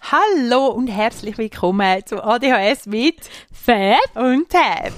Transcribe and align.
Hallo 0.00 0.66
und 0.72 0.88
herzlich 0.88 1.38
willkommen 1.38 2.04
zu 2.04 2.20
ADHS 2.20 2.86
mit 2.86 3.18
Fab? 3.52 4.00
und 4.16 4.48
Tab. 4.48 4.92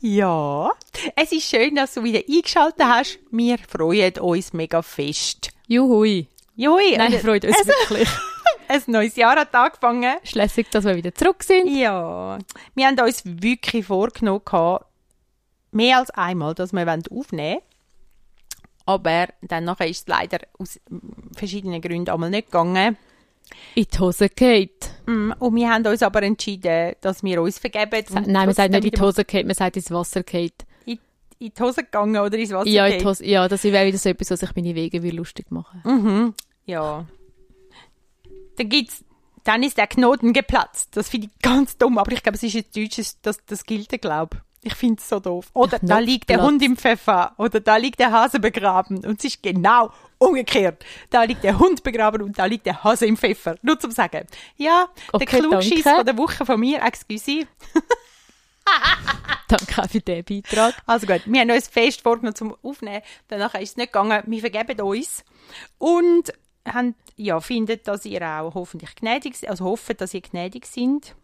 Ja, 0.00 0.70
es 1.16 1.32
ist 1.32 1.50
schön, 1.50 1.74
dass 1.74 1.94
du 1.94 2.04
wieder 2.04 2.20
eingeschaltet 2.28 2.86
hast. 2.86 3.18
Wir 3.32 3.58
freuen 3.58 4.16
uns 4.18 4.52
mega 4.52 4.82
fest. 4.82 5.50
Juhui. 5.66 6.28
Jui, 6.54 6.96
Nein, 6.96 7.18
freut 7.18 7.44
uns 7.44 7.56
wirklich. 7.66 8.08
ein 8.68 8.82
neues 8.86 9.16
Jahr 9.16 9.34
hat 9.34 9.52
angefangen. 9.52 10.14
Schlässig, 10.22 10.70
dass 10.70 10.84
wir 10.84 10.94
wieder 10.94 11.12
zurück 11.12 11.42
sind. 11.42 11.66
Ja, 11.76 12.38
wir 12.76 12.86
haben 12.86 13.00
uns 13.00 13.22
wirklich 13.24 13.86
vorgenommen, 13.86 14.44
mehr 15.72 15.98
als 15.98 16.10
einmal, 16.10 16.54
dass 16.54 16.72
wir 16.72 16.82
aufnehmen 17.10 17.36
wollen. 17.36 17.58
Aber 18.84 19.28
dann 19.42 19.64
nachher 19.64 19.88
ist 19.88 20.00
es 20.00 20.06
leider 20.08 20.38
aus 20.58 20.80
verschiedenen 21.36 21.80
Gründen 21.80 22.10
einmal 22.10 22.30
nicht 22.30 22.46
gegangen. 22.46 22.96
In 23.74 23.86
die 23.92 23.98
Hose 23.98 24.28
geht. 24.28 24.90
Mm, 25.06 25.32
Und 25.38 25.54
wir 25.56 25.68
haben 25.70 25.86
uns 25.86 26.02
aber 26.02 26.22
entschieden, 26.22 26.94
dass 27.00 27.22
wir 27.22 27.42
uns 27.42 27.58
vergeben. 27.58 28.04
und 28.10 28.26
Nein, 28.28 28.46
man 28.46 28.54
sagt 28.54 28.70
nicht 28.72 28.84
in 28.84 28.90
die 28.90 29.00
Hose 29.00 29.24
geht, 29.24 29.46
man 29.46 29.54
sagt 29.54 29.76
ins 29.76 29.90
Wasser 29.90 30.22
geht. 30.22 30.64
in, 30.86 30.98
in 31.38 31.52
die 31.56 31.62
Hose 31.62 31.82
gegangen 31.84 32.16
oder 32.20 32.36
ins 32.38 32.50
Wasser 32.50 32.68
Ja, 32.68 32.88
geht. 32.88 33.04
Hose, 33.04 33.24
ja, 33.26 33.46
das 33.48 33.62
wäre 33.64 33.86
wieder 33.86 33.98
so 33.98 34.08
etwas, 34.08 34.30
was 34.30 34.40
sich 34.40 34.56
meine 34.56 34.74
Wege 34.74 35.02
will 35.02 35.14
lustig 35.16 35.50
machen. 35.50 35.82
Mhm. 35.84 36.34
Ja. 36.66 37.06
Dann 38.56 38.68
gibt's, 38.68 39.04
dann 39.44 39.62
ist 39.62 39.76
der 39.76 39.86
Knoten 39.86 40.32
geplatzt. 40.32 40.96
Das 40.96 41.08
finde 41.08 41.28
ich 41.28 41.42
ganz 41.42 41.76
dumm, 41.76 41.98
aber 41.98 42.12
ich 42.12 42.22
glaube, 42.22 42.36
es 42.36 42.42
ist 42.42 42.54
jetzt 42.54 42.76
Deutsches, 42.76 43.20
das, 43.22 43.44
das 43.44 43.64
gilt, 43.64 43.90
glaube 44.00 44.36
ich. 44.38 44.42
Finde 44.74 45.00
es 45.00 45.08
so 45.08 45.18
doof. 45.18 45.46
Oder 45.54 45.78
da 45.80 45.96
Knopf 45.96 46.00
liegt 46.00 46.28
der. 46.28 46.42
Hund 46.42 46.62
im 46.62 46.76
Pfeffer. 46.76 47.32
Oder 47.36 47.60
da 47.60 47.76
liegt 47.76 47.98
der 47.98 48.12
Hase 48.12 48.38
begraben. 48.38 49.04
Und 49.04 49.18
es 49.18 49.24
ist 49.24 49.42
genau 49.42 49.90
umgekehrt. 50.18 50.84
Da 51.10 51.24
liegt 51.24 51.42
der 51.42 51.58
Hund 51.58 51.82
begraben 51.82 52.22
und 52.22 52.38
da 52.38 52.44
liegt 52.44 52.66
der 52.66 52.84
Hase 52.84 53.06
im 53.06 53.16
Pfeffer. 53.16 53.56
Nur 53.62 53.78
zum 53.80 53.90
Sagen. 53.90 54.26
Ja, 54.56 54.88
der 55.12 55.14
Okay, 55.14 55.26
Klugschiss 55.40 55.82
danke. 55.82 55.96
von 55.98 56.06
der 56.06 56.16
Woche 56.18 56.46
von 56.46 56.60
mir, 56.60 56.80
excuse. 56.82 57.46
Danke 59.48 59.82
auch 59.82 59.88
für 59.90 60.00
den 60.00 60.24
Beitrag. 60.24 60.74
Also 60.86 61.06
gut, 61.06 61.22
wir 61.26 61.40
haben 61.40 61.50
uns 61.50 61.68
fest 61.68 62.00
vorgenommen 62.00 62.34
zum 62.34 62.56
Aufnehmen. 62.62 63.02
Danach 63.28 63.54
ist 63.54 63.70
es 63.70 63.76
nicht 63.76 63.92
gegangen. 63.92 64.22
Wir 64.26 64.40
vergeben 64.40 64.80
uns. 64.80 65.24
Und 65.78 66.32
haben, 66.66 66.94
ja, 67.16 67.40
findet, 67.40 67.88
dass 67.88 68.04
ihr 68.04 68.22
auch 68.22 68.54
hoffentlich 68.54 68.94
gnädig 68.94 69.36
seid. 69.36 69.50
Also 69.50 69.64
hoffen, 69.64 69.96
dass 69.96 70.14
ihr 70.14 70.20
gnädig 70.22 70.66
sind. 70.66 71.14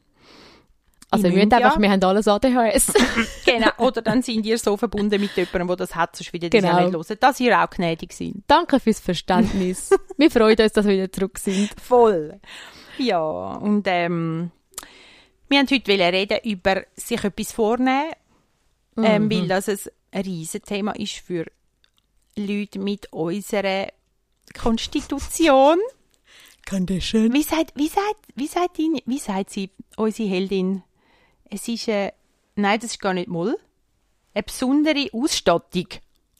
Also 1.11 1.27
Ihr 1.27 1.31
wir 1.31 1.37
müssen 1.37 1.48
müsst 1.48 1.64
einfach, 1.64 1.77
ja. 1.77 1.83
wir 1.83 1.91
haben 1.91 2.05
alles 2.05 2.28
ADHS. 2.28 2.92
Genau. 3.47 3.70
Oder 3.78 4.03
dann 4.03 4.20
sind 4.20 4.45
ihr 4.45 4.59
so 4.59 4.77
verbunden 4.77 5.19
mit 5.19 5.34
jemandem, 5.34 5.69
der 5.69 5.77
das 5.77 5.95
hat, 5.95 6.15
sonst 6.15 6.33
wieder 6.34 6.50
Genau. 6.50 6.69
genau. 6.77 6.98
nicht 6.98 7.09
hören. 7.09 7.19
Dass 7.20 7.41
ihr 7.41 7.59
auch 7.59 7.70
gnädig 7.70 8.12
sind. 8.12 8.45
Danke 8.47 8.78
fürs 8.78 9.00
Verständnis. 9.00 9.91
wir 10.19 10.31
freuen 10.31 10.59
uns, 10.59 10.73
dass 10.73 10.84
wir 10.87 10.92
wieder 10.95 11.11
zurück 11.11 11.39
sind. 11.39 11.70
Voll. 11.83 12.39
Ja, 12.98 13.20
und 13.55 13.87
ähm, 13.87 14.50
wir 15.48 15.59
haben 15.59 15.69
heute 15.70 15.91
wollen 15.91 16.15
reden 16.15 16.39
über 16.45 16.83
sich 16.95 17.25
etwas 17.25 17.53
vornehmen, 17.53 18.12
ähm, 18.98 19.31
weil 19.31 19.48
das 19.48 19.69
ein 19.69 20.22
riesen 20.22 20.62
Thema 20.62 20.93
ist 20.93 21.15
für 21.15 21.47
Leute 22.37 22.78
mit 22.78 23.11
unserer 23.12 23.89
Konstitution. 24.61 25.78
Condition. 26.69 27.33
Wie 27.33 27.43
sagt, 27.43 27.72
wie 27.77 27.89
sagt, 27.89 28.27
wie 28.34 28.47
sagt, 28.47 28.78
ihn, 28.78 29.00
wie 29.06 29.19
sagt 29.19 29.50
sie, 29.50 29.70
unsere 29.97 30.28
Heldin? 30.28 30.83
Es 31.50 31.68
ist, 31.68 31.88
äh, 31.88 32.12
nein, 32.56 32.78
das 32.80 32.92
ist 32.92 33.00
gar 33.00 33.14
nicht 33.14 33.28
Mull. 33.28 33.56
Eine 34.34 34.42
besondere 34.42 35.08
Ausstattung. 35.12 35.86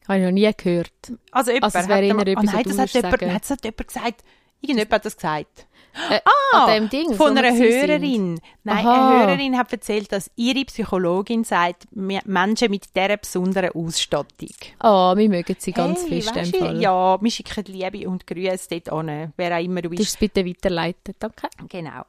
Habe 0.07 0.19
ich 0.21 0.25
noch 0.25 0.31
nie 0.33 0.51
gehört. 0.57 0.93
Also, 1.33 1.51
jemand 1.51 1.65
Also, 1.75 1.79
es 1.79 1.89
wäre 1.89 2.19
hat 2.19 2.29
etwas, 2.29 2.45
oh, 2.45 2.57
nein, 2.57 2.65
das 2.65 2.79
hat 2.79 2.95
jemand, 2.95 3.23
nein, 3.23 3.39
das 3.41 3.51
hat 3.51 3.65
jemand 3.65 3.87
gesagt. 3.89 4.25
Irgendjemand 4.61 4.93
hat 4.93 5.05
das 5.05 5.17
gesagt. 5.17 5.67
Äh, 6.11 6.21
Ah, 6.55 6.79
Ding. 6.81 7.15
Von 7.15 7.37
einer 7.37 7.53
Hörerin. 7.55 8.41
Nein, 8.63 8.87
Aha. 8.87 9.19
eine 9.21 9.27
Hörerin 9.27 9.59
hat 9.59 9.73
erzählt, 9.73 10.11
dass 10.13 10.31
ihre 10.37 10.65
Psychologin 10.65 11.45
sagt, 11.45 11.87
Menschen 11.93 12.71
mit 12.71 12.95
dieser 12.97 13.17
besonderen 13.17 13.71
Ausstattung. 13.73 14.49
Ah, 14.79 15.15
wir 15.17 15.29
mögen 15.29 15.57
sie 15.59 15.73
ganz 15.73 16.01
Hey, 16.09 16.23
fest. 16.23 16.55
du, 16.55 16.59
Fall. 16.59 16.81
Ja, 16.81 17.21
wir 17.21 17.31
schicken 17.31 17.65
Liebe 17.67 18.09
und 18.09 18.27
Grüße 18.27 18.69
dort 18.71 18.91
an, 18.91 19.33
wer 19.37 19.57
auch 19.57 19.63
immer 19.63 19.83
du 19.83 19.89
Du 19.91 19.97
bist. 19.97 20.11
es 20.11 20.17
bitte 20.17 20.47
weiterleiten. 20.47 21.15
Danke. 21.19 21.49
Genau. 21.69 22.03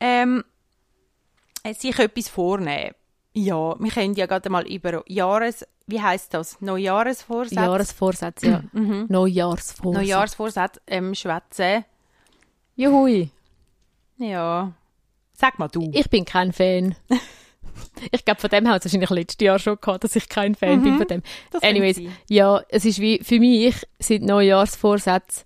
Ähm, 0.00 0.38
äh, 0.40 0.51
sich 1.70 1.98
etwas 1.98 2.28
vornehmen. 2.28 2.94
Ja, 3.34 3.76
wir 3.78 3.90
können 3.90 4.14
ja 4.14 4.26
gerade 4.26 4.50
mal 4.50 4.66
über 4.66 5.02
Jahres... 5.08 5.66
Wie 5.86 6.00
heißt 6.00 6.32
das? 6.34 6.60
Neujahresvorsätze? 6.60 7.54
Jahresvorsätze, 7.56 8.46
ja. 8.46 8.62
Neujahrsvorsätze. 9.08 10.04
Neujahrsvorsätze 10.04 10.80
ähm, 10.86 11.14
schwätzen. 11.14 11.84
Juhui. 12.76 13.30
Ja. 14.18 14.72
Sag 15.32 15.58
mal 15.58 15.68
du. 15.68 15.90
Ich 15.92 16.08
bin 16.08 16.24
kein 16.24 16.52
Fan. 16.52 16.94
ich 18.12 18.24
glaube, 18.24 18.40
von 18.40 18.50
dem 18.50 18.68
hat 18.68 18.84
es 18.84 18.92
wahrscheinlich 18.92 19.10
letztes 19.10 19.44
Jahr 19.44 19.58
schon 19.58 19.78
gehabt, 19.80 20.04
dass 20.04 20.14
ich 20.14 20.28
kein 20.28 20.54
Fan 20.54 20.82
bin 20.82 20.98
von 20.98 21.06
dem. 21.06 21.18
Mhm. 21.18 21.22
das 21.50 21.62
Anyways, 21.62 22.00
ja, 22.28 22.62
es 22.68 22.84
ist 22.84 23.00
wie, 23.00 23.18
für 23.24 23.40
mich 23.40 23.74
sind 23.98 24.24
Neujahrsvorsätze 24.24 25.44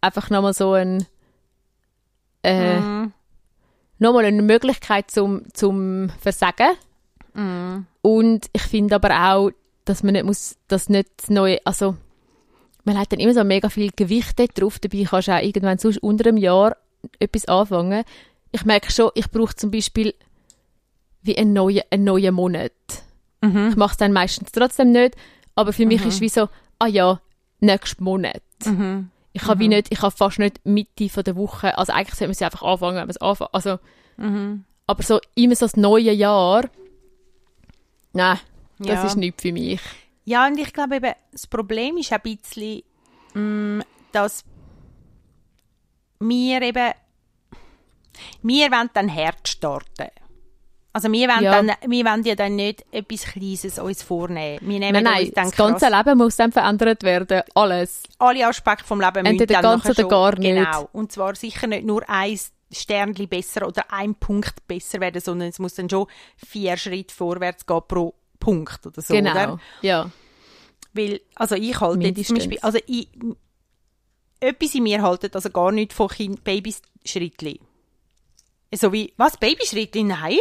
einfach 0.00 0.30
nochmal 0.30 0.54
so 0.54 0.72
ein, 0.72 1.06
äh, 2.42 2.80
Mhm. 2.80 3.12
Nochmal 3.98 4.24
eine 4.24 4.42
Möglichkeit 4.42 5.10
zum, 5.10 5.42
zum 5.52 6.10
Versagen. 6.20 6.72
Mhm. 7.34 7.86
Und 8.02 8.46
ich 8.52 8.62
finde 8.62 8.94
aber 8.94 9.32
auch, 9.32 9.50
dass 9.84 10.02
man 10.02 10.14
nicht 10.14 10.24
muss, 10.24 10.56
dass 10.68 10.88
nicht 10.88 11.30
neue, 11.30 11.58
also, 11.64 11.96
man 12.84 12.98
hat 12.98 13.12
dann 13.12 13.20
immer 13.20 13.34
so 13.34 13.44
mega 13.44 13.68
viel 13.68 13.90
Gewicht 13.94 14.38
drauf, 14.58 14.78
dabei 14.78 15.04
kannst 15.08 15.28
du 15.28 15.32
auch 15.32 15.42
irgendwann 15.42 15.78
sonst 15.78 15.98
unter 15.98 16.28
einem 16.28 16.36
Jahr 16.36 16.76
etwas 17.18 17.46
anfangen. 17.46 18.04
Ich 18.52 18.64
merke 18.64 18.90
schon, 18.92 19.10
ich 19.14 19.30
brauche 19.30 19.54
zum 19.54 19.70
Beispiel 19.70 20.14
wie 21.22 21.36
einen 21.36 21.52
neuen, 21.52 21.82
einen 21.90 22.04
neuen 22.04 22.34
Monat. 22.34 22.72
Mhm. 23.40 23.68
Ich 23.70 23.76
mache 23.76 23.92
es 23.92 23.96
dann 23.96 24.12
meistens 24.12 24.52
trotzdem 24.52 24.92
nicht, 24.92 25.16
aber 25.54 25.72
für 25.72 25.86
mich 25.86 26.04
ist 26.04 26.20
wie 26.20 26.28
so, 26.28 26.48
ah 26.78 26.86
ja, 26.86 27.20
nächsten 27.60 28.04
Monat. 28.04 28.42
Mhm. 28.64 29.10
Ich 29.36 29.44
habe 29.46 29.60
wie 29.60 29.68
nicht, 29.68 29.88
ich 29.90 30.00
habe 30.02 30.16
fast 30.16 30.38
nicht 30.38 30.64
Mitte 30.64 31.08
von 31.10 31.22
der 31.24 31.36
Woche, 31.36 31.76
also 31.76 31.92
eigentlich 31.92 32.14
sollte 32.14 32.28
man 32.28 32.34
sie 32.34 32.44
einfach 32.44 32.62
anfangen, 32.62 32.96
wenn 32.96 33.02
man 33.02 33.10
es 33.10 33.16
anfängt. 33.20 33.50
Also, 33.52 33.78
Mhm. 34.16 34.64
aber 34.86 35.02
so 35.02 35.20
immer 35.34 35.54
so 35.54 35.66
das 35.66 35.76
neue 35.76 36.10
Jahr, 36.12 36.64
nein, 38.14 38.38
das 38.78 38.88
Ja. 38.88 39.06
ist 39.06 39.16
nichts 39.16 39.42
für 39.42 39.52
mich. 39.52 39.80
Ja, 40.24 40.46
und 40.46 40.58
ich 40.58 40.72
glaube 40.72 40.96
eben, 40.96 41.12
das 41.32 41.46
Problem 41.46 41.98
ist 41.98 42.12
ein 42.12 42.20
bisschen, 42.22 42.82
mm, 43.34 43.82
dass 44.12 44.42
wir 46.18 46.62
eben, 46.62 46.92
wir 48.42 48.70
wollen 48.70 48.90
dann 48.94 49.14
hart 49.14 49.46
starten. 49.48 50.08
Also 50.96 51.12
wir 51.12 51.28
wollen, 51.28 51.44
Ja. 51.44 51.62
dann, 51.62 51.72
wir 51.90 52.04
wollen 52.06 52.24
ja 52.24 52.34
dann 52.34 52.56
nicht 52.56 52.86
etwas 52.90 53.24
Kleines 53.24 53.78
uns 53.78 54.02
vornehmen. 54.02 54.60
Wir 54.62 54.78
nehmen 54.78 54.92
Nein, 54.94 55.04
nein, 55.04 55.24
uns 55.26 55.34
dann 55.34 55.44
das 55.48 55.56
ganze 55.56 55.86
krass, 55.90 56.06
Leben 56.06 56.16
muss 56.16 56.36
dann 56.36 56.52
verändert 56.52 57.02
werden, 57.02 57.42
alles. 57.54 58.02
alle 58.18 58.46
Aspekte 58.46 58.86
vom 58.86 59.02
Leben 59.02 59.12
müssen 59.24 59.26
Entweder 59.26 59.60
dann 59.60 59.62
ganz 59.62 59.84
oder 59.84 59.94
schon, 59.94 60.08
gar 60.08 60.38
nicht. 60.38 60.54
Genau. 60.54 60.88
Und 60.92 61.12
zwar 61.12 61.34
sicher 61.34 61.66
nicht 61.66 61.84
nur 61.84 62.02
ein 62.08 62.40
Sternchen 62.72 63.28
besser 63.28 63.66
oder 63.68 63.84
ein 63.92 64.14
Punkt 64.14 64.66
besser 64.66 64.98
werden, 65.00 65.20
sondern 65.20 65.50
es 65.50 65.58
muss 65.58 65.74
dann 65.74 65.90
schon 65.90 66.06
vier 66.38 66.78
Schritte 66.78 67.14
vorwärts 67.14 67.66
gehen 67.66 67.82
pro 67.86 68.14
Punkt 68.40 68.86
oder 68.86 69.02
so, 69.02 69.12
genau, 69.12 69.32
oder? 69.32 69.60
ja. 69.82 70.10
Weil, 70.94 71.20
also 71.34 71.56
ich 71.56 71.78
halte 71.78 72.06
jetzt 72.06 72.26
zum 72.26 72.36
Mindestens. 72.36 72.38
Beispiel, 72.38 72.58
also 72.62 72.78
ich, 72.86 73.10
etwas 74.40 74.74
in 74.74 74.84
mir 74.84 75.02
haltet 75.02 75.34
also 75.34 75.50
gar 75.50 75.72
nicht 75.72 75.92
von 75.92 76.08
kind 76.08 76.42
Babyschrittli. 76.42 77.60
So 78.74 78.94
wie, 78.94 79.12
was, 79.18 79.36
Babyschrittli? 79.36 80.02
Nein. 80.02 80.38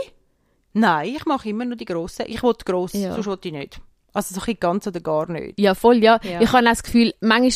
Nein, 0.77 1.15
ich 1.15 1.25
mache 1.25 1.49
immer 1.49 1.63
nur 1.65 1.75
die 1.77 1.85
grossen. 1.85 2.25
Ich 2.27 2.43
will 2.43 2.53
gross, 2.65 2.93
Ja. 2.93 3.13
sonst 3.13 3.27
will 3.27 3.39
ich 3.43 3.51
nicht. 3.51 3.81
Also 4.13 4.33
so 4.35 4.41
ein 4.41 4.45
bisschen 4.45 4.59
ganz 4.59 4.87
oder 4.87 4.99
gar 4.99 5.29
nicht. 5.31 5.59
Ja, 5.59 5.73
voll, 5.73 6.03
ja. 6.03 6.19
Ja. 6.23 6.41
Ich 6.41 6.51
habe 6.51 6.65
auch 6.65 6.71
das 6.71 6.83
Gefühl, 6.83 7.13
manchmal, 7.21 7.49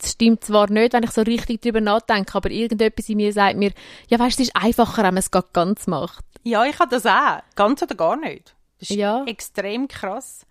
es 0.00 0.10
stimmt 0.12 0.44
zwar 0.44 0.68
nicht, 0.70 0.92
wenn 0.94 1.02
ich 1.04 1.10
so 1.10 1.20
richtig 1.22 1.60
drüber 1.62 1.80
nachdenke, 1.80 2.34
aber 2.34 2.50
irgendetwas 2.50 3.08
in 3.08 3.18
mir 3.18 3.32
sagt 3.32 3.56
mir, 3.58 3.72
ja 4.08 4.18
weißt 4.18 4.38
du, 4.38 4.42
es 4.42 4.48
ist 4.48 4.56
einfacher, 4.56 5.02
wenn 5.04 5.14
man 5.14 5.18
es 5.18 5.30
ganz 5.30 5.86
macht. 5.86 6.24
Ja, 6.42 6.64
ich 6.64 6.78
habe 6.78 6.90
das 6.90 7.06
auch. 7.06 7.40
Ganz 7.54 7.82
oder 7.82 7.94
gar 7.94 8.16
nicht. 8.16 8.54
Das 8.80 8.90
ist 8.90 8.96
Ja. 8.96 9.24
extrem 9.26 9.86
krass. 9.88 10.44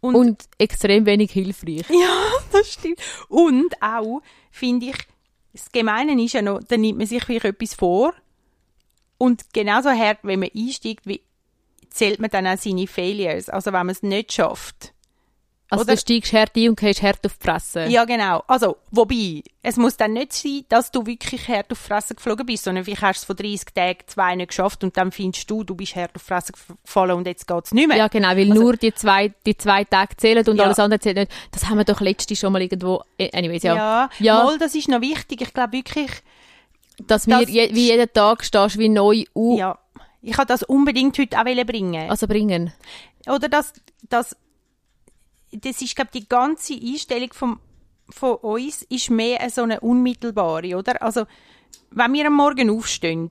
Und- 0.00 0.14
Und, 0.14 0.44
extrem 0.58 1.06
wenig 1.06 1.30
hilfreich. 1.32 1.84
Ja, 1.90 2.16
das 2.52 2.72
stimmt. 2.72 2.98
Und 3.28 3.74
auch, 3.82 4.20
finde 4.50 4.86
ich, 4.86 4.96
das 5.52 5.70
Gemeine 5.72 6.20
ist 6.22 6.32
ja 6.34 6.42
noch, 6.42 6.60
dann 6.62 6.80
nimmt 6.82 6.98
man 6.98 7.06
sich 7.06 7.22
vielleicht 7.24 7.44
etwas 7.46 7.74
vor 7.74 8.12
und 9.20 9.52
genauso 9.52 9.90
hart, 9.90 10.18
wenn 10.22 10.40
man 10.40 10.48
einsteigt, 10.56 11.06
wie 11.06 11.20
zählt 11.90 12.20
man 12.20 12.30
dann 12.30 12.46
auch 12.46 12.56
seine 12.56 12.86
Failures. 12.86 13.48
Also 13.50 13.66
wenn 13.66 13.80
man 13.86 13.90
es 13.90 14.02
nicht 14.02 14.32
schafft. 14.32 14.94
Also 15.68 15.84
Oder- 15.84 15.94
du 15.94 16.00
steigst 16.00 16.32
hart 16.32 16.56
ein 16.56 16.70
und 16.70 16.80
gehst 16.80 17.02
hart 17.02 17.24
auf 17.26 17.36
die 17.38 17.44
Fresse. 17.44 17.84
Ja, 17.84 18.04
genau. 18.04 18.42
Also, 18.48 18.76
wobei, 18.90 19.42
es 19.62 19.76
muss 19.76 19.96
dann 19.96 20.14
nicht 20.14 20.32
sein, 20.32 20.64
dass 20.68 20.90
du 20.90 21.06
wirklich 21.06 21.46
hart 21.48 21.70
auf 21.70 21.78
die 21.80 21.88
Fresse 21.88 22.14
geflogen 22.16 22.44
bist, 22.46 22.64
sondern 22.64 22.84
vielleicht 22.84 23.02
hast 23.02 23.20
du 23.20 23.22
es 23.22 23.26
von 23.26 23.36
30 23.36 23.64
Tagen 23.74 23.98
zwei 24.06 24.34
nicht 24.34 24.48
geschafft 24.48 24.82
und 24.82 24.96
dann 24.96 25.12
findest 25.12 25.48
du, 25.48 25.62
du 25.62 25.76
bist 25.76 25.94
hart 25.94 26.16
auf 26.16 26.22
die 26.22 26.26
Fresse 26.28 26.52
gefallen 26.82 27.12
und 27.12 27.26
jetzt 27.28 27.46
geht 27.46 27.64
es 27.66 27.72
nicht 27.72 27.86
mehr. 27.86 27.98
Ja, 27.98 28.08
genau, 28.08 28.30
weil 28.30 28.50
Also- 28.50 28.54
nur 28.62 28.76
die 28.76 28.92
zwei, 28.94 29.32
die 29.46 29.56
zwei 29.56 29.84
Tage 29.84 30.16
zählen 30.16 30.44
und 30.48 30.56
Ja. 30.56 30.64
alles 30.64 30.78
andere 30.80 30.98
zählt 30.98 31.16
nicht. 31.18 31.30
Das 31.52 31.68
haben 31.68 31.78
wir 31.78 31.84
doch 31.84 32.00
letztens 32.00 32.40
schon 32.40 32.52
mal 32.52 32.62
irgendwo, 32.62 33.02
eh, 33.18 33.30
anyways, 33.32 33.62
ja. 33.62 33.74
ja. 33.76 34.10
Ja. 34.18 34.42
Mal, 34.44 34.58
das 34.58 34.74
ist 34.74 34.88
noch 34.88 35.02
wichtig. 35.02 35.40
Ich 35.42 35.52
glaube 35.54 35.72
wirklich, 35.74 36.10
Dass 37.06 37.26
wir 37.26 37.40
Das- 37.40 37.48
je, 37.50 37.70
wie 37.74 37.86
jeden 37.88 38.12
Tag 38.12 38.44
stehst, 38.44 38.78
wie 38.78 38.88
neu 38.88 39.24
uh, 39.34 39.56
ja, 39.58 39.78
ich 40.22 40.36
wollte 40.36 40.52
das 40.52 40.62
unbedingt 40.62 41.18
heute 41.18 41.38
auch 41.38 41.44
bringen. 41.44 42.10
also 42.10 42.26
bringen. 42.26 42.72
Oder 43.26 43.48
das, 43.48 43.72
das, 44.08 44.36
das 45.52 45.80
ist, 45.82 45.96
glaube 45.96 46.10
die 46.12 46.28
ganze 46.28 46.74
Einstellung 46.74 47.32
vom, 47.32 47.60
von 48.10 48.34
uns 48.36 48.82
ist 48.82 49.10
mehr 49.10 49.48
so 49.50 49.62
eine 49.62 49.80
unmittelbare, 49.80 50.76
oder? 50.76 51.00
Also, 51.02 51.24
wenn 51.90 52.12
wir 52.12 52.26
am 52.26 52.34
Morgen 52.34 52.70
aufstehen, 52.70 53.30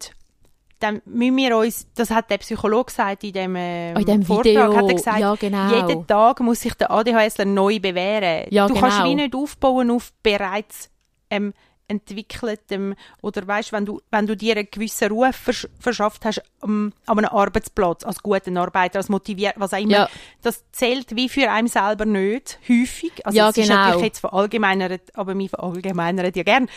dann 0.80 1.02
müssen 1.06 1.36
wir 1.38 1.58
uns, 1.58 1.88
das 1.94 2.10
hat 2.10 2.30
der 2.32 2.38
Psychologe 2.38 2.86
gesagt 2.86 3.24
in 3.26 3.34
dem, 3.34 3.56
ähm, 3.58 3.96
Oh, 3.98 4.00
in 4.00 4.06
dem 4.06 4.24
Vortrag, 4.24 4.46
Video. 4.46 4.76
hat 4.76 4.88
er 4.88 4.94
gesagt, 4.94 5.20
Ja, 5.20 5.36
genau. 5.36 5.76
jeden 5.76 6.08
Tag 6.08 6.40
muss 6.40 6.62
sich 6.62 6.74
der 6.76 6.90
ADHSler 6.92 7.46
neu 7.46 7.80
bewähren. 7.80 8.48
Ja, 8.50 8.68
du 8.68 8.74
kannst 8.76 8.98
genau. 8.98 9.10
wie 9.10 9.16
nicht 9.16 9.36
aufbauen 9.36 9.92
auf 9.92 10.14
bereits 10.24 10.90
ähm, 11.30 11.54
entwickeltem 11.90 12.96
oder 13.22 13.46
weißt, 13.46 13.74
wenn 13.74 13.86
du 13.86 14.00
wenn 14.12 14.26
du 14.28 14.38
dir 14.38 14.56
einen 14.56 14.68
gewissen 14.72 15.12
Ruf 15.12 15.36
versch 15.36 15.68
verschafft 15.80 16.24
hast 16.24 16.42
am- 16.62 16.94
an 17.06 17.18
einem 17.18 17.30
Arbeitsplatz 17.30 18.04
als 18.06 18.24
guten 18.24 18.56
Arbeiter, 18.58 19.00
als 19.00 19.10
motiviert, 19.10 19.56
was 19.58 19.74
auch 19.74 19.80
immer, 19.80 19.92
Ja. 19.92 20.10
das 20.42 20.64
zählt 20.72 21.16
wie 21.16 21.28
für 21.28 21.50
einen 21.52 21.68
selber 21.68 22.06
nicht 22.06 22.60
häufig. 22.70 23.26
Also 23.26 23.38
Ja, 23.38 23.50
ist 23.50 23.56
genau. 23.56 23.76
natürlich 23.76 24.04
jetzt 24.06 24.20
verallgemeinert, 24.20 25.16
aber 25.18 25.38
wir 25.38 25.50
verallgemeinern 25.50 26.32
ja 26.34 26.44
gern. 26.44 26.70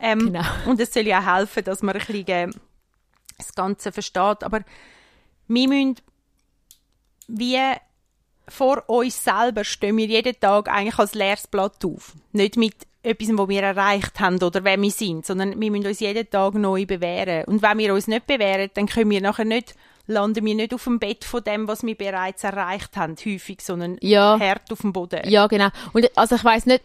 Ähm, 0.00 0.18
Genau. 0.32 0.44
Und 0.66 0.78
es 0.80 0.92
soll 0.92 1.06
ja 1.06 1.20
auch 1.20 1.36
helfen, 1.38 1.64
dass 1.64 1.82
man 1.82 1.96
ein 1.96 2.06
bisschen 2.06 2.28
äh, 2.28 2.50
das 3.38 3.54
Ganze 3.54 3.90
versteht. 3.90 4.44
Aber 4.44 4.60
wir 5.48 5.68
müssen 5.68 5.96
wie 7.28 7.58
vor 8.48 8.82
uns 8.88 9.22
selber 9.22 9.62
stehen 9.64 9.96
wir 9.98 10.06
jeden 10.06 10.38
Tag 10.40 10.68
eigentlich 10.68 10.98
als 10.98 11.14
leeres 11.14 11.46
Blatt 11.46 11.84
auf. 11.84 12.14
Nicht 12.32 12.56
mit 12.56 12.74
etwas, 13.08 13.28
was 13.32 13.48
wir 13.48 13.62
erreicht 13.62 14.20
haben 14.20 14.42
oder 14.42 14.62
wer 14.64 14.80
wir 14.80 14.90
sind, 14.90 15.24
sondern 15.26 15.60
wir 15.60 15.70
müssen 15.70 15.86
uns 15.86 16.00
jeden 16.00 16.28
Tag 16.30 16.54
neu 16.54 16.86
bewähren. 16.86 17.44
Und 17.46 17.62
wenn 17.62 17.78
wir 17.78 17.94
uns 17.94 18.06
nicht 18.06 18.26
bewähren, 18.26 18.70
dann 18.74 18.86
können 18.86 19.10
wir 19.10 19.20
nachher 19.20 19.44
nicht, 19.44 19.74
landen 20.06 20.44
wir 20.44 20.54
nicht 20.54 20.72
auf 20.74 20.84
dem 20.84 20.98
Bett 20.98 21.24
von 21.24 21.42
dem, 21.44 21.68
was 21.68 21.82
wir 21.84 21.94
bereits 21.94 22.44
erreicht 22.44 22.96
haben, 22.96 23.16
häufig, 23.24 23.60
sondern 23.62 23.98
Ja. 24.00 24.38
hart 24.40 24.70
auf 24.72 24.80
dem 24.80 24.92
Boden. 24.92 25.20
Ja, 25.28 25.46
genau. 25.46 25.68
Und 25.92 26.08
also 26.16 26.36
ich 26.36 26.44
weiß 26.44 26.66
nicht, 26.66 26.82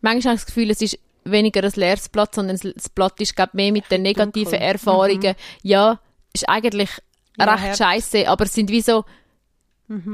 manchmal 0.00 0.32
habe 0.32 0.34
ich 0.36 0.42
das 0.42 0.46
Gefühl, 0.46 0.70
es 0.70 0.82
ist 0.82 0.98
weniger 1.24 1.62
ein 1.64 1.72
leeres 1.74 2.08
Blatt, 2.08 2.34
sondern 2.34 2.58
das 2.74 2.88
Blatt 2.88 3.20
ist 3.20 3.34
glaub, 3.34 3.52
mehr 3.54 3.72
mit 3.72 3.90
den 3.90 4.02
negativen 4.02 4.52
dunkel. 4.52 4.68
Erfahrungen. 4.68 5.34
Ja, 5.62 6.00
ist 6.32 6.48
eigentlich 6.48 6.90
Ja, 7.38 7.54
recht 7.54 7.78
scheiße, 7.78 8.28
aber 8.28 8.44
es 8.44 8.52
sind 8.52 8.70
wie 8.70 8.80
so, 8.80 9.04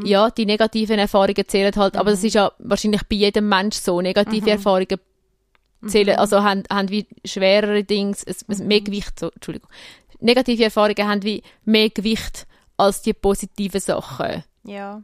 ja, 0.05 0.29
die 0.31 0.45
negativen 0.45 0.99
Erfahrungen 0.99 1.49
zählen 1.49 1.73
halt, 1.77 1.97
aber 1.97 2.11
das 2.11 2.23
ist 2.23 2.35
ja 2.35 2.53
wahrscheinlich 2.59 3.03
bei 3.09 3.17
jedem 3.17 3.49
Mensch 3.49 3.77
so. 3.77 4.01
Negative 4.03 4.51
Erfahrungen 4.51 4.99
zählen, 5.87 6.19
also 6.19 6.43
haben, 6.43 6.63
haben 6.71 6.91
wie 6.91 7.07
schwerere 7.25 7.85
Dings, 7.85 8.23
es, 8.23 8.45
es, 8.49 8.59
mehr 8.59 8.81
Gewicht, 8.81 9.19
so, 9.19 9.31
Entschuldigung. 9.31 9.71
Negative 10.21 10.65
Erfahrungen 10.65 11.09
haben 11.09 11.23
wie 11.23 11.43
mehr 11.65 11.91
Gewicht 11.91 12.47
als 12.77 13.03
die 13.03 13.13
positiven 13.13 13.81
Sachen. 13.81 14.45
Ja. 14.65 15.03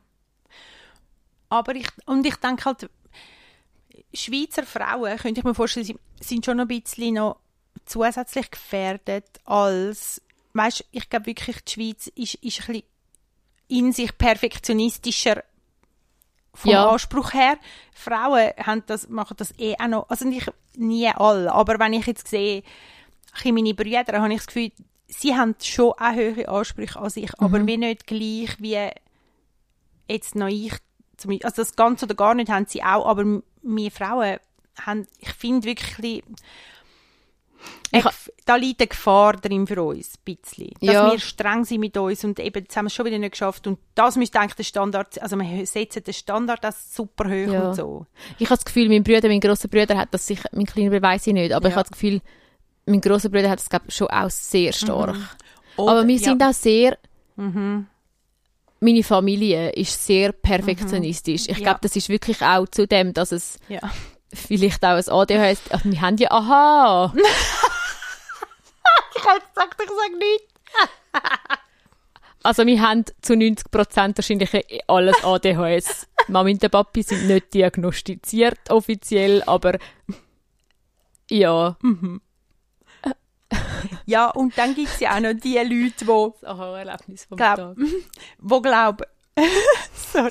Aber 1.49 1.75
ich, 1.75 1.89
und 2.07 2.27
ich 2.27 2.37
denke 2.37 2.65
halt, 2.65 2.89
Schweizer 4.15 4.65
Frauen, 4.65 5.19
könnte 5.19 5.41
ich 5.41 5.45
mir 5.45 5.55
vorstellen, 5.55 5.99
sind 6.21 6.45
schon 6.45 6.61
ein 6.61 6.69
bisschen 6.69 7.15
noch 7.15 7.39
zusätzlich 7.85 8.51
gefährdet 8.51 9.27
als, 9.45 10.23
weißt, 10.55 10.85
ich 10.93 11.11
glaube 11.11 11.27
wirklich, 11.27 11.63
die 11.65 11.73
Schweiz 11.73 12.07
ist, 12.15 12.35
ist 12.35 12.61
ein 12.61 12.67
bisschen 12.67 12.83
in 13.69 13.93
sich 13.93 14.17
perfektionistischer 14.17 15.45
vom 16.59 16.71
Ja. 16.71 16.89
Anspruch 16.89 17.33
her. 17.33 17.57
Frauen 17.95 18.51
haben 18.65 18.83
das, 18.87 19.09
machen 19.09 19.37
das 19.37 19.57
eh 19.59 19.75
auch 19.79 19.89
noch, 19.89 20.09
also 20.11 20.27
nicht 20.27 20.51
nie 20.77 21.09
alle, 21.09 21.53
aber 21.53 21.79
wenn 21.79 21.93
ich 21.93 22.07
jetzt 22.07 22.29
sehe, 22.29 22.63
bisschen 23.33 23.55
meine 23.55 23.75
Brüder, 23.75 24.21
habe 24.21 24.33
ich 24.33 24.39
das 24.39 24.47
Gefühl, 24.47 24.73
sie 25.07 25.37
haben 25.37 25.55
schon 25.63 25.93
auch 25.93 26.15
höhere 26.15 26.49
Ansprüche 26.49 26.99
an 26.99 27.11
sich, 27.11 27.31
aber 27.39 27.67
wie 27.67 27.77
nicht 27.77 28.07
gleich 28.07 28.57
wie 28.61 28.89
jetzt 30.09 30.35
noch 30.35 30.49
ich. 30.49 30.73
Also 31.45 31.63
das 31.63 31.77
Ganze 31.77 32.05
oder 32.07 32.15
gar 32.15 32.35
nicht 32.35 32.51
haben 32.51 32.67
sie 32.67 32.83
auch, 32.83 33.07
aber 33.07 33.43
wir 33.63 33.91
Frauen 33.91 34.39
haben, 34.81 35.07
ich 35.19 35.31
finde 35.31 35.67
wirklich, 35.67 36.23
Ich 37.91 38.05
ich, 38.05 38.45
da 38.45 38.57
liegt 38.57 38.81
eine 38.81 38.89
Gefahr 38.89 39.35
drin 39.35 39.67
für 39.67 39.83
uns, 39.83 40.15
ein 40.15 40.37
bisschen. 40.37 40.71
Dass 40.81 40.95
Ja. 40.95 41.11
wir 41.13 41.19
streng 41.19 41.65
sind 41.65 41.81
mit 41.81 41.97
uns 41.97 42.23
und 42.25 42.39
eben, 42.39 42.63
jetzt 42.63 42.77
haben 42.77 42.87
wir 42.87 42.91
schon 42.91 43.07
wieder 43.07 43.19
nicht 43.19 43.33
geschafft 43.33 43.67
und 43.67 43.79
das 43.95 44.17
müsste 44.17 44.39
eigentlich 44.41 44.55
der 44.57 44.63
Standard. 44.65 45.21
Also 45.21 45.37
wir 45.37 45.67
setzen 45.67 46.05
den 46.05 46.15
Standard 46.15 46.65
als 46.65 46.95
super 46.95 47.25
hoch 47.25 47.53
Ja. 47.53 47.69
und 47.69 47.75
so. 47.75 48.07
Ich 48.39 48.47
habe 48.49 48.57
das 48.57 48.65
Gefühl, 48.65 48.89
mein 48.89 49.03
Bruder, 49.03 49.29
mein 49.29 49.41
grosser 49.41 49.69
Bruder 49.69 49.97
hat 49.97 50.09
das 50.13 50.27
sicher, 50.27 50.49
mein 50.53 50.67
kleiner 50.67 50.91
Bruder 50.91 51.03
weiss 51.03 51.27
ich 51.27 51.33
nicht, 51.35 51.53
aber 51.53 51.69
ich 51.69 51.73
Ja. 51.73 51.79
habe 51.79 51.89
das 51.89 51.99
Gefühl, 51.99 52.21
mein 52.87 53.01
grosser 53.01 53.29
Bruder 53.29 53.51
hat 53.51 53.59
das 53.59 53.69
glaub, 53.69 53.83
schon 53.91 54.07
auch 54.09 54.31
sehr 54.31 54.73
stark. 54.73 55.17
Oder- 55.77 55.91
aber 55.91 56.07
wir 56.07 56.19
sind 56.19 56.43
auch 56.43 56.53
sehr, 56.53 56.97
Mhm. 57.37 57.87
meine 58.81 59.03
Familie 59.03 59.71
ist 59.71 60.07
sehr 60.07 60.33
perfektionistisch. 60.33 61.43
Ich 61.49 61.59
Ja. 61.59 61.65
glaube, 61.65 61.81
das 61.83 61.97
ist 61.97 62.09
wirklich 62.09 62.41
auch 62.43 62.67
zu 62.69 62.87
dem, 62.87 63.13
dass 63.15 63.33
es. 63.33 63.59
Vielleicht 64.33 64.85
auch 64.85 64.97
ein 64.97 65.09
ADHS. 65.09 65.61
Ach, 65.71 65.81
wir 65.85 66.01
haben 66.01 66.17
ja, 66.19 66.31
aha, 66.31 67.13
Ich 69.17 69.25
habe 69.25 69.41
gesagt, 69.41 69.81
ich 69.83 69.89
sage 69.89 70.17
nichts. 70.19 70.55
also 72.45 72.65
wir 72.67 72.81
haben 72.81 73.05
zu 73.21 73.35
90 73.37 73.71
Prozent 73.71 74.17
wahrscheinlich 74.19 74.83
alles 74.89 75.17
ADHS. 75.25 76.07
Mami 76.29 76.53
und 76.53 76.63
der 76.63 76.69
Papi 76.69 77.03
sind 77.03 77.27
nicht 77.27 77.53
diagnostiziert 77.55 78.71
offiziell, 78.71 79.43
aber 79.45 79.79
ja. 81.31 81.77
Ja, 84.07 84.29
und 84.31 84.57
dann 84.59 84.75
gibt 84.75 84.89
es 84.89 85.01
ja 85.01 85.17
auch 85.17 85.21
noch 85.21 85.33
die 85.35 85.57
Leute, 85.57 86.05
die 86.05 86.33
Das 86.41 86.45
Aha-Erlebnis 86.45 87.25
vom 87.25 87.37
Glaub- 87.39 87.77
wo 88.39 88.61
glauben, 88.61 89.05
sorry. 90.13 90.31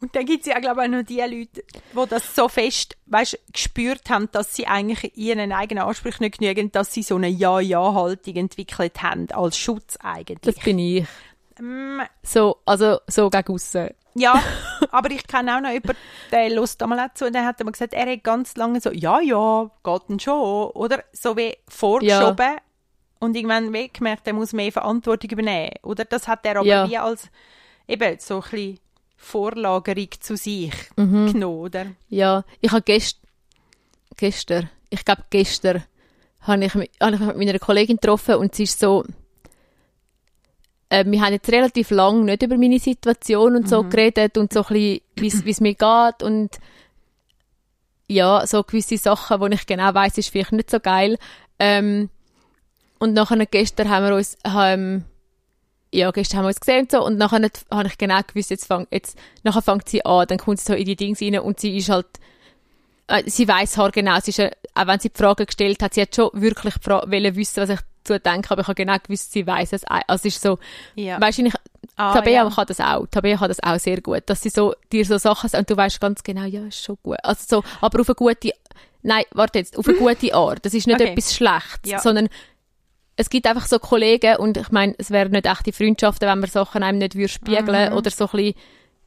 Und 0.00 0.14
dann 0.14 0.24
gibt 0.26 0.46
es 0.46 0.52
ja, 0.52 0.60
glaube 0.60 0.82
ich, 0.82 0.86
auch 0.88 0.92
noch 0.92 1.02
die 1.02 1.20
Leute, 1.20 1.62
die 1.92 2.08
das 2.08 2.34
so 2.36 2.48
fest, 2.48 2.96
weißt, 3.06 3.38
gespürt 3.52 4.08
haben, 4.10 4.28
dass 4.30 4.54
sie 4.54 4.66
eigentlich 4.66 5.16
ihren 5.16 5.50
eigenen 5.52 5.82
Ansprüchen 5.82 6.22
nicht 6.22 6.38
genügen, 6.38 6.70
dass 6.70 6.92
sie 6.92 7.02
so 7.02 7.16
eine 7.16 7.28
Ja-Ja-Haltung 7.28 8.36
entwickelt 8.36 9.02
haben, 9.02 9.26
als 9.32 9.58
Schutz 9.58 9.94
Das 9.94 10.04
eigentlich. 10.04 10.62
bin 10.62 10.78
ich. 10.78 11.04
Mm, 11.60 12.00
So, 12.22 12.58
also 12.64 12.98
so 13.08 13.28
gegen 13.28 13.52
aussen. 13.52 13.88
ja, 14.14 14.40
aber 14.92 15.10
ich 15.10 15.26
kenne 15.26 15.56
auch 15.56 15.60
noch 15.60 15.70
jemanden, 15.72 15.96
der 16.30 16.50
lust 16.50 16.80
einmal 16.80 17.00
auch 17.00 17.14
zu 17.14 17.26
und 17.26 17.32
der 17.34 17.44
hat 17.44 17.60
immer 17.60 17.72
gesagt, 17.72 17.92
er 17.92 18.08
hat 18.08 18.22
ganz 18.22 18.56
lange 18.56 18.80
so, 18.80 18.92
ja, 18.92 19.20
ja, 19.20 19.68
geht 19.82 20.08
denn 20.08 20.20
schon, 20.20 20.70
oder? 20.70 21.02
So 21.12 21.36
wie 21.36 21.56
vorgeschoben 21.68 22.58
und 23.18 23.34
irgendwann 23.34 23.72
wie 23.72 23.88
gemerkt, 23.88 24.28
er 24.28 24.32
muss 24.34 24.52
mehr 24.52 24.70
Verantwortung 24.70 25.30
übernehmen, 25.30 25.72
oder? 25.82 26.04
Das 26.04 26.28
hat 26.28 26.46
er 26.46 26.58
aber 26.58 26.66
Ja. 26.66 26.88
wie 26.88 26.96
als, 26.98 27.28
eben, 27.88 28.16
so 28.20 28.36
ein 28.36 28.40
bisschen 28.42 28.78
Vorlagerung 29.20 30.08
zu 30.20 30.36
sich 30.36 30.72
Mhm. 30.96 31.32
genommen, 31.32 31.58
oder? 31.58 31.86
Ja, 32.08 32.44
ich 32.60 32.70
habe 32.70 32.82
gest 32.82 33.18
gestern, 34.16 34.70
ich 34.90 35.04
glaube 35.04 35.24
gestern, 35.28 35.84
habe 36.42 36.64
ich, 36.64 36.74
mi- 36.74 36.90
habe 37.00 37.14
ich 37.16 37.20
mich 37.20 37.28
mit 37.28 37.36
meiner 37.36 37.58
Kollegin 37.58 37.96
getroffen 37.96 38.36
und 38.36 38.54
sie 38.54 38.62
ist 38.62 38.78
so, 38.78 39.04
äh, 40.88 41.04
wir 41.06 41.20
haben 41.20 41.32
jetzt 41.32 41.50
relativ 41.50 41.90
lang 41.90 42.24
nicht 42.24 42.42
über 42.42 42.56
meine 42.56 42.78
Situation 42.78 43.56
und 43.56 43.68
so 43.68 43.82
geredet 43.84 44.38
und 44.38 44.52
so 44.52 44.60
ein 44.64 45.00
bisschen, 45.16 45.42
wie 45.44 45.50
es- 45.50 45.60
mir 45.60 45.74
geht 45.74 46.22
und 46.22 46.58
ja, 48.06 48.46
so 48.46 48.62
gewisse 48.62 48.96
Sachen, 48.96 49.40
wo 49.40 49.46
ich 49.48 49.66
genau 49.66 49.92
weiß, 49.92 50.16
ist 50.16 50.30
vielleicht 50.30 50.52
nicht 50.52 50.70
so 50.70 50.80
geil. 50.80 51.18
Ähm, 51.58 52.08
und 52.98 53.12
nachher 53.12 53.44
gestern 53.44 53.90
haben 53.90 54.06
wir 54.06 54.14
uns, 54.16 54.38
ähm, 54.44 55.04
ja, 55.92 56.10
gestern 56.10 56.38
haben 56.38 56.44
wir 56.44 56.48
uns 56.48 56.60
gesehen 56.60 56.80
und 56.82 56.90
so, 56.92 57.04
und 57.04 57.16
nachher 57.18 57.38
nicht- 57.38 57.64
habe 57.70 57.88
ich 57.88 57.96
genau 57.98 58.20
gewusst, 58.26 58.50
jetzt 58.50 58.66
fang, 58.66 58.86
jetzt, 58.90 59.16
nachher 59.42 59.62
fängt 59.62 59.88
sie 59.88 60.04
an, 60.04 60.26
dann 60.28 60.38
kommt 60.38 60.60
sie 60.60 60.66
so 60.66 60.74
in 60.74 60.84
die 60.84 60.96
Dinge 60.96 61.16
rein 61.20 61.38
und 61.40 61.60
sie 61.60 61.76
ist 61.76 61.88
halt, 61.88 62.06
äh, 63.06 63.22
sie 63.28 63.48
weiß 63.48 63.78
halt 63.78 63.94
genau, 63.94 64.18
sie 64.20 64.30
ist, 64.30 64.38
äh, 64.38 64.50
auch 64.74 64.86
wenn 64.86 65.00
sie 65.00 65.08
die 65.10 65.18
Frage 65.18 65.46
gestellt 65.46 65.82
hat, 65.82 65.94
sie 65.94 66.02
hat 66.02 66.14
schon 66.14 66.30
wirklich 66.34 66.74
wollen 66.84 67.36
wissen, 67.36 67.62
was 67.62 67.70
ich 67.70 67.80
dazu 68.04 68.18
denke, 68.22 68.50
aber 68.50 68.62
ich 68.62 68.68
habe 68.68 68.74
genau 68.74 68.96
gewusst, 69.02 69.32
sie 69.32 69.46
weiß 69.46 69.72
es, 69.72 69.84
also 69.84 70.04
es 70.10 70.24
ist 70.26 70.42
so, 70.42 70.58
Ja. 70.94 71.20
weißt 71.20 71.38
du, 71.38 71.46
ich, 71.46 71.54
Ah, 71.96 72.12
Tabea 72.14 72.44
ja. 72.44 72.50
kann 72.50 72.66
das 72.66 72.78
auch, 72.80 73.06
Tabea 73.10 73.36
kann 73.38 73.48
das 73.48 73.60
auch 73.62 73.78
sehr 73.78 74.00
gut, 74.00 74.22
dass 74.26 74.42
sie 74.42 74.50
so, 74.50 74.72
dir 74.92 75.04
so 75.04 75.18
Sachen 75.18 75.48
sagt 75.50 75.62
und 75.62 75.70
du 75.70 75.76
weißt 75.76 76.00
ganz 76.00 76.22
genau, 76.22 76.44
ja, 76.44 76.64
ist 76.66 76.84
schon 76.84 76.96
gut, 77.02 77.16
also 77.24 77.42
so, 77.48 77.64
aber 77.80 78.00
auf 78.00 78.08
eine 78.08 78.14
gute, 78.14 78.52
nein, 79.02 79.24
warte 79.32 79.58
jetzt, 79.58 79.76
auf 79.76 79.88
eine 79.88 79.96
gute 79.96 80.32
Art, 80.34 80.64
das 80.64 80.74
ist 80.74 80.86
nicht 80.86 81.00
Okay. 81.00 81.10
etwas 81.12 81.34
Schlechtes, 81.34 81.90
Ja. 81.90 81.98
sondern 81.98 82.28
es 83.20 83.28
gibt 83.30 83.46
einfach 83.46 83.66
so 83.66 83.78
Kollegen 83.78 84.36
und 84.36 84.56
ich 84.56 84.70
meine, 84.70 84.94
es 84.96 85.10
wären 85.10 85.32
nicht 85.32 85.46
echte 85.46 85.72
Freundschaften, 85.72 86.28
wenn 86.28 86.38
man 86.38 86.48
Sachen 86.48 86.82
einem 86.82 86.98
nicht 86.98 87.14
würde 87.16 87.28
spiegeln 87.28 87.90
Mhm. 87.90 87.96
oder 87.96 88.10
so 88.10 88.26
ein 88.26 88.30
bisschen, 88.30 88.54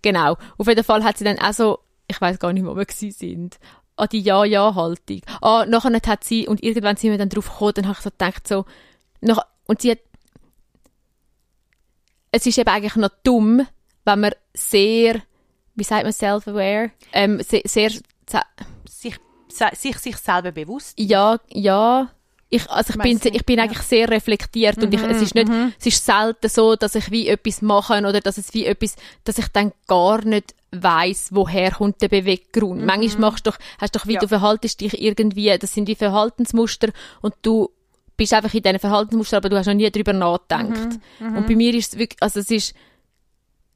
genau. 0.02 0.38
Auf 0.58 0.68
jeden 0.68 0.84
Fall 0.84 1.04
hat 1.04 1.18
sie 1.18 1.24
dann 1.24 1.40
auch 1.40 1.54
so, 1.54 1.80
ich 2.08 2.20
weiß 2.20 2.38
gar 2.40 2.52
nicht, 2.54 2.66
wo 2.66 2.76
wir 2.76 2.86
gewesen 2.86 3.12
sind, 3.12 3.58
an 3.96 4.10
die 4.12 4.20
Ja-Ja-Haltung. 4.22 5.22
Ah, 5.42 5.66
nachher 5.68 5.94
hat 6.08 6.24
sie, 6.26 6.48
und 6.48 6.62
irgendwann 6.62 6.98
sind 6.98 7.12
wir 7.12 7.18
dann 7.18 7.30
drauf 7.30 7.50
gekommen, 7.50 7.74
dann 7.76 7.88
habe 7.88 7.98
ich 7.98 8.04
so 8.04 8.10
gedacht, 8.12 8.48
so, 8.48 8.66
nach, 9.22 9.40
und 9.66 9.82
sie 9.82 9.92
hat, 9.92 10.00
es 12.32 12.46
ist 12.46 12.58
eben 12.58 12.70
eigentlich 12.70 12.96
noch 12.96 13.12
dumm, 13.24 13.66
wenn 14.06 14.20
man 14.20 14.32
sehr, 14.54 15.22
wie 15.76 15.84
sagt 15.84 16.04
man, 16.04 16.14
self-aware, 16.14 16.92
ähm, 17.14 17.42
sehr, 17.42 17.62
sehr, 17.66 17.92
Sich, 18.90 19.16
sich, 19.74 19.98
sich 19.98 20.18
selber 20.18 20.52
bewusst. 20.52 20.98
ja, 21.00 21.40
ja, 21.50 22.10
ich, 22.54 22.70
also 22.70 22.94
ich 22.94 23.00
bin, 23.02 23.14
nicht, 23.14 23.26
ich 23.26 23.46
bin 23.46 23.58
ja. 23.58 23.64
eigentlich 23.64 23.82
sehr 23.82 24.10
reflektiert 24.10 24.78
und 24.84 24.94
ich, 24.94 25.02
es 25.02 25.22
ist 25.22 25.36
nicht, 25.36 25.50
es 25.80 25.86
ist 25.86 26.06
selten 26.06 26.50
so, 26.50 26.76
dass 26.76 26.96
ich 26.96 27.10
wie 27.10 27.30
etwas 27.30 27.62
mache 27.62 27.98
oder 28.00 28.20
dass 28.20 28.38
es 28.38 28.54
wie 28.54 28.66
etwas, 28.66 28.98
dass 29.24 29.38
ich 29.38 29.48
dann 29.48 29.72
gar 29.88 30.24
nicht 30.26 30.54
weiss, 30.72 31.30
woher 31.32 31.72
kommt 31.72 32.02
der 32.02 32.10
Beweggrund. 32.10 32.86
Manchmal 32.86 33.32
machst 33.32 33.48
du 33.48 33.52
doch, 33.52 33.58
hast 33.80 33.96
doch 33.96 34.06
wie 34.06 34.14
Ja. 34.16 34.20
du 34.20 34.28
verhaltest 34.28 34.82
dich 34.82 35.02
irgendwie, 35.02 35.58
das 35.58 35.74
sind 35.74 35.88
wie 35.88 35.96
Verhaltensmuster 35.96 36.90
und 37.22 37.34
du 37.42 37.70
bist 38.18 38.34
einfach 38.34 38.54
in 38.54 38.62
diesen 38.62 38.80
Verhaltensmustern, 38.80 39.38
aber 39.38 39.50
du 39.50 39.58
hast 39.58 39.68
noch 39.68 39.74
nie 39.74 39.90
darüber 39.90 40.14
nachgedacht. 40.14 41.00
Und 41.20 41.48
bei 41.48 41.56
mir 41.56 41.74
ist 41.74 41.94
es 41.94 42.00
wirklich, 42.00 42.22
also 42.22 42.42
es 42.42 42.52
ist, 42.52 42.76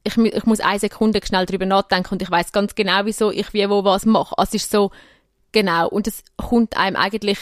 ich, 0.04 0.16
ich 0.18 0.44
muss 0.44 0.60
eine 0.60 0.78
Sekunde 0.78 1.20
schnell 1.24 1.46
darüber 1.46 1.64
nachdenken 1.66 2.12
und 2.12 2.22
ich 2.22 2.30
weiß 2.30 2.52
ganz 2.52 2.74
genau, 2.74 3.00
wieso 3.04 3.30
ich 3.30 3.52
wie 3.54 3.68
wo 3.70 3.84
was 3.84 4.04
mache. 4.04 4.36
Also 4.38 4.50
es 4.56 4.64
ist 4.64 4.70
so, 4.70 4.90
genau. 5.52 5.88
Und 5.88 6.06
es 6.06 6.22
kommt 6.36 6.76
einem 6.76 6.96
eigentlich, 6.96 7.38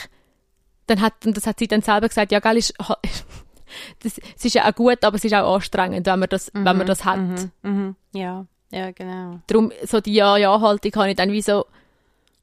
dann 0.86 1.00
hat, 1.00 1.26
und 1.26 1.36
das 1.36 1.46
hat 1.46 1.58
sie 1.58 1.66
dann 1.66 1.82
selber 1.82 2.08
gesagt, 2.08 2.32
ja, 2.32 2.40
gell, 2.40 2.56
ist, 2.56 2.74
das, 4.00 4.18
es 4.36 4.44
ist 4.44 4.54
ja 4.54 4.68
auch 4.68 4.74
gut, 4.74 5.02
aber 5.04 5.16
es 5.16 5.24
ist 5.24 5.34
auch 5.34 5.54
anstrengend, 5.54 6.06
wenn 6.06 6.18
man 6.18 6.28
das, 6.28 6.50
wenn 6.54 6.76
man 6.76 6.86
das 6.86 7.04
hat. 7.04 7.18
Mhm. 7.62 7.96
Ja, 8.12 8.46
ja, 8.70 8.90
genau. 8.90 9.40
Darum, 9.46 9.72
so 9.84 10.00
die 10.00 10.14
Ja-Ja-Haltung 10.14 10.92
habe 10.96 11.10
ich 11.10 11.16
dann 11.16 11.32
wie 11.32 11.42
so, 11.42 11.66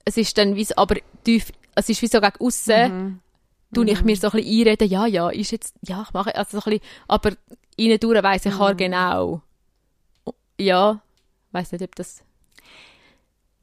es 0.05 0.17
ist 0.17 0.37
dann 0.37 0.55
wie 0.55 0.65
so, 0.65 0.75
aber 0.77 0.95
tief, 1.23 1.51
es 1.75 1.89
ist 1.89 2.01
wie 2.01 2.07
so 2.07 2.19
gegen 2.21 2.37
aussen, 2.39 3.21
tue 3.73 3.89
ich 3.89 4.03
mir 4.03 4.15
so 4.17 4.27
ein 4.27 4.31
bisschen 4.31 4.59
einreden, 4.59 4.89
ja, 4.89 5.05
ja, 5.05 5.29
ist 5.29 5.51
jetzt, 5.51 5.75
ja, 5.81 6.03
ich 6.05 6.13
mache, 6.13 6.35
also 6.35 6.59
so 6.59 6.69
ein 6.69 6.79
bisschen, 6.79 6.87
aber 7.07 7.31
innen 7.77 7.99
durch 7.99 8.23
weiss 8.23 8.45
ich 8.45 8.57
mhm. 8.57 8.77
genau. 8.77 9.41
Ja, 10.59 11.01
weiss 11.51 11.71
nicht, 11.71 11.83
ob 11.83 11.95
das, 11.95 12.23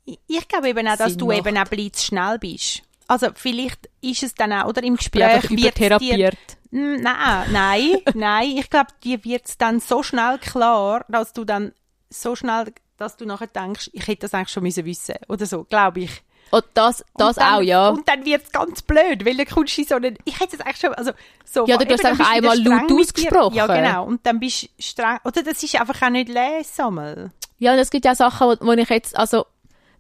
Ich- 0.04 0.48
glaube 0.48 0.68
eben 0.70 0.88
auch, 0.88 0.96
dass 0.96 1.16
du 1.16 1.26
macht. 1.26 1.38
eben 1.38 1.58
auch 1.58 1.68
blitz 1.68 2.04
schnell 2.04 2.38
bist. 2.38 2.82
Also 3.08 3.28
vielleicht 3.34 3.88
ist 4.02 4.22
es 4.22 4.34
dann 4.34 4.52
auch, 4.52 4.66
oder 4.66 4.82
im 4.82 4.96
Gespräch 4.96 5.46
dir... 5.48 5.58
übertherapiert. 5.58 6.36
Mm, 6.70 6.96
Nein, 7.00 7.46
nein, 7.50 7.96
nein. 8.14 8.56
Ich 8.58 8.70
glaube, 8.70 8.90
dir 9.02 9.24
wird 9.24 9.46
es 9.46 9.58
dann 9.58 9.80
so 9.80 10.02
schnell 10.02 10.38
klar, 10.38 11.04
dass 11.08 11.32
du 11.32 11.44
dann 11.44 11.72
so 12.10 12.36
schnell, 12.36 12.72
dass 12.98 13.16
du 13.16 13.24
nachher 13.24 13.46
denkst, 13.46 13.90
ich 13.92 14.06
hätte 14.06 14.22
das 14.22 14.34
eigentlich 14.34 14.50
schon 14.50 14.62
müssen 14.62 14.84
wissen 14.84 15.16
oder 15.28 15.46
so, 15.46 15.64
glaube 15.64 16.00
ich. 16.00 16.22
Und 16.50 16.64
das, 16.74 17.04
das 17.14 17.36
und 17.36 17.42
dann, 17.42 17.54
auch, 17.54 17.60
ja. 17.60 17.88
Und 17.88 18.08
dann 18.08 18.24
wird 18.24 18.44
es 18.44 18.52
ganz 18.52 18.82
blöd, 18.82 19.24
weil 19.24 19.36
dann 19.36 19.46
kommst 19.46 19.76
du 19.76 19.82
in 19.82 19.86
so 19.88 19.94
einen, 19.96 20.16
ich 20.24 20.40
hätte 20.40 20.56
es 20.56 20.60
eigentlich 20.62 20.78
schon, 20.78 20.94
also 20.94 21.12
so. 21.44 21.66
Ja, 21.66 21.76
du 21.76 21.92
hast 21.92 22.04
einfach 22.04 22.32
einmal 22.32 22.58
laut 22.58 22.90
ausgesprochen. 22.90 23.54
Ja, 23.54 23.66
genau. 23.66 24.06
Und 24.06 24.24
dann 24.26 24.40
bist 24.40 24.62
du 24.64 24.68
streng, 24.78 25.18
oder 25.24 25.42
das 25.42 25.62
ist 25.62 25.78
einfach 25.78 26.00
auch 26.02 26.10
nicht 26.10 26.28
lesermal. 26.28 27.30
Ja, 27.58 27.72
und 27.72 27.78
es 27.78 27.90
gibt 27.90 28.04
ja 28.04 28.14
Sachen, 28.14 28.48
wo, 28.48 28.66
wo 28.66 28.72
ich 28.72 28.88
jetzt, 28.88 29.16
also, 29.16 29.46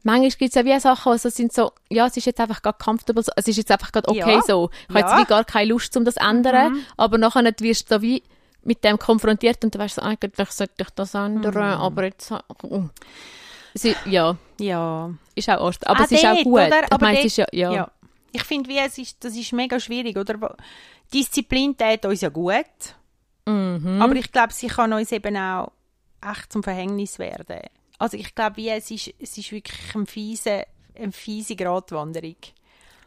manchmal 0.02 0.30
gibt 0.30 0.42
es 0.50 0.54
ja 0.54 0.64
wie 0.64 0.78
Sachen, 0.80 1.12
wo 1.12 1.16
so 1.16 1.28
sind 1.28 1.52
so, 1.52 1.72
ja, 1.90 2.06
es 2.06 2.16
ist 2.16 2.26
jetzt 2.26 2.40
einfach 2.40 2.62
gerade 2.62 2.78
comfortable, 2.82 3.24
es 3.36 3.48
ist 3.48 3.56
jetzt 3.56 3.70
einfach 3.70 3.92
gerade 3.92 4.08
okay 4.08 4.34
Ja. 4.36 4.42
so. 4.42 4.70
Ich 4.88 4.94
habe 4.94 5.00
Ja. 5.00 5.06
Mhm. 5.06 5.18
jetzt 5.18 5.18
wie 5.20 5.28
gar 5.28 5.44
keine 5.44 5.70
Lust, 5.70 5.96
um 5.96 6.04
das 6.04 6.14
zu 6.14 6.20
ändern, 6.24 6.84
aber 6.96 7.18
nachher 7.18 7.42
nicht 7.42 7.60
wirst 7.60 7.90
du 7.90 7.96
so 7.96 8.02
wie 8.02 8.22
mit 8.64 8.82
dem 8.84 8.98
konfrontiert 8.98 9.64
und 9.64 9.74
du 9.74 9.78
weißt 9.78 9.96
so, 9.96 10.02
eigentlich 10.02 10.50
sollte 10.50 10.74
ich 10.82 10.90
das 10.90 11.14
ändern, 11.14 11.54
Mhm. 11.54 11.80
aber 11.80 12.04
jetzt, 12.04 12.30
oh. 12.32 12.84
es 13.74 13.84
ist, 13.84 13.96
ja, 14.06 14.36
Ja. 14.60 15.10
ist 15.34 15.48
auch 15.48 15.66
anstrengend. 15.66 15.86
Aber 15.88 16.00
Ah, 16.00 16.04
es 16.04 16.12
ist 16.12 16.26
auch 16.26 16.42
gut. 16.42 16.52
oder? 16.54 16.82
Ich 16.92 17.00
meine, 17.00 17.18
es 17.20 17.24
ist 17.26 17.36
ja, 17.38 17.46
ja. 17.52 17.72
Ja. 17.72 17.90
Ich 18.32 18.42
finde, 18.44 18.68
wie 18.68 18.78
es 18.78 18.98
ist, 18.98 19.24
das 19.24 19.34
ist 19.36 19.52
mega 19.52 19.80
schwierig, 19.80 20.16
oder? 20.18 20.54
Disziplin 21.14 21.76
tät 21.76 22.04
uns 22.04 22.20
ja 22.20 22.28
gut, 22.28 22.66
Mhm. 23.46 24.02
aber 24.02 24.14
ich 24.16 24.30
glaube, 24.30 24.52
sie 24.52 24.66
kann 24.66 24.92
uns 24.92 25.10
eben 25.12 25.36
auch 25.36 25.72
echt 26.20 26.52
zum 26.52 26.62
Verhängnis 26.62 27.18
werden. 27.18 27.60
Also 27.98 28.16
ich 28.16 28.34
glaube, 28.34 28.56
wie 28.56 28.68
es 28.68 28.90
ist, 28.90 29.12
es 29.18 29.36
ist 29.36 29.52
wirklich 29.52 29.94
eine 29.94 30.06
fiese, 30.06 30.64
eine 30.96 31.12
fiese 31.12 31.56
Gratwanderung. 31.56 32.36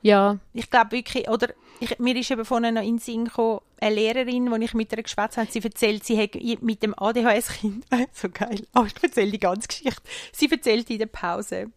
ja. 0.02 0.38
Ich 0.54 0.70
glaube 0.70 0.92
wirklich, 0.92 1.30
oder 1.30 1.50
ich, 1.80 1.98
mir 2.00 2.16
ist 2.16 2.30
eben 2.30 2.46
vorhin 2.46 2.74
noch 2.74 2.82
in 2.82 2.98
den 2.98 3.00
Sinn 3.00 3.26
gekommen, 3.26 3.62
eine 3.80 3.96
Lehrerin, 3.96 4.54
die 4.54 4.66
ich 4.66 4.74
mit 4.74 4.92
ihr 4.92 5.02
geschwätzt 5.02 5.38
habe, 5.38 5.52
sie 5.52 5.64
erzählt, 5.64 6.04
sie 6.04 6.22
hat 6.22 6.36
mit 6.62 6.84
dem 6.84 6.94
ADHS-Kind, 6.98 7.86
so 8.14 8.30
geil, 8.30 8.68
aber 8.74 8.88
ich 8.88 9.04
erzähle 9.04 9.32
die 9.32 9.40
ganze 9.40 9.68
Geschichte, 9.68 10.02
sie 10.32 10.52
erzählt 10.52 10.90
in 10.90 11.00
der 11.00 11.08
Pause, 11.08 11.72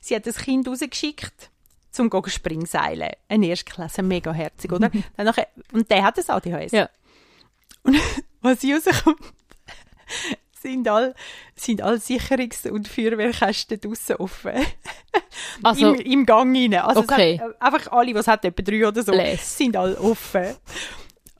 sie 0.00 0.14
hat 0.14 0.26
das 0.26 0.38
Kind 0.38 0.66
rausgeschickt, 0.68 1.50
zum 1.90 2.08
gehen 2.08 2.28
Springseilen. 2.28 3.10
Ein 3.28 3.42
Erstklasse, 3.42 4.02
mega 4.02 4.32
herzig, 4.32 4.72
oder? 4.72 4.90
Dann 5.16 5.26
nachher, 5.26 5.48
und 5.72 5.90
der 5.90 6.02
hat 6.04 6.18
das 6.18 6.30
ADHS. 6.30 6.72
Ja. 6.72 6.88
Und 7.82 7.96
was 8.40 8.64
rauskommt, 8.64 9.20
sind 10.62 10.88
all, 10.88 11.14
sind 11.56 11.82
all 11.82 11.96
Sicherungs- 11.96 12.68
und 12.70 12.88
Feuerwehrkästen 12.88 13.80
draussen 13.80 14.16
offen. 14.16 14.52
Also, 15.62 15.92
Im, 15.94 16.00
Im 16.00 16.26
Gang 16.26 16.56
rein. 16.56 16.74
Also 16.74 17.00
Okay. 17.00 17.38
hat, 17.38 17.60
einfach 17.60 17.92
alle, 17.92 18.14
was 18.14 18.26
hat 18.26 18.44
etwa 18.44 18.62
drei 18.62 18.86
oder 18.88 19.02
so, 19.02 19.12
Bless. 19.12 19.56
sind 19.58 19.76
alle 19.76 19.98
offen. 19.98 20.54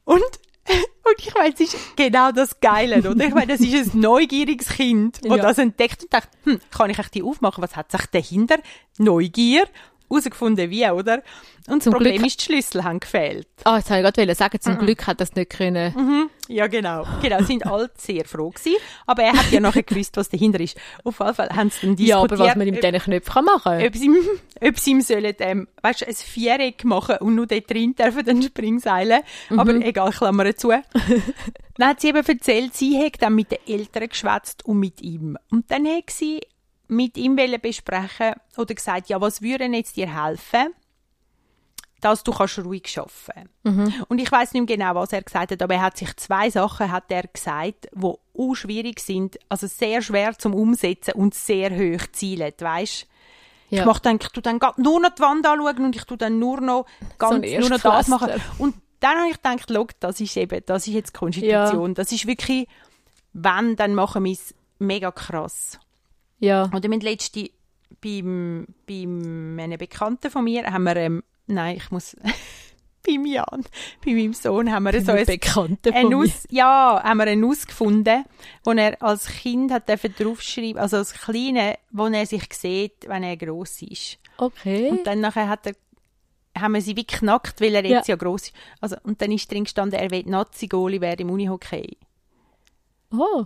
Und, 0.05 0.21
und 0.69 1.14
ich 1.19 1.35
meine, 1.35 1.55
es 1.55 1.61
ist 1.61 1.97
genau 1.97 2.33
das 2.33 2.61
Geile, 2.61 2.99
oder? 2.99 3.25
Ich 3.25 3.35
meine, 3.35 3.57
das 3.57 3.61
ist 3.61 3.95
ein 3.95 4.00
neugieriges 4.00 4.69
Kind, 4.69 5.21
das 5.25 5.37
Ja. 5.37 5.43
das 5.43 5.59
entdeckt 5.59 6.02
und 6.05 6.12
denkt, 6.12 6.29
hm, 6.45 6.59
kann 6.71 6.91
ich 6.91 6.99
echt 6.99 7.14
die 7.14 7.23
aufmachen? 7.23 7.62
Was 7.62 7.76
hat 7.76 7.91
sich 7.91 8.05
dahinter? 8.07 8.59
Neugier. 8.99 9.64
Herausgefunden 10.12 10.71
wie, 10.71 10.87
oder? 10.88 11.23
Und 11.69 11.83
Zum 11.83 11.92
das 11.92 11.99
Problem 11.99 12.16
Glück- 12.16 12.26
ist, 12.26 12.40
die 12.40 12.45
Schlüssel 12.45 12.85
haben 12.85 13.00
gefehlt. 13.00 13.47
ah, 13.64 13.76
jetzt 13.78 13.88
wollte 13.90 14.09
ich 14.09 14.14
gerade 14.14 14.35
sagen, 14.35 14.61
zum 14.61 14.78
Glück 14.78 15.07
hat 15.07 15.21
das 15.21 15.35
nicht 15.35 15.50
können. 15.50 16.28
Ja, 16.49 16.66
genau. 16.66 17.04
Genau, 17.23 17.40
sind 17.45 17.64
alle 17.66 17.88
sehr 17.97 18.25
froh 18.25 18.50
gewesen. 18.50 18.76
Aber 19.07 19.23
er 19.23 19.33
hat 19.33 19.50
ja 19.52 19.61
nachher 19.61 19.85
gewusst, 19.85 20.16
was 20.16 20.28
dahinter 20.28 20.59
ist. 20.61 20.76
Auf 21.04 21.21
jeden 21.21 21.35
Fall 21.35 21.49
haben 21.50 21.71
sie 21.71 21.87
dann 21.87 21.90
Ja, 21.97 22.16
diskutiert, 22.21 22.33
aber 22.33 22.38
was 22.38 22.57
man 22.57 22.66
mit 22.69 22.83
diesen 22.83 22.99
Knöpfen 22.99 23.33
kann 23.33 23.45
machen 23.45 23.62
kann. 23.78 23.87
ob 23.87 23.95
sie, 23.97 24.04
ihm- 24.07 24.26
ob 24.69 24.78
sie 24.78 24.90
ihm 24.90 25.00
sollen, 25.02 25.35
ähm, 25.38 25.69
weißt 25.83 26.00
du, 26.02 26.07
ein 26.09 26.14
Viereck 26.14 26.85
machen 26.85 27.16
und 27.21 27.37
nur 27.37 27.47
dort 27.47 27.71
drin 27.71 27.95
dürfen 27.95 28.25
dann 28.25 28.42
Springseilen. 28.42 29.23
Aber 29.57 29.73
egal, 29.76 30.11
Klammern 30.11 30.57
zu. 30.57 30.69
dann 31.78 31.88
hat 31.88 32.00
sie 32.00 32.09
eben 32.09 32.26
erzählt, 32.26 32.75
sie 32.75 32.99
hat 33.02 33.23
dann 33.23 33.35
mit 33.37 33.50
den 33.52 33.59
Eltern 33.66 34.09
geschwätzt 34.09 34.64
und 34.66 34.78
mit 34.81 35.00
ihm. 35.00 35.38
Und 35.50 35.71
dann 35.71 35.87
hat 35.87 36.11
sie 36.11 36.40
mit 36.89 37.17
ihm 37.17 37.37
besprechen 37.37 38.35
oder 38.57 38.75
gesagt, 38.75 39.09
ja, 39.09 39.21
was 39.21 39.43
würde 39.43 39.65
jetzt 39.67 39.97
dir 39.97 40.25
helfen, 40.25 40.75
dass 42.01 42.25
du 42.25 42.33
kannst 42.33 42.59
ruhig 42.59 42.99
arbeiten 42.99 43.49
Und 44.09 44.19
ich 44.19 44.31
weiß 44.31 44.53
nicht 44.53 44.69
mehr 44.69 44.77
genau, 44.77 44.95
was 44.97 45.12
er 45.12 45.23
gesagt 45.23 45.53
hat, 45.53 45.62
aber 45.62 45.75
er 45.75 45.83
hat 45.83 45.97
sich 45.97 46.15
zwei 46.17 46.51
Sachen 46.51 46.91
hat 46.91 47.05
er 47.11 47.23
gesagt, 47.23 47.89
wo 47.93 48.19
auch 48.37 48.55
schwierig 48.55 49.01
sind, 49.01 49.39
also 49.49 49.67
sehr 49.69 50.03
schwer 50.03 50.37
zum 50.37 50.53
Umsetzen 50.53 51.12
und 51.15 51.35
sehr 51.35 51.71
hoch 51.71 52.05
zielen, 52.12 52.53
weißt? 52.59 53.07
Ja. 53.71 53.81
Ich 53.81 53.87
mache 53.87 54.03
dann, 54.03 54.19
ich 54.21 54.29
tu 54.29 54.41
dann 54.41 54.61
nur 54.77 55.01
noch 55.01 55.15
die 55.15 55.23
Wand 55.23 55.47
anschauen 55.47 55.85
und 55.85 55.97
ich 55.97 56.05
tu 56.05 56.17
dann 56.17 56.39
nur 56.39 56.61
noch 56.61 56.87
ganz, 57.19 57.45
ein 57.45 57.61
nur 57.61 57.71
noch 57.71 57.81
das 57.81 58.09
machen. 58.09 58.31
Und 58.59 58.75
dann 59.01 59.19
habe 59.19 59.29
ich 59.31 59.37
gedacht, 59.37 59.69
schau, 59.73 59.87
das 60.01 60.21
ist 60.21 60.37
eben, 60.37 60.62
das 60.67 60.87
ist 60.87 60.95
jetzt 60.95 61.15
Konstitution. 61.15 61.95
Das 61.95 62.12
ist 62.12 62.27
wirklich, 62.27 62.69
wenn, 63.33 63.77
dann 63.77 63.95
machen 63.95 64.25
wir 64.25 64.33
es 64.33 64.55
mega 64.79 65.11
krass. 65.11 65.79
Ja. 66.42 66.64
Oder 66.75 66.88
haben 66.88 67.00
letzte 67.00 67.50
beim, 68.00 68.66
beim 68.87 69.58
einem 69.58 69.78
Bekannten 69.78 70.30
von 70.30 70.44
mir 70.44 70.64
haben 70.64 70.82
wir, 70.82 70.96
ähm, 70.96 71.22
nein, 71.46 71.76
ich 71.76 71.90
muss, 71.92 72.16
beim 73.06 73.25
Jan, 73.26 73.64
bei 74.04 74.12
meinem 74.12 74.32
Sohn 74.34 74.72
haben 74.72 74.84
wir 74.84 75.00
so 75.00 75.12
ein, 75.12 75.25
Bekannte 75.25 75.94
ein 75.94 76.02
von 76.02 76.11
mir. 76.11 76.25
Aus, 76.25 76.46
ja, 76.50 77.00
haben 77.02 77.18
wir 77.18 77.28
einen 77.28 77.44
ausgefunden, 77.44 78.25
wo 78.64 78.72
er 78.72 79.00
als 79.00 79.28
Kind 79.28 79.70
hat 79.70 79.88
draufschreiben, 79.88 80.78
also 80.78 80.96
als 80.96 81.14
Kleine, 81.14 81.78
wo 81.92 82.06
er 82.06 82.26
sich 82.26 82.52
sieht, 82.52 83.06
wenn 83.08 83.22
er 83.22 83.37
gross 83.37 83.80
ist. 83.82 84.18
Okay. 84.37 84.88
Und 84.88 85.06
dann 85.06 85.20
nachher 85.20 85.49
hat 85.49 85.66
er, 85.66 85.75
haben 86.58 86.75
wir 86.75 86.82
sie 86.82 86.96
wie 86.96 87.06
geknackt, 87.06 87.61
weil 87.61 87.76
er 87.76 87.84
jetzt 87.84 88.08
ja, 88.08 88.16
gross 88.16 88.49
ist. 88.49 88.54
Also, 88.80 88.96
und 89.04 89.22
dann 89.22 89.30
ist 89.30 89.49
drin 89.49 89.64
gestanden, 89.64 90.00
er 90.00 90.11
will 90.11 90.25
Nazi-Goalie 90.26 91.00
werden 91.00 91.28
im 91.28 91.30
Unihockey. 91.30 91.99
Oh. 93.12 93.44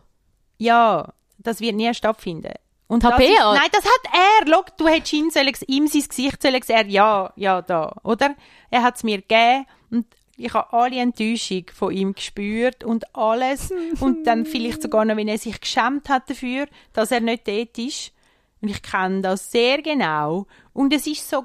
Ja, 0.56 1.12
das 1.38 1.60
wird 1.60 1.76
nie 1.76 1.92
stattfinden. 1.92 2.54
Und 2.88 3.00
Tabea? 3.00 3.52
ist, 3.52 3.60
nein, 3.60 3.70
das 3.72 3.84
hat 3.84 4.12
er. 4.12 4.46
Schau, 4.46 4.64
du 4.76 4.86
hättest 4.86 5.32
sollen, 5.32 5.52
ihm 5.66 5.86
sein 5.88 6.02
Gesicht 6.08 6.42
sollen 6.42 6.62
sehen. 6.62 6.88
Ja, 6.88 7.32
ja, 7.36 7.62
da. 7.62 7.96
Oder? 8.04 8.36
Er 8.70 8.82
hat 8.82 8.96
es 8.96 9.04
mir 9.04 9.18
gegeben 9.18 9.66
und 9.90 10.06
ich 10.36 10.52
habe 10.52 10.72
alle 10.72 11.00
Enttäuschung 11.00 11.64
von 11.72 11.92
ihm 11.92 12.14
gespürt 12.14 12.84
und 12.84 13.16
alles. 13.16 13.72
und 14.00 14.24
dann 14.24 14.46
vielleicht 14.46 14.82
sogar 14.82 15.04
noch, 15.04 15.16
wenn 15.16 15.28
er 15.28 15.38
sich 15.38 15.60
geschämt 15.60 16.08
hat 16.08 16.30
dafür, 16.30 16.66
dass 16.92 17.10
er 17.10 17.20
nicht 17.20 17.48
dort 17.48 17.76
ist. 17.78 18.12
Und 18.60 18.68
ich 18.68 18.82
kenne 18.82 19.20
das 19.20 19.50
sehr 19.50 19.82
genau. 19.82 20.46
Und 20.72 20.92
es 20.92 21.06
ist 21.06 21.28
so, 21.28 21.44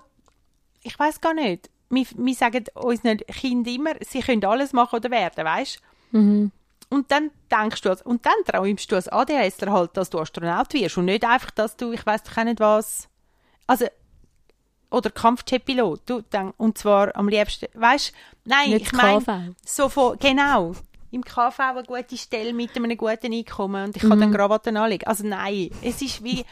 ich 0.83 0.97
weiß 0.97 1.21
gar 1.21 1.33
nicht. 1.33 1.69
Wir, 1.89 2.05
wir 2.15 2.33
sagen 2.35 2.65
unseren 2.75 3.17
Kindern 3.17 3.75
immer, 3.75 3.93
sie 4.01 4.21
können 4.21 4.45
alles 4.45 4.73
machen 4.73 4.97
oder 4.97 5.11
werden, 5.11 5.43
weißt? 5.43 5.81
Mhm. 6.11 6.51
Und 6.91 7.09
dann 7.09 7.31
denkst 7.49 7.81
du, 7.81 7.95
und 8.03 8.25
dann 8.25 8.33
träumst 8.45 8.91
du 8.91 8.95
als 8.97 9.07
ADHSler 9.07 9.71
halt, 9.71 9.95
dass 9.95 10.09
du 10.09 10.19
Astronaut 10.19 10.73
wirst 10.73 10.97
und 10.97 11.05
nicht 11.05 11.23
einfach, 11.23 11.49
dass 11.51 11.77
du, 11.77 11.93
ich 11.93 12.05
weiß 12.05 12.23
doch 12.23 12.43
nicht 12.43 12.59
was, 12.59 13.07
also, 13.65 13.85
oder 14.91 15.09
Kampfjetpilot, 15.09 16.01
du, 16.05 16.21
dann, 16.29 16.51
und 16.57 16.77
zwar 16.77 17.15
am 17.15 17.29
liebsten, 17.29 17.67
weißt, 17.73 18.11
nein, 18.43 18.71
Nicht 18.71 18.87
ich 18.87 18.91
meine, 18.91 19.55
so 19.65 19.87
von, 19.87 20.17
genau, 20.19 20.73
im 21.11 21.23
KV 21.23 21.59
eine 21.59 21.83
gute 21.83 22.17
Stelle 22.17 22.53
mit 22.53 22.75
einem 22.75 22.97
guten 22.97 23.33
Einkommen 23.33 23.85
und 23.85 23.95
ich 23.95 24.01
kann 24.01 24.17
Mhm. 24.17 24.21
dann 24.21 24.33
Krawatten 24.33 24.75
anlegen. 24.75 25.07
Also 25.07 25.25
nein, 25.25 25.69
es 25.81 26.01
ist 26.01 26.23
wie... 26.23 26.45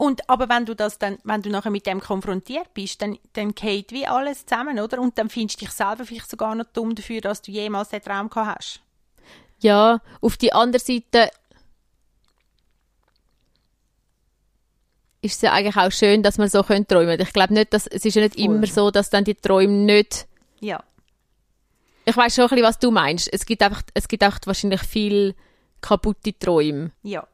Und, 0.00 0.30
aber 0.30 0.48
wenn 0.48 0.64
du 0.64 0.74
das 0.74 0.98
dann, 0.98 1.18
wenn 1.24 1.42
du 1.42 1.50
nachher 1.50 1.68
mit 1.68 1.86
dem 1.86 2.00
konfrontiert 2.00 2.72
bist, 2.72 3.02
dann, 3.02 3.18
dann 3.34 3.54
geht 3.54 3.92
wie 3.92 4.06
alles 4.06 4.46
zusammen, 4.46 4.80
oder? 4.80 4.98
Und 4.98 5.18
dann 5.18 5.28
findest 5.28 5.60
du 5.60 5.66
dich 5.66 5.74
selber 5.74 6.06
vielleicht 6.06 6.30
sogar 6.30 6.54
noch 6.54 6.64
dumm 6.72 6.94
dafür, 6.94 7.20
dass 7.20 7.42
du 7.42 7.50
jemals 7.50 7.90
den 7.90 8.00
Traum 8.00 8.30
gehabt 8.30 8.60
hast. 8.60 8.80
Ja, 9.58 10.00
auf 10.22 10.38
die 10.38 10.54
andere 10.54 10.80
Seite 10.80 11.30
ist 15.20 15.34
es 15.34 15.42
ja 15.42 15.52
eigentlich 15.52 15.76
auch 15.76 15.92
schön, 15.92 16.22
dass 16.22 16.38
man 16.38 16.48
so 16.48 16.62
können 16.62 16.88
träumen. 16.88 17.20
Ich 17.20 17.34
glaube 17.34 17.52
nicht, 17.52 17.74
dass 17.74 17.86
es 17.86 18.02
ist 18.06 18.14
ja 18.14 18.22
nicht 18.22 18.36
Voll. 18.36 18.44
immer 18.44 18.66
so, 18.66 18.90
dass 18.90 19.10
dann 19.10 19.24
die 19.24 19.34
Träume 19.34 19.74
nicht. 19.74 20.26
Ja. 20.60 20.82
Ich 22.06 22.16
weiß 22.16 22.36
schon 22.36 22.44
ein 22.44 22.48
bisschen, 22.48 22.64
was 22.64 22.78
du 22.78 22.90
meinst. 22.90 23.30
Es 23.30 23.44
gibt 23.44 23.62
einfach, 23.62 23.82
es 23.92 24.08
gibt 24.08 24.24
auch 24.24 24.38
wahrscheinlich 24.46 24.80
viel 24.80 25.34
kaputte 25.82 26.32
Träume. 26.38 26.92
Ja. 27.02 27.28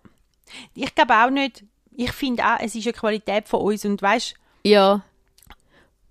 Ich 0.75 0.93
glaube 0.97 1.15
auch 1.15 1.31
nicht, 1.31 1.65
ich 1.97 2.13
finde 2.13 2.45
auch, 2.45 2.59
es 2.61 2.75
ist 2.75 2.87
eine 2.87 2.93
Qualität 2.93 3.49
von 3.49 3.61
uns 3.61 3.85
und 3.85 4.01
weißt, 4.03 4.35
Ja. 4.65 5.03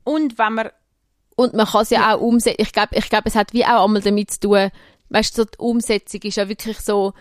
und 0.03 0.37
wenn 0.37 0.53
man, 0.53 0.69
Und 1.35 1.53
man 1.53 1.65
kann 1.67 1.81
es 1.81 1.89
ja, 1.89 2.15
auch 2.15 2.21
umsetzen. 2.21 2.61
Ich 2.61 2.71
glaube, 2.71 2.95
ich 2.95 3.09
glaube, 3.09 3.27
es 3.27 3.35
hat 3.35 3.53
wie 3.53 3.65
auch 3.65 3.83
einmal 3.85 4.01
damit 4.01 4.31
zu 4.31 4.39
tun, 4.39 4.69
weißt 5.09 5.37
du, 5.37 5.41
so 5.43 5.45
die 5.45 5.57
Umsetzung 5.59 6.21
ist 6.21 6.37
ja 6.37 6.47
wirklich 6.47 6.79
so, 6.79 7.13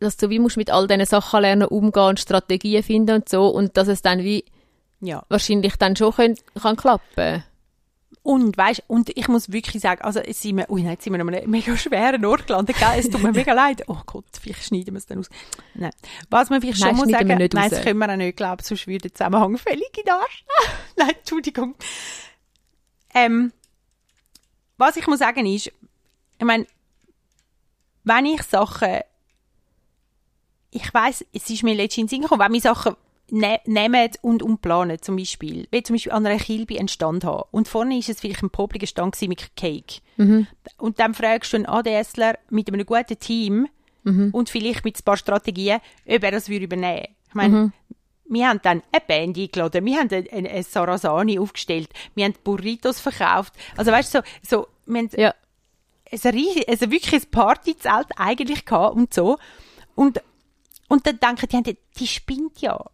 dass 0.00 0.16
du 0.16 0.30
wie 0.30 0.38
musst 0.38 0.56
mit 0.56 0.70
all 0.70 0.86
diesen 0.86 1.04
Sachen 1.06 1.42
lernen, 1.42 1.68
umgehen 1.68 2.02
und 2.08 2.20
Strategien 2.20 2.82
finden 2.82 3.16
und 3.16 3.28
so 3.28 3.48
und 3.48 3.76
dass 3.76 3.88
es 3.88 4.02
dann 4.02 4.20
wie 4.20 4.44
ja. 5.00 5.22
wahrscheinlich 5.28 5.76
dann 5.76 5.94
schon 5.96 6.12
können, 6.12 6.38
kann 6.60 6.76
klappen. 6.76 7.44
Und 8.24 8.56
weißt, 8.56 8.84
und 8.86 9.10
ich 9.18 9.28
muss 9.28 9.52
wirklich 9.52 9.82
sagen, 9.82 10.00
also 10.00 10.18
jetzt 10.18 10.40
sind 10.40 10.56
wir, 10.56 10.70
ui, 10.70 10.80
nein, 10.80 10.92
jetzt 10.92 11.04
sind 11.04 11.12
wir 11.12 11.20
an 11.20 11.28
einem 11.28 11.50
mega 11.50 11.76
schweren 11.76 12.24
Ort 12.24 12.46
gelandet, 12.46 12.74
gell? 12.78 12.88
es 12.96 13.10
tut 13.10 13.22
mir 13.22 13.32
mega 13.32 13.52
leid. 13.52 13.84
Oh 13.86 13.98
Gott, 14.06 14.24
vielleicht 14.40 14.64
schneiden 14.64 14.94
wir 14.94 14.98
es 14.98 15.04
dann 15.04 15.18
aus. 15.18 15.28
Nein. 15.74 15.90
Was 16.30 16.48
man 16.48 16.62
vielleicht 16.62 16.80
Nein, 16.80 16.96
schon 16.96 17.04
muss 17.04 17.10
sagen, 17.10 17.28
wir 17.28 17.36
nicht 17.36 17.52
nein, 17.52 17.68
das 17.68 17.82
können 17.82 17.98
wir 17.98 18.10
auch 18.10 18.16
nicht, 18.16 18.38
glaube 18.38 18.62
ich, 18.62 18.66
sonst 18.66 18.86
würde 18.86 19.10
der 19.10 19.14
Zusammenhang 19.14 19.58
völlig 19.58 19.98
in 19.98 20.04
den 20.04 20.14
Arsch. 20.14 20.44
nein, 20.96 21.10
Entschuldigung. 21.10 21.74
Ähm, 23.12 23.52
was 24.78 24.96
ich 24.96 25.06
muss 25.06 25.18
sagen 25.18 25.44
ist, 25.44 25.66
ich 25.66 26.44
meine, 26.46 26.66
wenn 28.04 28.24
ich 28.24 28.42
Sachen, 28.42 29.00
ich 30.70 30.94
weiß, 30.94 31.26
es 31.34 31.50
ist 31.50 31.62
mir 31.62 31.74
letztens 31.74 31.98
in 31.98 32.06
den 32.06 32.08
Sinn 32.08 32.22
gekommen, 32.22 32.40
wenn 32.40 32.52
wir 32.54 32.60
Sachen 32.62 32.96
ne 33.30 33.60
nehmen 33.64 34.10
und 34.22 34.42
umplanen, 34.42 35.00
zum 35.00 35.16
Beispiel, 35.16 35.66
wie 35.70 35.82
zum 35.82 35.94
Beispiel 35.94 36.12
an 36.12 36.26
einer 36.26 36.38
Kilbe 36.38 36.78
einen 36.78 36.88
Stand 36.88 37.24
haben 37.24 37.44
und 37.50 37.68
vorne 37.68 37.98
ist 37.98 38.08
es 38.08 38.20
vielleicht 38.20 38.42
ein 38.42 38.50
popliger 38.50 38.86
Stand 38.86 39.20
mit 39.22 39.56
Cake. 39.56 40.00
Und 40.78 40.98
dann 41.00 41.14
fragst 41.14 41.52
du 41.52 41.56
einen 41.56 41.66
ADSler 41.66 42.38
mit 42.50 42.68
einem 42.68 42.84
guten 42.86 43.18
Team 43.18 43.68
und 44.32 44.50
vielleicht 44.50 44.84
mit 44.84 44.98
ein 44.98 45.02
paar 45.04 45.16
Strategien, 45.16 45.80
ob 46.06 46.22
er 46.22 46.30
das 46.30 46.48
würde 46.50 46.66
übernehmen. 46.66 47.06
Ich 47.28 47.34
meine, 47.34 47.72
wir 48.26 48.48
haben 48.48 48.60
dann 48.62 48.82
eine 48.92 49.02
Band 49.06 49.38
eingeladen, 49.38 49.84
wir 49.84 49.98
haben 49.98 50.10
ein, 50.10 50.26
ein, 50.30 50.46
ein 50.46 50.62
Sarasani 50.62 51.38
aufgestellt, 51.38 51.88
wir 52.14 52.24
haben 52.26 52.34
Burritos 52.44 53.00
verkauft. 53.00 53.54
Also 53.76 53.90
weißt 53.92 54.14
du, 54.14 54.22
so, 54.42 54.56
so 54.58 54.66
wir 54.86 54.98
haben 55.00 55.10
Ja. 55.16 55.34
ein, 56.12 56.30
riesig, 56.34 56.68
also 56.68 56.90
wirklich 56.90 57.22
ein 57.22 57.30
Partyzelt 57.30 58.08
eigentlich 58.16 58.64
gehabt 58.66 58.96
und 58.96 59.12
so. 59.14 59.38
Und, 59.94 60.20
und 60.88 61.06
dann 61.06 61.18
denken 61.36 61.62
die, 61.64 61.78
die 61.98 62.06
spinnt 62.06 62.60
ja. 62.60 62.84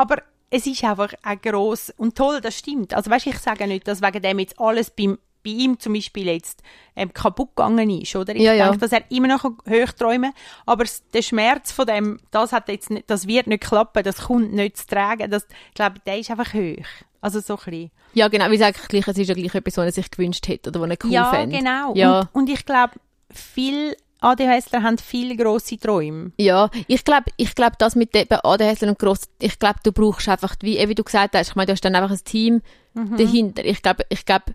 Aber 0.00 0.22
es 0.50 0.66
ist 0.66 0.82
einfach 0.84 1.12
auch 1.24 1.40
gross 1.40 1.90
und 1.96 2.16
toll, 2.16 2.40
das 2.40 2.58
stimmt. 2.58 2.94
Also 2.94 3.10
weißt, 3.10 3.26
ich 3.28 3.38
sage 3.38 3.66
nicht, 3.66 3.86
dass 3.86 4.02
wegen 4.02 4.20
dem 4.22 4.38
jetzt 4.40 4.58
alles 4.58 4.90
beim, 4.90 5.18
bei 5.44 5.50
ihm 5.50 5.78
zum 5.78 5.92
Beispiel 5.94 6.26
jetzt 6.26 6.62
ähm, 6.96 7.12
kaputt 7.12 7.50
gegangen 7.54 7.88
ist, 7.90 8.14
oder? 8.16 8.34
Ich 8.34 8.42
Ja, 8.42 8.52
ja. 8.52 8.64
denke, 8.66 8.78
dass 8.80 8.92
er 8.92 9.08
immer 9.10 9.28
noch 9.28 9.44
hoch 9.44 9.92
träumen 9.96 10.32
aber 10.66 10.84
der 11.14 11.22
Schmerz 11.22 11.70
von 11.72 11.86
dem, 11.86 12.18
das 12.30 12.52
hat 12.52 12.68
jetzt 12.68 12.90
nicht, 12.90 13.08
das 13.08 13.26
wird 13.26 13.46
nicht 13.46 13.62
klappen, 13.62 14.02
das 14.02 14.22
kommt 14.22 14.52
nicht 14.52 14.76
zu 14.76 14.86
tragen, 14.88 15.30
das, 15.30 15.46
ich 15.68 15.74
glaube, 15.74 16.00
der 16.04 16.18
ist 16.18 16.30
einfach 16.30 16.52
hoch. 16.52 16.84
Also 17.22 17.40
so 17.40 17.54
ein 17.54 17.64
bisschen. 17.64 17.90
Ja, 18.14 18.28
genau, 18.28 18.50
wie 18.50 18.56
sage 18.56 18.76
ich 18.82 18.88
gleich, 18.88 19.06
es 19.06 19.18
ist 19.18 19.28
ja 19.28 19.34
gleich 19.34 19.54
etwas, 19.54 19.76
was 19.76 19.84
er 19.86 19.92
sich 19.92 20.10
gewünscht 20.10 20.48
hätte 20.48 20.70
oder 20.70 20.80
was 20.80 20.90
er 20.90 20.98
cool 21.04 21.12
ja, 21.12 21.30
fände. 21.30 21.58
genau. 21.58 21.94
Ja. 21.94 22.20
Und, 22.20 22.28
und 22.34 22.50
ich 22.50 22.64
glaube, 22.66 22.94
viele 23.32 23.94
ADHSler 24.20 24.82
haben 24.82 24.98
viele 24.98 25.36
grosse 25.36 25.78
Träume. 25.78 26.32
Ja, 26.38 26.70
ich 26.88 27.04
glaube, 27.04 27.30
ich 27.36 27.54
glaube, 27.54 27.76
das 27.78 27.96
mit 27.96 28.14
den 28.14 28.26
ADHS 28.30 28.82
und 28.82 28.98
gross, 28.98 29.22
ich 29.40 29.58
glaube, 29.58 29.80
du 29.82 29.92
brauchst 29.92 30.28
einfach, 30.28 30.56
wie, 30.60 30.76
eh, 30.78 30.88
wie 30.88 30.94
du 30.94 31.04
gesagt 31.04 31.34
hast, 31.34 31.48
ich 31.50 31.54
meine, 31.56 31.66
du 31.66 31.72
hast 31.72 31.84
dann 31.84 31.94
einfach 31.94 32.10
ein 32.10 32.24
Team 32.24 32.62
Mhm. 32.94 33.16
dahinter. 33.16 33.64
Ich 33.64 33.82
glaube, 33.82 34.04
ich 34.08 34.24
glaube, 34.26 34.52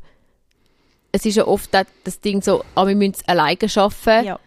es 1.12 1.26
ist 1.26 1.36
ja 1.36 1.48
oft 1.48 1.74
das, 1.74 1.86
das 2.04 2.20
Ding 2.20 2.42
so, 2.42 2.64
ah, 2.76 2.86
wir 2.86 2.96
müssen 2.96 3.14
es 3.14 3.28
alleine 3.28 3.70
schaffen, 3.70 4.26
Ja. 4.26 4.40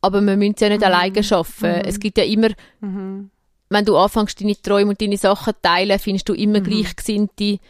aber 0.00 0.20
wir 0.20 0.36
müssen 0.36 0.54
es 0.56 0.60
ja 0.60 0.68
nicht 0.68 0.80
Mhm. 0.80 0.86
alleine 0.86 1.22
schaffen. 1.22 1.70
Es 1.84 2.00
gibt 2.00 2.18
ja 2.18 2.24
immer, 2.24 2.48
wenn 2.80 3.84
du 3.84 3.96
anfängst, 3.96 4.40
deine 4.40 4.60
Träume 4.60 4.90
und 4.90 5.00
deine 5.00 5.16
Sachen 5.16 5.54
zu 5.54 5.62
teilen, 5.62 5.98
findest 5.98 6.28
du 6.28 6.32
Mhm. 6.32 6.38
immer 6.40 6.60
Gleichgesinnte, 6.60 7.32
die 7.36 7.60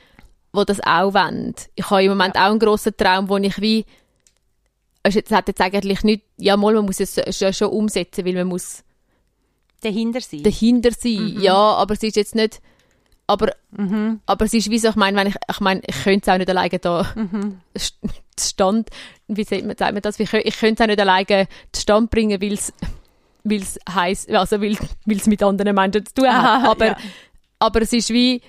das 0.66 0.80
auch 0.80 1.14
wollen. 1.14 1.54
Ich 1.74 1.88
habe 1.90 2.02
im 2.04 2.10
Moment 2.10 2.36
auch 2.36 2.50
einen 2.50 2.58
grossen 2.58 2.96
Traum, 2.96 3.28
wo 3.28 3.36
ich 3.36 3.60
wie, 3.60 3.84
es 5.02 5.14
jetzt- 5.14 5.30
es 5.30 5.36
hat 5.36 5.48
jetzt 5.48 5.60
eigentlich 5.60 6.02
nicht, 6.04 6.24
ja 6.38 6.56
mal, 6.56 6.74
man 6.74 6.84
muss 6.86 7.00
es 7.00 7.16
ja 7.40 7.52
schon 7.52 7.68
umsetzen, 7.68 8.24
weil 8.24 8.34
man 8.34 8.46
muss 8.48 8.82
Dahinter 9.80 10.20
sein. 10.20 10.42
dahinter 10.44 10.90
sein. 10.92 11.34
Mhm. 11.34 11.40
Ja, 11.40 11.54
aber 11.56 11.94
es 11.94 12.02
ist 12.02 12.16
jetzt 12.16 12.34
nicht, 12.36 12.60
aber, 13.26 13.52
aber 14.26 14.44
es 14.44 14.54
ist 14.54 14.70
wie 14.70 14.78
so, 14.78 14.90
ich 14.90 14.94
meine, 14.96 15.16
wenn 15.18 15.26
ich, 15.28 15.34
ich 15.50 15.60
meine, 15.60 15.80
ich 15.86 16.02
könnte 16.04 16.30
es 16.30 16.34
auch 16.34 16.38
nicht 16.38 16.50
alleine 16.50 16.78
da 16.78 17.12
Mhm. 17.16 17.60
st- 17.76 17.94
Stand, 18.40 18.88
wie 19.28 19.44
sagt 19.44 19.64
man, 19.66 19.76
sagt 19.76 19.92
man 19.92 20.02
das, 20.02 20.18
ich, 20.20 20.32
ich 20.32 20.56
könnte 20.58 20.82
es 20.82 20.84
auch 20.84 20.86
nicht 20.88 21.00
alleine 21.00 21.48
Stand 21.76 22.10
bringen, 22.10 22.40
weil 22.40 22.52
es, 22.54 22.72
weil 23.44 23.60
es 23.62 23.78
heisst, 23.92 24.30
also 24.30 24.60
weil, 24.60 24.76
es 25.08 25.26
mit 25.26 25.42
anderen 25.42 25.74
Menschen 25.74 26.06
zu 26.06 26.14
tun 26.14 26.28
hat. 26.32 26.64
Aber, 26.68 26.86
ja. 26.86 26.96
aber 27.58 27.82
es 27.82 27.92
ist 27.92 28.10
wie, 28.10 28.40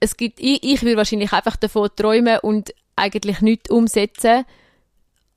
es 0.00 0.16
gibt, 0.16 0.40
ich, 0.40 0.62
ich 0.64 0.82
würde 0.82 0.96
wahrscheinlich 0.96 1.32
einfach 1.32 1.56
davon 1.56 1.88
träumen 1.94 2.38
und 2.40 2.74
eigentlich 2.96 3.40
nichts 3.40 3.70
umsetzen, 3.70 4.44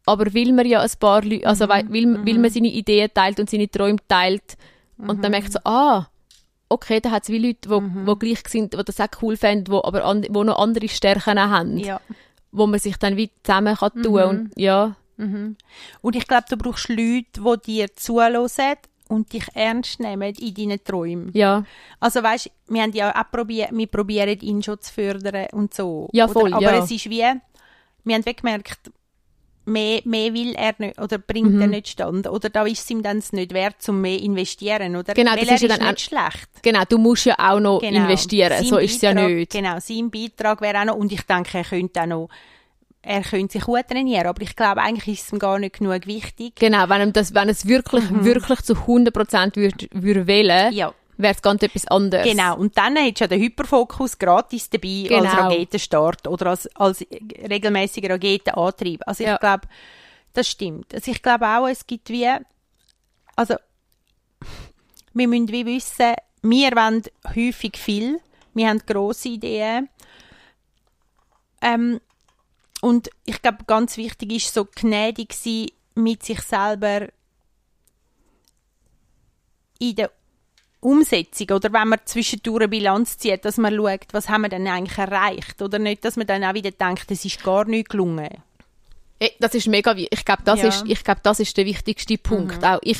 aber 0.05 0.33
will 0.33 0.53
man 0.53 0.65
ja 0.65 0.81
ein 0.81 0.89
paar 0.99 1.23
Leute, 1.23 1.47
also 1.47 1.67
weil, 1.67 1.89
will, 1.89 2.25
will 2.25 2.39
man 2.39 2.51
seine 2.51 2.67
Ideen 2.67 3.09
teilt 3.13 3.39
und 3.39 3.49
seine 3.49 3.69
Träume 3.69 3.99
teilt 4.07 4.57
und 4.97 5.23
dann 5.23 5.31
merkt 5.31 5.51
so, 5.51 5.59
ah, 5.63 6.07
okay, 6.69 6.99
da 6.99 7.11
hat 7.11 7.23
es 7.23 7.29
wie 7.29 7.39
Leute, 7.39 7.69
wo, 7.69 7.81
wo 8.05 8.15
gleich 8.15 8.47
sind, 8.47 8.73
die 8.73 8.83
das 8.83 8.99
auch 8.99 9.07
cool 9.21 9.37
fänden, 9.37 9.73
wo 9.73 9.81
aber 9.83 10.03
an, 10.05 10.25
wo 10.29 10.43
noch 10.43 10.59
andere 10.59 10.87
Stärken 10.87 11.39
haben, 11.39 11.77
ja. 11.77 11.99
wo 12.51 12.67
man 12.67 12.79
sich 12.79 12.97
dann 12.97 13.17
wie 13.17 13.31
zusammen 13.43 13.75
kann 13.75 14.01
tun 14.01 14.23
und 14.23 14.51
ja, 14.55 14.95
Und 16.01 16.15
ich 16.15 16.27
glaube, 16.27 16.45
du 16.49 16.57
brauchst 16.57 16.89
Leute, 16.89 17.25
die 17.35 17.57
dir 17.65 17.95
zuhören 17.95 18.47
und 19.07 19.31
dich 19.33 19.45
ernst 19.53 19.99
nehmen 19.99 20.33
in 20.35 20.53
deinen 20.53 20.83
Träumen. 20.83 21.31
ja, 21.33 21.63
Also 21.99 22.23
weißt, 22.23 22.49
wir 22.67 22.81
haben 22.81 22.93
ja 22.93 23.15
auch 23.15 23.31
probiert, 23.31 23.69
wir 23.71 23.87
probieren 23.87 24.39
ihn 24.39 24.63
schon 24.63 24.79
zu 24.81 24.91
fördern 24.91 25.47
und 25.51 25.73
so. 25.73 26.09
Ja, 26.11 26.27
voll, 26.27 26.53
Oder, 26.53 26.57
aber 26.57 26.73
ja. 26.77 26.83
es 26.83 26.91
ist 26.91 27.09
wie, 27.09 27.23
wir 28.03 28.15
haben 28.15 28.23
gemerkt, 28.23 28.91
mehr, 29.65 30.01
mehr 30.05 30.33
will 30.33 30.53
er 30.55 30.73
nicht 30.77 30.99
oder 31.01 31.17
bringt 31.17 31.53
Mhm. 31.53 31.61
er 31.61 31.67
nicht 31.67 31.87
stand 31.89 32.27
oder 32.27 32.49
da 32.49 32.65
ist 32.65 32.79
es 32.83 32.89
ihm 32.89 33.01
dann 33.03 33.21
nicht 33.31 33.53
wert, 33.53 33.75
zum 33.81 33.99
mehr 34.01 34.19
investieren 34.21 34.95
oder 34.95 35.13
Genau, 35.13 35.31
Weil 35.31 35.45
das 35.45 35.61
ist 35.61 35.69
ja 35.69 35.77
dann 35.77 35.87
nicht 35.89 36.01
schlecht. 36.01 36.49
genau, 36.61 36.83
du 36.87 36.97
musst 36.97 37.25
ja 37.25 37.35
auch 37.37 37.59
noch 37.59 37.79
Genau. 37.81 38.01
investieren, 38.03 38.57
Sein 38.59 38.65
so 38.65 38.77
ist 38.77 38.95
es 38.97 39.01
ja 39.01 39.13
nicht. 39.13 39.51
Genau, 39.51 39.77
sein 39.79 40.09
Beitrag 40.11 40.61
wäre 40.61 40.79
auch 40.81 40.85
noch, 40.85 40.95
und 40.95 41.11
ich 41.11 41.21
denke, 41.23 41.57
er 41.57 41.63
könnte 41.63 42.01
auch 42.01 42.05
noch, 42.05 42.29
er 43.01 43.21
könnte 43.21 43.53
sich 43.53 43.63
gut 43.63 43.87
trainieren, 43.87 44.27
aber 44.27 44.41
ich 44.41 44.55
glaube, 44.55 44.81
eigentlich 44.81 45.19
ist 45.19 45.27
es 45.27 45.33
ihm 45.33 45.39
gar 45.39 45.59
nicht 45.59 45.77
genug 45.79 46.07
wichtig. 46.07 46.55
Genau, 46.55 46.89
wenn, 46.89 47.01
ihm 47.01 47.13
das, 47.13 47.33
wenn 47.33 47.49
es 47.49 47.67
wirklich, 47.67 48.03
wirklich 48.11 48.61
zu 48.61 48.73
100% 48.73 49.55
würde, 49.55 49.87
würde 49.93 50.27
wählen, 50.27 50.73
Ja. 50.73 50.93
Wäre 51.17 51.33
es 51.33 51.41
ganz 51.41 51.63
etwas 51.63 51.87
anderes. 51.87 52.25
Genau, 52.25 52.57
und 52.57 52.77
dann 52.77 52.95
hättest 52.95 53.21
du 53.21 53.23
ja 53.23 53.27
den 53.29 53.41
Hyperfokus 53.41 54.17
gratis 54.17 54.69
dabei 54.69 55.07
als 55.11 55.31
Genau. 55.31 55.49
Raketenstart 55.49 56.27
oder 56.27 56.47
als, 56.47 56.67
als 56.75 57.01
regelmäßiger 57.01 58.09
Raketenantrieb. 58.13 59.01
Also 59.05 59.23
ich 59.23 59.29
Ja. 59.29 59.37
glaube, 59.37 59.67
das 60.33 60.47
stimmt. 60.49 60.93
Also 60.93 61.11
ich 61.11 61.21
glaube 61.21 61.47
auch, 61.47 61.67
es 61.67 61.85
gibt 61.87 62.09
wie, 62.09 62.29
also 63.35 63.55
wir 65.13 65.27
müssen 65.27 65.49
wie 65.51 65.65
wissen, 65.65 66.13
wir 66.41 66.71
wollen 66.71 67.03
häufig 67.35 67.77
viel, 67.77 68.19
wir 68.53 68.67
haben 68.69 68.79
grosse 68.85 69.29
Ideen 69.29 69.89
ähm, 71.61 71.99
und 72.81 73.09
ich 73.25 73.41
glaube, 73.41 73.63
ganz 73.65 73.97
wichtig 73.97 74.31
ist 74.33 74.53
so 74.53 74.65
gnädig 74.75 75.33
sein 75.33 75.67
mit 75.95 76.23
sich 76.23 76.41
selber 76.41 77.07
in 79.79 79.95
der 79.95 80.11
Umsetzung 80.81 81.49
oder 81.55 81.73
wenn 81.73 81.87
man 81.87 81.99
zwischendurch 82.05 82.61
eine 82.61 82.67
Bilanz 82.69 83.17
zieht, 83.17 83.43
dass 83.45 83.57
man 83.57 83.75
schaut, 83.75 84.07
was 84.11 84.29
haben 84.29 84.41
wir 84.43 84.49
denn 84.49 84.67
eigentlich 84.67 84.97
erreicht 84.97 85.61
oder 85.61 85.79
nicht, 85.79 86.05
dass 86.05 86.15
man 86.15 86.27
dann 86.27 86.43
auch 86.43 86.53
wieder 86.53 86.71
denkt, 86.71 87.09
es 87.09 87.25
ist 87.25 87.43
gar 87.43 87.65
nicht 87.65 87.89
gelungen. 87.89 88.29
Eh, 89.19 89.29
Das 89.39 89.55
ist 89.55 89.67
mega 89.67 89.95
wichtig. 89.95 90.19
Ich 90.19 90.25
glaube, 90.25 90.43
das, 90.45 90.61
Ja. 90.61 90.67
ist, 90.67 90.83
ich 90.87 91.03
glaub, 91.03 91.23
das 91.23 91.39
ist 91.39 91.55
der 91.57 91.65
wichtigste 91.65 92.17
Punkt. 92.17 92.63
Auch 92.63 92.79
ich, 92.83 92.99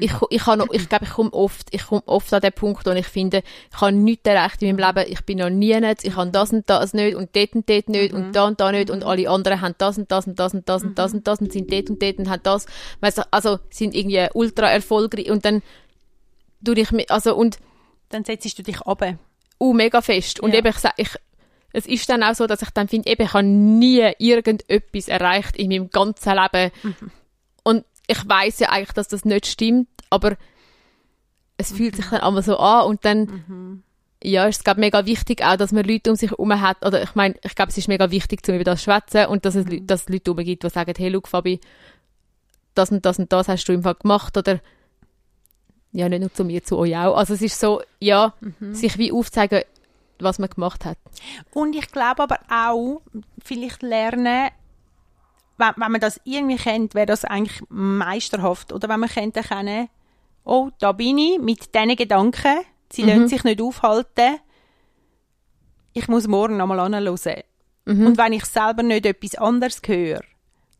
ich, 0.00 0.12
ich, 0.30 0.46
habe 0.46 0.58
noch, 0.58 0.72
ich 0.72 0.88
glaube, 0.88 1.06
ich 1.06 1.10
komme 1.10 1.32
oft, 1.32 1.68
ich 1.72 1.84
komme 1.86 2.02
oft 2.06 2.32
an 2.32 2.40
den 2.40 2.52
Punkt, 2.52 2.86
wo 2.86 2.90
ich 2.90 3.06
finde, 3.06 3.42
ich 3.72 3.80
habe 3.80 3.92
nichts 3.92 4.28
erreicht 4.28 4.62
in 4.62 4.76
meinem 4.76 4.94
Leben, 4.94 5.10
ich 5.12 5.24
bin 5.24 5.38
noch 5.38 5.50
nie 5.50 5.78
nicht, 5.80 6.04
ich 6.04 6.14
habe 6.14 6.30
das 6.30 6.52
und 6.52 6.68
das 6.70 6.92
nicht 6.92 7.16
und 7.16 7.34
dort 7.34 7.54
und 7.54 7.68
dort 7.68 7.88
nicht 7.88 8.12
und 8.12 8.32
da 8.32 8.46
und 8.46 8.60
da 8.60 8.70
nicht 8.70 8.90
und 8.90 9.02
alle 9.04 9.28
anderen 9.28 9.60
haben 9.60 9.74
das 9.78 9.98
und 9.98 10.10
das 10.10 10.26
und 10.26 10.38
das 10.38 10.54
und 10.54 10.68
das 10.68 10.82
und 10.84 10.98
das 10.98 11.14
und 11.14 11.26
das 11.26 11.40
und 11.40 11.52
sind 11.52 11.72
dort 11.72 11.90
und 11.90 12.00
dort 12.02 12.18
und 12.18 12.28
haben 12.30 12.42
das, 12.44 12.66
also 13.30 13.58
sind 13.70 13.94
irgendwie 13.94 14.26
ultra 14.34 14.70
erfolgreich 14.70 15.30
und 15.30 15.44
dann 15.44 15.62
du 16.60 16.74
dich 16.74 16.90
mit, 16.92 17.10
also 17.10 17.34
und 17.36 17.58
Dann 18.10 18.24
setzt 18.24 18.58
du 18.58 18.62
dich 18.62 18.80
ab. 18.82 19.02
uh, 19.60 19.72
mega 19.72 20.00
fest. 20.00 20.40
Und 20.40 20.52
Ja. 20.52 20.58
eben, 20.60 20.68
ich 20.68 20.84
ich, 20.96 21.08
es 21.72 21.86
ist 21.86 22.08
dann 22.08 22.22
auch 22.22 22.34
so, 22.34 22.46
dass 22.46 22.62
ich 22.62 22.70
dann 22.70 22.88
finde, 22.88 23.10
eben, 23.10 23.22
ich 23.24 23.32
habe 23.34 23.44
nie 23.46 24.10
irgendetwas 24.18 25.08
erreicht 25.08 25.56
in 25.56 25.68
meinem 25.68 25.90
ganzen 25.90 26.32
Leben. 26.34 26.70
Mhm. 26.82 27.10
Und 27.64 27.84
ich 28.06 28.26
weiß 28.26 28.60
ja 28.60 28.70
eigentlich, 28.70 28.92
dass 28.92 29.08
das 29.08 29.24
nicht 29.26 29.46
stimmt, 29.46 29.88
aber 30.10 30.36
es 31.58 31.72
fühlt 31.72 31.96
sich 31.96 32.06
dann 32.06 32.20
einmal 32.20 32.42
so 32.42 32.56
an 32.56 32.86
und 32.86 33.04
dann, 33.04 33.20
Mhm. 33.46 33.82
ja, 34.24 34.46
ist 34.46 34.58
es 34.58 34.64
glaube 34.64 34.80
mega 34.80 35.04
wichtig 35.04 35.42
auch, 35.44 35.56
dass 35.56 35.72
man 35.72 35.84
Leute 35.84 36.10
um 36.10 36.16
sich 36.16 36.30
herum 36.30 36.58
hat, 36.60 36.84
oder 36.86 37.02
ich 37.02 37.14
meine, 37.14 37.34
ich 37.44 37.54
glaube, 37.54 37.70
es 37.70 37.76
ist 37.78 37.88
mega 37.88 38.10
wichtig, 38.10 38.44
zu 38.46 38.54
über 38.54 38.64
das 38.64 38.78
zu 38.80 38.84
schwätzen 38.84 39.26
und 39.26 39.44
dass 39.44 39.54
es, 39.54 39.66
Mhm. 39.66 39.86
Dass 39.86 40.02
es 40.02 40.08
Leute 40.08 40.30
herum 40.30 40.44
gibt, 40.44 40.62
die 40.62 40.70
sagen, 40.70 40.94
hey, 40.96 41.10
schau, 41.12 41.20
Fabi, 41.28 41.60
das 42.74 42.90
und 42.90 43.04
das 43.04 43.18
und 43.18 43.30
das 43.32 43.48
hast 43.48 43.64
du 43.66 43.72
im 43.72 43.82
Fall 43.82 43.96
gemacht, 43.96 44.36
oder 44.36 44.60
ja, 45.92 46.08
nicht 46.08 46.20
nur 46.20 46.32
zu 46.32 46.44
mir, 46.44 46.62
zu 46.64 46.76
euch 46.78 46.96
auch. 46.96 47.16
Also 47.16 47.34
es 47.34 47.42
ist 47.42 47.58
so, 47.58 47.82
ja, 48.00 48.34
Mhm. 48.40 48.74
sich 48.74 48.98
wie 48.98 49.12
aufzeigen, 49.12 49.62
was 50.20 50.38
man 50.38 50.50
gemacht 50.50 50.84
hat. 50.84 50.98
Und 51.52 51.74
ich 51.76 51.88
glaube 51.90 52.22
aber 52.24 52.38
auch, 52.50 53.00
vielleicht 53.42 53.82
lernen, 53.82 54.50
wenn, 55.56 55.72
wenn 55.76 55.92
man 55.92 56.00
das 56.00 56.20
irgendwie 56.24 56.56
kennt, 56.56 56.94
wäre 56.94 57.06
das 57.06 57.24
eigentlich 57.24 57.62
meisterhaft. 57.68 58.72
Oder 58.72 58.88
wenn 58.88 59.00
man 59.00 59.08
könnte 59.08 59.42
kennen, 59.42 59.88
oh, 60.44 60.70
da 60.78 60.92
bin 60.92 61.18
ich 61.18 61.38
mit 61.38 61.74
diesen 61.74 61.96
Gedanken, 61.96 62.60
sie 62.92 63.02
Mhm. 63.02 63.08
lassen 63.08 63.28
sich 63.28 63.44
nicht 63.44 63.60
aufhalten, 63.60 64.38
ich 65.94 66.06
muss 66.08 66.28
morgen 66.28 66.56
nochmal 66.56 66.80
anhören. 66.80 67.18
Mhm. 67.86 68.06
Und 68.06 68.18
wenn 68.18 68.32
ich 68.32 68.44
selber 68.44 68.82
nicht 68.82 69.06
etwas 69.06 69.34
anderes 69.36 69.80
höre, 69.84 70.20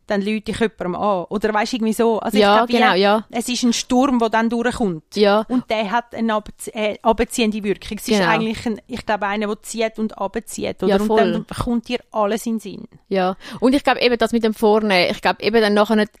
dann 0.09 0.21
lüte 0.21 0.51
ich 0.51 0.59
jemandem 0.59 0.95
an. 0.95 1.25
Oder 1.29 1.53
weißt 1.53 1.71
du, 1.73 1.77
irgendwie 1.77 1.93
so. 1.93 2.19
Also 2.19 2.37
Ja, 2.37 2.63
ich 2.63 2.67
glaube, 2.69 2.83
genau, 2.83 2.95
ja. 2.95 3.25
Es 3.29 3.47
ist 3.49 3.63
ein 3.63 3.73
Sturm, 3.73 4.19
der 4.19 4.29
dann 4.29 4.49
durchkommt. 4.49 5.15
Ja, 5.15 5.45
Und 5.49 5.69
der 5.69 5.91
hat 5.91 6.13
eine 6.15 6.33
abzie- 6.33 6.73
äh, 6.73 6.97
abziehende 7.01 7.63
Wirkung. 7.63 7.97
Es 7.97 8.07
ist 8.07 8.17
Genau. 8.17 8.29
eigentlich, 8.29 8.65
ein, 8.65 8.81
ich 8.87 9.05
glaube, 9.05 9.27
einer, 9.27 9.47
der 9.47 9.61
zieht 9.61 9.99
und 9.99 10.17
abzieht. 10.17 10.81
Oder? 10.83 10.97
Ja, 10.97 10.99
voll. 10.99 11.21
Und 11.35 11.49
dann 11.51 11.57
kommt 11.63 11.87
dir 11.87 11.99
alles 12.11 12.45
in 12.45 12.53
den 12.55 12.59
Sinn. 12.59 12.87
ja. 13.07 13.35
Und 13.59 13.73
ich 13.75 13.83
glaube 13.83 14.01
eben, 14.01 14.17
das 14.17 14.31
mit 14.31 14.43
dem 14.43 14.53
Vornehmen, 14.53 15.11
ich 15.11 15.21
glaube 15.21 15.41
eben 15.43 15.61
dann 15.61 15.73
nachher 15.73 15.95
nicht, 15.95 16.11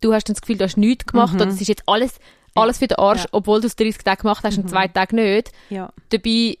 du 0.00 0.14
hast 0.14 0.28
dann 0.28 0.34
das 0.34 0.40
Gefühl, 0.40 0.56
du 0.56 0.64
hast 0.64 0.76
nichts 0.78 1.06
gemacht 1.06 1.34
oder 1.34 1.46
es 1.48 1.60
ist 1.60 1.68
jetzt 1.68 1.82
alles, 1.86 2.14
alles 2.54 2.78
für 2.78 2.86
den 2.88 2.98
Arsch, 2.98 3.18
Mhm. 3.20 3.24
Ja. 3.24 3.28
Mhm. 3.32 3.38
obwohl 3.38 3.60
du 3.60 3.66
es 3.66 3.76
30 3.76 4.02
Tage 4.02 4.22
gemacht 4.22 4.42
hast 4.44 4.56
und 4.58 4.68
zwei 4.70 4.88
Tage 4.88 5.14
nicht. 5.14 5.52
Ja. 5.68 5.92
Dabei 6.08 6.56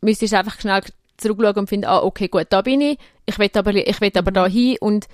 müsstest 0.00 0.32
du 0.32 0.38
einfach 0.38 0.60
schnell 0.60 0.82
zurückschauen 1.16 1.56
und 1.56 1.68
finden, 1.68 1.86
ah, 1.86 2.00
okay, 2.02 2.28
gut, 2.28 2.46
da 2.50 2.62
bin 2.62 2.80
ich, 2.80 2.98
ich 3.26 3.38
will 3.38 3.50
aber, 3.54 3.74
ich 3.74 4.00
will 4.00 4.12
aber 4.14 4.30
da 4.30 4.46
hin 4.46 4.76
und 4.80 5.06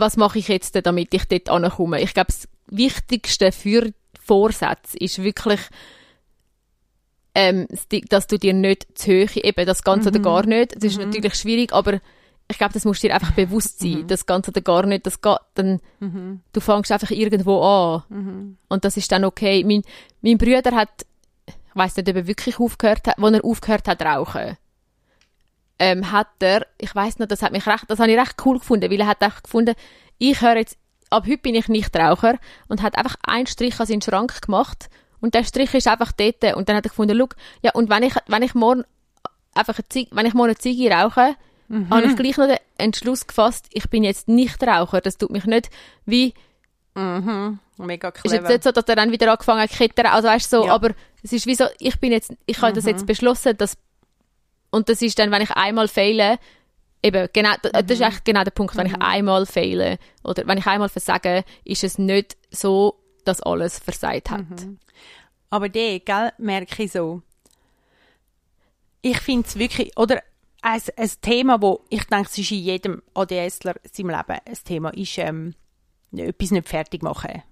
was 0.00 0.16
mache 0.16 0.38
ich 0.38 0.48
jetzt, 0.48 0.74
denn, 0.74 0.82
damit 0.82 1.14
ich 1.14 1.24
dort 1.28 1.48
ankomme? 1.48 2.00
Ich 2.00 2.14
glaube, 2.14 2.28
das 2.28 2.48
Wichtigste 2.66 3.52
für 3.52 3.92
Vorsätze 4.24 4.96
ist 4.98 5.22
wirklich, 5.22 5.60
ähm, 7.34 7.66
dass 8.08 8.26
du 8.26 8.38
dir 8.38 8.54
nicht 8.54 8.86
zu 8.98 9.12
hoch, 9.12 9.36
eben 9.36 9.66
das 9.66 9.82
Ganze 9.84 10.08
oder 10.08 10.18
gar 10.20 10.46
nicht, 10.46 10.76
das 10.76 10.84
ist 10.84 10.98
natürlich 10.98 11.34
schwierig, 11.34 11.72
aber 11.72 12.00
ich 12.48 12.58
glaube, 12.58 12.72
das 12.74 12.84
musst 12.84 13.02
du 13.02 13.06
dir 13.08 13.14
einfach 13.14 13.32
bewusst 13.32 13.78
sein, 13.78 14.06
das 14.08 14.26
Ganze 14.26 14.50
oder 14.50 14.60
gar 14.60 14.84
nicht, 14.84 15.06
das 15.06 15.20
geht, 15.20 15.38
dann, 15.54 15.80
du 16.52 16.60
fängst 16.60 16.90
einfach 16.90 17.10
irgendwo 17.12 17.62
an. 17.62 18.02
Und 18.68 18.84
das 18.84 18.96
ist 18.96 19.12
dann 19.12 19.24
okay. 19.24 19.62
Mein, 19.64 19.82
mein 20.20 20.36
Bruder 20.38 20.72
hat, 20.74 21.06
ich 21.46 21.54
weiss 21.74 21.96
nicht, 21.96 22.08
ob 22.08 22.16
er 22.16 22.26
wirklich 22.26 22.58
aufgehört 22.58 23.06
hat, 23.06 23.18
als 23.18 23.34
er 23.34 23.44
aufgehört 23.44 23.86
hat 23.86 24.02
rauchen, 24.02 24.56
ähm, 25.80 26.12
hat 26.12 26.28
er, 26.40 26.66
ich 26.78 26.94
weiss 26.94 27.18
noch, 27.18 27.26
das 27.26 27.42
hat 27.42 27.50
mich 27.50 27.66
recht, 27.66 27.84
das 27.88 27.98
habe 27.98 28.12
ich 28.12 28.18
recht 28.18 28.36
cool 28.44 28.58
gefunden, 28.58 28.88
weil 28.90 29.00
er 29.00 29.06
hat 29.08 29.20
echt 29.22 29.42
gefunden, 29.44 29.74
ich 30.18 30.40
höre 30.40 30.58
jetzt, 30.58 30.76
ab 31.10 31.24
heute 31.26 31.38
bin 31.38 31.56
ich 31.56 31.66
nicht 31.68 31.96
Raucher 31.96 32.38
und 32.68 32.82
hat 32.82 32.96
einfach 32.96 33.16
einen 33.26 33.46
Strich 33.48 33.80
an 33.80 33.86
seinen 33.86 34.02
Schrank 34.02 34.40
gemacht 34.42 34.88
und 35.20 35.34
der 35.34 35.42
Strich 35.44 35.74
ist 35.74 35.88
einfach 35.88 36.12
dort 36.12 36.44
und 36.54 36.68
dann 36.68 36.76
hat 36.76 36.84
er 36.86 36.90
gefunden, 36.90 37.16
look, 37.16 37.34
ja 37.62 37.72
und 37.72 37.88
wenn 37.90 38.02
ich, 38.04 38.14
wenn 38.28 38.42
ich 38.42 38.54
morgen 38.54 38.84
einfach 39.54 39.76
eine 39.78 39.88
Ziege, 39.88 40.14
wenn 40.14 40.26
ich 40.26 40.34
morgen 40.34 40.50
eine 40.50 40.58
Ziege 40.58 40.90
rauche, 40.92 41.34
habe 41.90 42.04
ich 42.06 42.16
gleich 42.16 42.36
noch 42.36 42.46
den 42.48 42.58
Entschluss 42.78 43.26
gefasst, 43.26 43.66
ich 43.72 43.88
bin 43.88 44.02
jetzt 44.04 44.28
nicht 44.28 44.60
Raucher, 44.62 45.00
das 45.00 45.18
tut 45.18 45.30
mich 45.30 45.44
nicht 45.46 45.70
wie, 46.04 46.34
Mega 47.78 48.08
ist 48.08 48.16
jetzt 48.16 48.30
clever. 48.32 48.48
nicht 48.48 48.64
so, 48.64 48.72
dass 48.72 48.84
er 48.84 48.96
dann 48.96 49.12
wieder 49.12 49.30
angefangen 49.30 49.60
hat 49.62 49.70
zu 49.70 49.76
kittern, 49.78 50.06
also 50.06 50.28
weißt 50.28 50.50
so, 50.50 50.66
Ja. 50.66 50.74
aber 50.74 50.90
es 51.22 51.32
ist 51.32 51.46
wie 51.46 51.54
so, 51.54 51.64
ich 51.78 51.98
bin 52.00 52.12
jetzt, 52.12 52.34
ich 52.46 52.60
habe 52.60 52.72
das 52.72 52.84
jetzt 52.84 53.06
beschlossen, 53.06 53.56
dass, 53.56 53.76
und 54.70 54.88
das 54.88 55.02
ist 55.02 55.18
dann, 55.18 55.30
wenn 55.30 55.42
ich 55.42 55.50
einmal 55.52 55.88
fehle, 55.88 56.38
eben, 57.02 57.28
genau, 57.32 57.54
das, 57.62 57.72
das 57.72 57.90
ist 57.90 58.00
echt 58.00 58.24
genau 58.24 58.44
der 58.44 58.50
Punkt, 58.50 58.76
wenn 58.76 58.86
ich 58.86 59.00
einmal 59.00 59.46
fehle, 59.46 59.98
oder 60.24 60.46
wenn 60.46 60.58
ich 60.58 60.66
einmal 60.66 60.88
versage, 60.88 61.44
ist 61.64 61.84
es 61.84 61.98
nicht 61.98 62.36
so, 62.50 63.00
dass 63.24 63.42
alles 63.42 63.78
versagt 63.78 64.30
hat. 64.30 64.44
Aber 65.50 65.68
der, 65.68 66.00
gell, 66.00 66.32
merke 66.38 66.84
ich 66.84 66.92
so. 66.92 67.22
Ich 69.02 69.18
finde 69.20 69.48
es 69.48 69.58
wirklich, 69.58 69.96
oder 69.96 70.22
ein, 70.62 70.80
ein 70.96 71.10
Thema, 71.22 71.60
wo 71.62 71.84
ich 71.88 72.04
denke, 72.04 72.28
es 72.30 72.38
ist 72.38 72.50
in 72.50 72.58
jedem 72.58 73.02
ADSler 73.14 73.74
seinem 73.90 74.10
Leben 74.10 74.38
ein 74.44 74.58
Thema, 74.64 74.90
ist 74.90 75.16
ähm, 75.18 75.54
etwas 76.14 76.50
nicht 76.50 76.68
fertig 76.68 77.02
machen. 77.02 77.42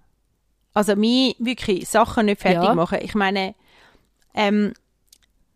Also 0.75 0.95
mir 0.95 1.35
wirklich 1.39 1.89
Sachen 1.89 2.27
nicht 2.27 2.41
fertig 2.41 2.63
Ja. 2.65 2.75
machen. 2.75 2.99
Ich 3.03 3.15
meine, 3.15 3.55
ähm, 4.35 4.75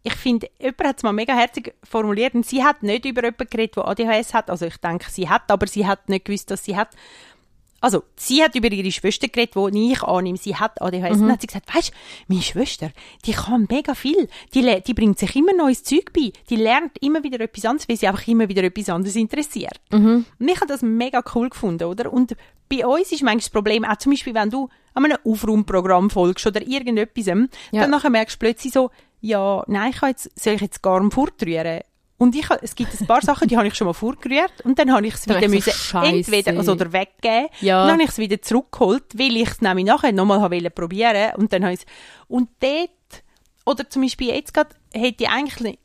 ich 0.04 0.14
finde, 0.14 0.50
jemand 0.58 0.84
hat 0.84 0.96
es 0.98 1.02
mal 1.02 1.12
mega 1.12 1.34
herzig 1.34 1.74
formuliert 1.84 2.34
und 2.34 2.44
sie 2.44 2.64
hat 2.64 2.82
nicht 2.82 3.04
über 3.04 3.22
jemanden 3.22 3.48
geredet, 3.48 3.76
der 3.76 3.86
ADHS 3.86 4.34
hat. 4.34 4.50
Also 4.50 4.66
ich 4.66 4.76
denke, 4.78 5.10
sie 5.10 5.28
hat, 5.28 5.50
aber 5.50 5.66
sie 5.66 5.86
hat 5.86 6.08
nicht 6.08 6.24
gewusst, 6.24 6.50
dass 6.50 6.64
sie 6.64 6.76
hat. 6.76 6.90
Also, 7.84 8.04
sie 8.14 8.44
hat 8.44 8.54
über 8.54 8.70
ihre 8.70 8.92
Schwester 8.92 9.26
geredet, 9.26 9.56
die 9.56 9.90
ich 9.92 10.02
annehme, 10.04 10.38
sie 10.38 10.54
hat 10.54 10.80
ADHS. 10.80 11.14
Und 11.16 11.22
dann 11.22 11.32
hat 11.32 11.40
sie 11.40 11.48
gesagt, 11.48 11.74
weisst, 11.74 11.92
meine 12.28 12.40
Schwester, 12.40 12.92
die 13.24 13.32
kann 13.32 13.66
mega 13.68 13.96
viel. 13.96 14.28
Die, 14.54 14.80
die 14.86 14.94
bringt 14.94 15.18
sich 15.18 15.34
immer 15.34 15.52
neues 15.52 15.82
Zeug 15.82 16.12
bei. 16.12 16.30
Die 16.48 16.54
lernt 16.56 16.96
immer 17.00 17.24
wieder 17.24 17.40
etwas 17.40 17.64
anderes, 17.64 17.88
weil 17.88 17.96
sie 17.96 18.06
einfach 18.06 18.28
immer 18.28 18.48
wieder 18.48 18.62
etwas 18.62 18.88
anderes 18.88 19.16
interessiert. 19.16 19.80
Und 20.38 20.48
ich 20.48 20.56
habe 20.60 20.66
das 20.68 20.82
mega 20.82 21.24
cool 21.34 21.50
gefunden, 21.50 21.82
oder? 21.82 22.12
Und 22.12 22.36
bei 22.68 22.86
uns 22.86 23.10
ist 23.10 23.22
manchmal 23.22 23.38
das 23.38 23.50
Problem, 23.50 23.84
auch 23.84 23.96
zum 23.96 24.12
Beispiel, 24.12 24.34
wenn 24.34 24.50
du 24.50 24.68
an 24.94 25.04
einem 25.04 25.18
Aufraumprogramm 25.24 26.08
folgst 26.08 26.46
oder 26.46 26.62
irgendetwas, 26.62 27.26
Ja. 27.26 27.34
dann 27.72 27.90
nachher 27.90 28.10
merkst 28.10 28.36
du 28.36 28.38
plötzlich 28.46 28.72
so, 28.72 28.90
ja, 29.22 29.64
nein, 29.68 29.90
ich 29.90 29.96
kann 29.96 30.10
jetzt, 30.10 30.30
soll 30.38 30.54
ich 30.54 30.60
jetzt 30.60 30.82
gar 30.82 31.00
nicht 31.00 31.14
fortrühren? 31.14 31.80
Und 32.18 32.36
ich, 32.36 32.46
es 32.60 32.74
gibt 32.74 33.00
ein 33.00 33.06
paar 33.06 33.22
Sachen, 33.22 33.48
die 33.48 33.56
habe 33.56 33.66
ich 33.66 33.74
schon 33.74 33.86
mal 33.86 33.94
vorgerührt 33.94 34.52
und 34.64 34.78
dann 34.78 34.92
habe 34.92 35.06
ich 35.06 35.14
es 35.14 35.26
wieder 35.26 35.48
müssen, 35.48 35.96
entweder 36.04 36.56
also, 36.56 36.72
oder 36.72 36.92
weggeben. 36.92 37.48
Ja. 37.60 37.84
Dann 37.84 37.94
habe 37.94 38.02
ich 38.04 38.10
es 38.10 38.18
wieder 38.18 38.40
zurückgeholt, 38.40 39.18
weil 39.18 39.36
ich 39.36 39.48
es 39.48 39.60
nämlich 39.60 39.86
nachher 39.86 40.12
nochmal 40.12 40.40
wollen 40.40 40.70
probieren 40.72 41.34
und 41.36 41.52
dann 41.52 41.64
habe 41.64 41.74
ich 41.74 41.80
es, 41.80 41.86
und 42.28 42.48
dort, 42.60 42.90
oder 43.64 43.88
zum 43.88 44.02
Beispiel 44.02 44.28
jetzt 44.28 44.54
gerade, 44.54 44.70
hätte 44.92 45.24
ich 45.24 45.30
eigentlich, 45.30 45.78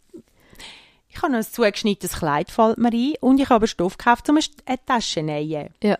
ich 1.07 1.17
habe 1.23 1.31
noch 1.31 1.39
ein 1.39 1.45
zugeschnittenes 1.45 2.17
Kleid, 2.17 2.51
fällt 2.51 2.77
mir 2.77 2.91
ein, 2.91 3.13
und 3.21 3.39
ich 3.39 3.49
habe 3.49 3.67
Stoff 3.67 3.97
gekauft, 3.97 4.29
um 4.29 4.37
eine 4.37 4.85
Tasche 4.85 5.21
zu 5.21 5.23
nähen. 5.23 5.69
Ja. 5.81 5.97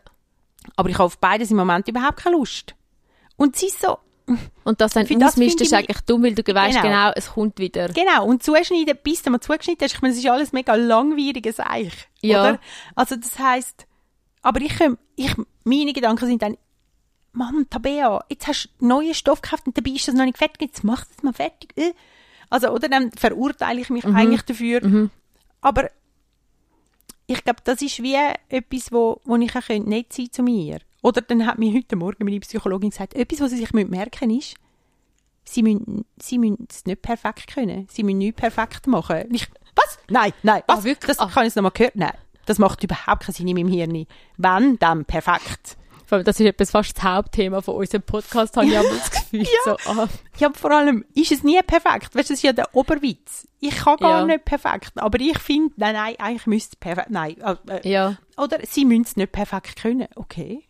Aber 0.75 0.89
ich 0.89 0.95
habe 0.95 1.05
auf 1.05 1.17
beides 1.17 1.49
im 1.49 1.57
Moment 1.57 1.87
überhaupt 1.87 2.17
keine 2.17 2.35
Lust. 2.35 2.75
Und 3.37 3.55
sie 3.55 3.67
ist 3.67 3.81
so, 3.81 3.97
Und 4.65 4.81
das 4.81 4.91
dann 4.93 5.05
finde 5.07 5.25
ist 5.25 5.61
ich 5.61 5.73
eigentlich 5.75 6.01
dumm, 6.01 6.23
weil 6.23 6.35
du 6.35 6.43
weißt 6.43 6.81
Genau. 6.81 6.81
genau, 6.87 7.11
es 7.15 7.31
kommt 7.31 7.59
wieder. 7.59 7.87
Genau, 7.89 8.25
und 8.25 8.43
zuschneiden, 8.43 8.97
bis 9.01 9.23
du 9.23 9.29
mal 9.29 9.39
zugeschnitten 9.39 9.85
hast, 9.85 9.93
ich 9.95 10.01
meine, 10.01 10.13
das 10.13 10.23
ist 10.23 10.29
alles 10.29 10.51
mega 10.51 10.75
langwieriges 10.75 11.59
Eich, 11.61 11.93
Ja. 12.21 12.41
oder? 12.41 12.59
Also 12.95 13.15
das 13.15 13.39
heisst, 13.39 13.87
aber 14.41 14.59
ich, 14.61 14.79
ähm, 14.81 14.97
ich, 15.15 15.33
meine 15.63 15.93
Gedanken 15.93 16.25
sind 16.27 16.41
dann, 16.41 16.57
Mann, 17.31 17.67
Tabea, 17.69 18.23
jetzt 18.29 18.47
hast 18.47 18.69
du 18.79 18.87
neuen 18.87 19.13
Stoff 19.13 19.41
gekauft 19.41 19.67
und 19.67 19.77
dabei 19.77 19.91
ist 19.91 20.07
das 20.07 20.15
noch 20.15 20.25
nicht 20.25 20.37
fertig, 20.37 20.61
jetzt 20.61 20.83
mach 20.83 21.05
das 21.05 21.23
mal 21.23 21.33
fertig. 21.33 21.71
äh. 21.77 21.93
Also, 22.49 22.69
oder 22.69 22.89
dann 22.89 23.11
verurteile 23.11 23.79
ich 23.81 23.89
mich 23.89 24.03
Mhm. 24.05 24.15
eigentlich 24.15 24.41
dafür. 24.43 25.09
Aber 25.61 25.89
ich 27.27 27.43
glaube, 27.43 27.59
das 27.63 27.81
ist 27.81 28.01
wie 28.01 28.15
etwas, 28.49 28.91
wo, 28.91 29.21
wo 29.25 29.35
ich 29.35 29.55
auch 29.55 29.69
nicht 29.69 30.13
sein 30.13 30.31
zu 30.31 30.43
mir. 30.43 30.79
Oder 31.01 31.21
dann 31.21 31.45
hat 31.45 31.59
mir 31.59 31.73
heute 31.73 31.95
Morgen 31.95 32.23
meine 32.25 32.39
Psychologin 32.39 32.89
gesagt, 32.89 33.13
etwas, 33.15 33.39
was 33.41 33.51
sie 33.51 33.57
sich 33.57 33.71
merken 33.73 34.27
müssen, 34.27 34.39
ist, 34.39 34.55
sie 35.43 35.63
müssen, 35.63 36.05
sie 36.17 36.37
müssen 36.37 36.67
es 36.69 36.85
nicht 36.85 37.01
perfekt 37.01 37.53
können. 37.53 37.87
Sie 37.89 38.03
müssen 38.03 38.17
nichts 38.17 38.39
perfekt 38.41 38.87
machen. 38.87 39.23
Ich, 39.31 39.47
was? 39.75 39.99
Nein, 40.09 40.33
nein, 40.43 40.63
was? 40.67 40.79
Ah, 40.79 40.83
wirklich? 40.83 41.17
Das 41.17 41.19
Ah. 41.19 41.29
kann 41.31 41.43
ich 41.43 41.49
jetzt 41.49 41.55
nochmal 41.55 41.71
gehört. 41.71 41.95
Nein, 41.95 42.13
das 42.45 42.57
macht 42.59 42.83
überhaupt 42.83 43.23
keinen 43.23 43.33
Sinn 43.35 43.47
in 43.47 43.55
meinem 43.55 43.69
Hirn. 43.71 44.05
Wenn, 44.37 44.77
dann 44.79 45.05
perfekt. 45.05 45.77
Das 46.09 46.39
ist 46.39 46.45
etwas 46.45 46.71
fast 46.71 46.95
das 46.97 47.03
Hauptthema 47.03 47.61
von 47.61 47.75
unserem 47.75 48.01
Podcast, 48.01 48.55
habe 48.55 48.65
ich 48.67 48.77
aber 48.77 48.87
das 48.87 49.11
Gefühl. 49.11 49.45
So, 49.65 49.75
ah, 49.87 50.07
Ja, 50.37 50.49
vor 50.53 50.71
allem 50.71 51.03
ist 51.13 51.33
es 51.33 51.43
nie 51.43 51.59
perfekt. 51.61 52.15
Weißt 52.15 52.29
du, 52.29 52.33
das 52.33 52.39
ist 52.39 52.43
ja 52.43 52.53
der 52.53 52.73
Oberwitz. 52.73 53.45
Ich 53.59 53.75
kann 53.75 53.97
gar 53.97 54.19
Ja. 54.21 54.25
nicht 54.25 54.45
perfekt, 54.45 54.91
aber 54.95 55.19
ich 55.19 55.37
finde, 55.37 55.73
nein, 55.75 55.93
nein, 55.95 56.15
eigentlich 56.17 56.47
müsste 56.47 56.71
es 56.73 56.75
perfekt, 56.79 57.09
nein. 57.09 57.35
Äh, 57.67 57.89
ja. 57.89 58.17
Oder 58.37 58.59
sie 58.65 58.85
müssen 58.85 59.01
es 59.01 59.15
nicht 59.17 59.33
perfekt 59.33 59.81
können. 59.81 60.07
Okay. 60.15 60.63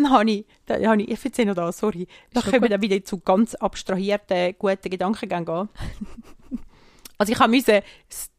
Dann 0.00 0.10
habe 0.10 0.30
ich, 0.30 0.46
da 0.66 0.74
habe 0.74 1.02
ich, 1.02 1.10
ich 1.10 1.24
erzähle 1.24 1.48
noch 1.48 1.54
das, 1.54 1.78
sorry. 1.78 2.06
Da 2.32 2.40
schon 2.40 2.52
können 2.52 2.62
wir 2.62 2.68
dann 2.70 2.82
wieder 2.82 3.04
zu 3.04 3.18
ganz 3.20 3.54
abstrahierten, 3.54 4.54
guten 4.58 4.90
Gedankengängen 4.90 5.44
gehen. 5.44 5.68
also 7.18 7.32
ich 7.32 7.38
habe 7.38 7.50
müssen 7.50 7.80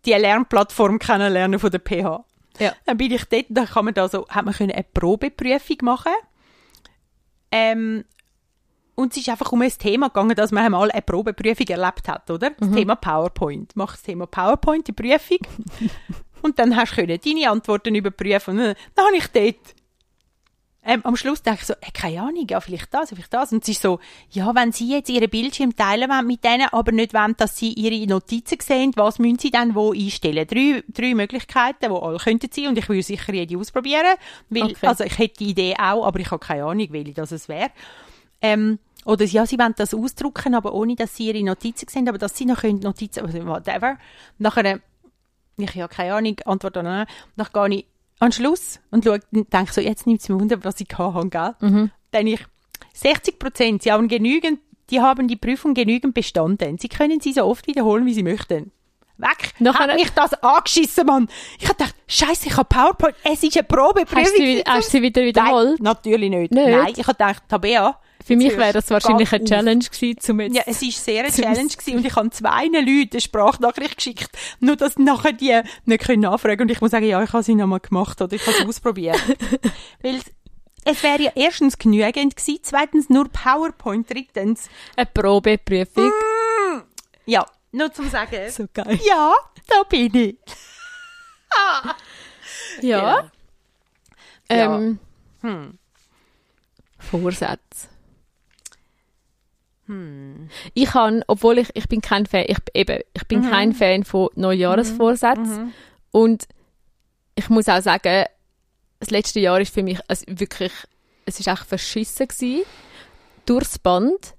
die 0.06 0.14
Lernplattform 0.14 0.98
kennenlernen 0.98 1.60
von 1.60 1.70
der 1.70 1.80
PH. 1.80 2.26
Ja. 2.60 2.74
Dann 2.86 2.98
bin 2.98 3.12
ich 3.12 3.26
dort, 3.26 3.46
dann 3.50 3.66
kann 3.66 3.86
man 3.86 3.94
da 3.94 4.10
so, 4.10 4.28
hat 4.28 4.46
man 4.46 4.54
können 4.54 4.72
eine 4.72 4.86
Probeprüfung 4.92 5.78
machen. 5.84 6.14
Ähm, 7.52 8.06
und 8.96 9.12
es 9.12 9.18
ist 9.18 9.30
einfach 9.30 9.52
um 9.52 9.62
ein 9.62 9.72
Thema 9.72 10.08
gegangen, 10.08 10.36
dass 10.36 10.52
man 10.52 10.66
einmal 10.66 10.92
eine 10.92 11.02
Probeprüfung 11.02 11.68
erlebt 11.68 12.08
hat, 12.08 12.30
oder? 12.30 12.52
Das 12.52 12.72
Thema 12.72 12.96
PowerPoint. 12.96 13.72
Mach 13.76 13.94
das 13.94 14.04
Thema 14.04 14.26
PowerPoint, 14.28 14.88
die 14.88 14.92
Prüfung. 14.92 15.40
und 16.42 16.60
dann 16.60 16.76
hast 16.76 16.92
du 16.92 16.96
können 16.98 17.20
deine 17.24 17.50
Antworten 17.50 17.96
überprüfen. 17.96 18.58
Und 18.58 18.66
dann, 18.66 18.76
dann 18.96 19.06
habe 19.06 19.18
ich 19.18 19.28
dort 19.28 19.76
ähm, 20.84 21.02
am 21.04 21.16
Schluss 21.16 21.44
denke 21.44 21.60
ich 21.62 21.68
so, 21.68 21.74
äh, 21.74 21.92
keine 21.94 22.22
Ahnung, 22.22 22.48
ja, 22.50 22.60
vielleicht 22.60 22.92
das, 22.94 23.10
vielleicht 23.10 23.34
das. 23.34 23.52
Und 23.52 23.62
es 23.64 23.70
ist 23.70 23.82
so, 23.84 24.00
ja, 24.32 24.54
wenn 24.56 24.72
Sie 24.72 24.90
jetzt 24.90 25.10
Ihren 25.10 25.30
Bildschirm 25.30 25.76
teilen 25.76 26.10
wollen 26.10 26.26
mit 26.26 26.44
denen, 26.44 26.68
aber 26.72 26.92
nicht 26.92 27.14
wollen, 27.14 27.36
dass 27.38 27.56
Sie 27.56 27.74
Ihre 27.74 28.08
Notizen 28.08 28.58
sehen, 28.60 28.92
was 28.96 29.20
müssen 29.20 29.38
Sie 29.38 29.52
dann 29.52 29.76
wo 29.76 29.94
einstellen? 29.94 30.48
Drei, 30.48 30.84
drei 30.88 31.14
Möglichkeiten, 31.14 31.78
die 31.82 31.96
alle 31.96 32.18
könnten 32.18 32.50
sein 32.52 32.68
und 32.68 32.78
ich 32.80 32.90
würde 32.90 33.04
sicher 33.04 33.32
jede 33.32 33.58
ausprobieren, 33.58 34.18
weil, 34.50 34.64
Okay. 34.72 34.88
also 34.88 35.04
ich 35.04 35.18
hätte 35.20 35.38
die 35.40 35.50
Idee 35.52 35.76
auch, 35.78 36.06
aber 36.06 36.20
ich 36.20 36.32
habe 36.32 36.44
keine 36.44 36.66
Ahnung, 36.66 36.88
welche 36.90 37.14
das 37.14 37.32
es 37.32 37.48
wäre. 37.48 37.70
Ähm, 38.42 38.80
oder 39.06 39.26
ja, 39.26 39.46
sie 39.46 39.58
wollen 39.60 39.74
das 39.78 39.94
ausdrucken, 39.94 40.56
aber 40.56 40.74
ohne, 40.74 40.96
dass 40.96 41.16
sie 41.16 41.28
ihre 41.28 41.44
Notizen 41.44 41.88
sehen, 41.90 42.08
aber 42.10 42.18
dass 42.18 42.36
sie 42.36 42.46
noch 42.46 42.62
können 42.62 42.80
Notizen, 42.80 43.24
whatever. 43.48 43.98
Nachher, 44.40 44.66
äh, 44.66 44.80
ich 45.58 45.76
habe 45.76 45.94
keine 45.94 46.16
Ahnung, 46.16 46.38
Antwort 46.46 46.78
oder 46.78 46.84
nein. 46.84 47.06
Dann 47.36 47.48
gehe 47.54 47.80
ich 47.80 47.86
den 48.30 48.32
Schluss 48.34 48.80
und 48.92 49.04
schaue, 49.06 49.20
denke 49.32 49.72
so, 49.74 49.82
jetzt 49.82 50.08
nimmt 50.08 50.22
es 50.22 50.30
mir 50.30 50.40
Wunder, 50.40 50.64
was 50.64 50.80
ich 50.80 50.88
habe, 50.98 51.30
gell? 51.30 51.56
Mhm. 51.62 51.92
Dann 52.12 52.28
ich, 52.28 52.42
60 52.94 53.40
Prozent, 53.40 53.84
sie 53.84 53.92
haben 53.92 54.08
genügend, 54.08 54.60
die 54.90 55.00
haben 55.02 55.28
die 55.28 55.36
Prüfung 55.38 55.74
genügend 55.74 56.14
bestanden. 56.14 56.78
Sie 56.78 56.90
können 56.90 57.20
sie 57.22 57.34
so 57.34 57.46
oft 57.46 57.68
wiederholen, 57.68 58.06
wie 58.06 58.14
sie 58.14 58.24
möchten. 58.24 58.72
Weg! 59.18 59.54
Nachher- 59.60 59.88
Hat 59.90 59.96
mich 59.96 60.10
das 60.12 60.34
angeschissen, 60.34 61.06
Mann! 61.06 61.30
Ich 61.60 61.66
habe 61.68 61.76
gedacht, 61.78 61.96
Scheiße, 62.08 62.48
ich 62.48 62.58
habe 62.58 62.68
PowerPoint, 62.68 63.16
es 63.24 63.44
ist 63.44 63.56
eine 63.56 63.64
Probeprüfung. 63.64 64.18
Hast 64.24 64.34
du, 64.34 64.42
sie- 64.42 64.64
hast 64.68 64.88
du 64.88 64.92
sie 64.98 65.02
wieder 65.04 65.22
wiederholt? 65.22 65.80
Nein, 65.80 65.84
natürlich 65.84 66.30
nicht. 66.30 66.52
Nicht? 66.52 66.68
Nein, 66.68 66.94
ich 66.98 67.04
habe 67.08 67.14
gedacht, 67.14 67.44
Tabea, 67.48 68.00
Für 68.32 68.38
mich 68.38 68.58
wäre 68.58 68.74
das 68.74 68.90
wahrscheinlich 68.90 69.32
eine. 69.34 69.44
Challenge 69.46 69.84
gewesen, 69.86 70.32
um 70.32 70.40
jetzt... 70.40 70.56
Ja, 70.56 70.64
es 70.66 70.82
war 70.82 70.92
sehr 70.92 71.24
eine 71.24 71.32
Challenge 71.34 71.70
gewesen 71.70 71.98
und 71.98 72.06
ich 72.06 72.16
habe 72.16 72.30
zwei 72.32 72.66
Leuten 72.66 73.10
eine 73.12 73.22
Sprachnachricht 73.22 73.98
geschickt, 73.98 74.30
nur 74.60 74.76
dass 74.76 74.98
nachher 74.98 75.34
die 75.34 75.60
nicht 75.86 76.04
können 76.04 76.22
nachfragen 76.22 76.62
und 76.64 76.72
ich 76.72 76.80
muss 76.82 76.92
sagen, 76.92 77.06
ja, 77.06 77.22
ich 77.24 77.34
habe 77.34 77.44
sie 77.44 77.56
nochmal 77.56 77.80
gemacht 77.80 78.22
oder 78.22 78.34
ich 78.34 78.46
habe 78.48 78.58
es 78.58 78.66
ausprobiert. 78.66 79.20
Weil 80.02 80.16
es- 80.86 81.04
wäre 81.04 81.22
ja 81.22 81.32
erstens 81.36 81.78
genügend 81.78 82.36
gewesen, 82.36 82.60
zweitens 82.64 83.10
nur 83.10 83.28
PowerPoint, 83.30 84.10
drittens, 84.10 84.70
eine 84.96 85.06
Probeprüfung. 85.06 86.12
ja, 87.26 87.46
nur 87.72 87.92
zum 87.94 88.10
sagen, 88.10 88.50
So 88.50 88.66
geil. 88.74 89.00
ja, 89.08 89.34
da 89.68 89.84
bin 89.84 90.14
ich. 90.16 90.38
Ja. 92.82 93.30
Ja. 94.50 94.78
Ähm, 94.78 95.00
Hm. 95.42 95.78
Vorsätze. 97.00 97.88
Ich 100.74 100.90
kann, 100.90 101.24
obwohl 101.28 101.58
ich, 101.60 101.70
ich 101.74 101.88
bin 101.88 102.02
kein 102.02 102.26
Fan, 102.26 102.46
ich, 102.48 102.58
eben, 102.74 103.02
ich 103.14 103.28
bin 103.28 103.50
kein 103.50 103.74
Fan 103.74 104.04
von 104.04 104.30
Neujahresvorsätzen. 104.36 105.74
Und 106.12 106.48
ich 107.36 107.50
muss 107.50 107.68
auch 107.70 107.82
sagen, 107.82 108.26
das 109.00 109.10
letzte 109.10 109.40
Jahr 109.40 109.60
ist 109.60 109.74
für 109.74 109.84
mich 109.84 110.00
also 110.08 110.26
wirklich, 110.28 110.72
es 111.26 111.40
ist 111.40 111.48
echt 111.48 111.66
verschissen 111.66 112.28
gewesen. 112.28 112.64
Durchs 113.46 113.80
Band. 113.80 114.36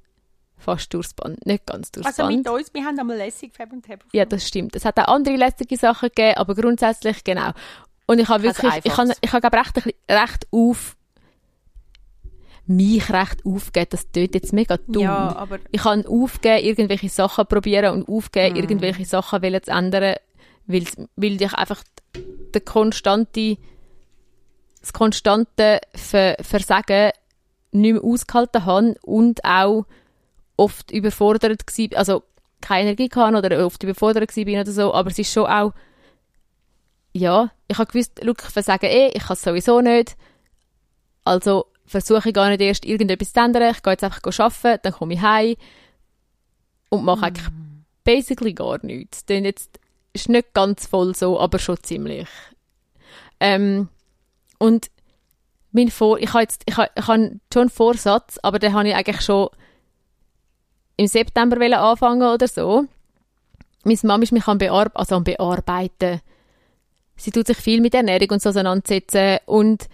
Fast 0.57 0.95
durchs 0.95 1.13
Band, 1.15 1.45
nicht 1.45 1.67
ganz 1.67 1.91
durchs 1.91 2.07
Also 2.07 2.23
Band. 2.23 2.37
mit 2.45 2.49
uns, 2.49 2.73
wir 2.73 2.85
haben 2.85 2.97
einmal 2.99 3.17
lässig 3.17 3.53
Fab 3.53 3.73
und 3.73 3.85
Tab. 3.85 4.05
Ja, 4.13 4.25
das 4.25 4.47
stimmt. 4.47 4.77
Es 4.77 4.85
hat 4.85 4.97
auch 5.01 5.09
andere 5.09 5.35
lästige 5.35 5.77
Sachen 5.77 6.09
gegeben, 6.09 6.37
aber 6.37 6.55
grundsätzlich 6.55 7.25
genau. 7.25 7.51
Und 8.07 8.21
ich 8.21 8.29
habe 8.29 8.47
Also 8.47 8.63
wirklich, 8.63 8.85
ich 8.85 8.97
habe, 8.97 9.13
ich 9.21 9.33
habe 9.33 9.57
recht, 9.57 9.87
recht 10.09 10.47
auf, 10.53 10.97
mich 12.67 13.11
recht 13.11 13.45
aufgegeben. 13.45 13.91
Das 13.91 14.11
tönt 14.11 14.35
jetzt 14.35 14.53
mega 14.53 14.77
dumm. 14.87 15.03
Ja, 15.03 15.37
aber 15.37 15.59
Ich 15.71 15.83
kann 15.83 16.07
aufgeben, 16.07 16.65
irgendwelche 16.65 17.09
Sachen 17.09 17.47
probieren 17.47 17.95
und 17.95 18.09
aufgeben, 18.09 18.57
irgendwelche 18.57 19.05
Sachen 19.05 19.43
wollen 19.43 19.63
zu 19.63 19.71
ändern, 19.71 20.17
weil, 20.67 20.85
weil 21.17 21.43
ich 21.43 21.55
einfach 21.55 21.83
der 22.55 22.61
konstante, 22.61 23.57
das 24.81 24.93
konstante 24.93 25.81
Ver 25.95 26.37
Versagen 26.41 27.13
nicht 27.73 27.95
mehr 27.95 28.05
ausgehalten 28.05 28.65
habe 28.65 28.95
und 29.03 29.45
auch 29.45 29.87
oft 30.57 30.91
überfordert 30.91 31.63
war, 31.63 31.99
also 31.99 32.23
keine 32.61 32.91
Energie 32.91 33.11
hatte 33.15 33.39
oder 33.39 33.67
oft 33.67 33.83
überfordert 33.83 34.37
war 34.37 34.61
oder 34.61 34.71
so, 34.71 34.95
aber 34.95 35.11
es 35.11 35.19
ist 35.19 35.33
schon 35.33 35.47
auch, 35.47 35.73
ja, 37.13 37.51
ich 37.69 37.79
habe 37.79 37.91
gewusst, 37.91 38.21
ich 38.23 38.41
versage 38.43 38.87
eh, 38.87 39.09
ich 39.15 39.25
kann 39.25 39.35
es 39.35 39.43
sowieso 39.43 39.81
nicht, 39.81 40.17
also 41.25 41.67
versuche 41.93 42.31
ich 42.31 42.35
gar 42.35 42.49
nicht 42.49 42.61
erst 42.61 42.85
irgendetwas 42.85 43.33
zu 43.33 43.41
ändern, 43.41 43.73
ich 43.73 43.83
gehe 43.83 43.93
jetzt 43.93 44.03
einfach 44.03 44.21
arbeiten, 44.39 44.81
dann 44.83 44.93
komme 44.93 45.15
ich 45.15 45.21
heim 45.21 45.55
und 46.89 47.05
mache 47.05 47.27
eigentlich 47.27 47.47
basically 48.03 48.53
gar 48.53 48.85
nichts. 48.85 49.25
Denn 49.25 49.45
jetzt 49.45 49.79
ist 50.13 50.29
nicht 50.29 50.53
ganz 50.55 50.87
voll 50.87 51.15
so, 51.15 51.39
aber 51.39 51.59
schon 51.59 51.83
ziemlich. 51.83 52.29
Ähm, 53.39 53.89
und 54.59 54.91
mein 55.71 55.91
Vor 55.91 56.19
ich 56.19 56.33
habe 56.33 56.43
jetzt 56.43 56.63
ich 56.67 56.77
habe, 56.77 56.91
ich 56.95 57.07
habe 57.07 57.41
schon 57.53 57.63
einen 57.63 57.71
Vorsatz, 57.71 58.39
aber 58.43 58.59
den 58.59 58.75
habe 58.75 58.89
ich 58.89 58.95
eigentlich 58.95 59.21
schon 59.21 59.49
im 60.97 61.07
September 61.07 61.57
anfangen 61.79 62.23
oder 62.23 62.47
so. 62.49 62.85
Meine 63.85 63.99
Mama 64.03 64.23
ist 64.23 64.33
mich 64.33 64.47
am, 64.47 64.59
Bear 64.59 64.91
also 64.95 65.17
am 65.17 65.25
Bearbeiten. 65.25 66.21
Sie 67.17 67.31
tut 67.31 67.47
sich 67.47 67.57
viel 67.57 67.81
mit 67.81 67.95
Ernährung 67.95 68.31
und 68.31 68.43
so 68.43 68.51
auseinandersetzen 68.51 69.39
und 69.47 69.89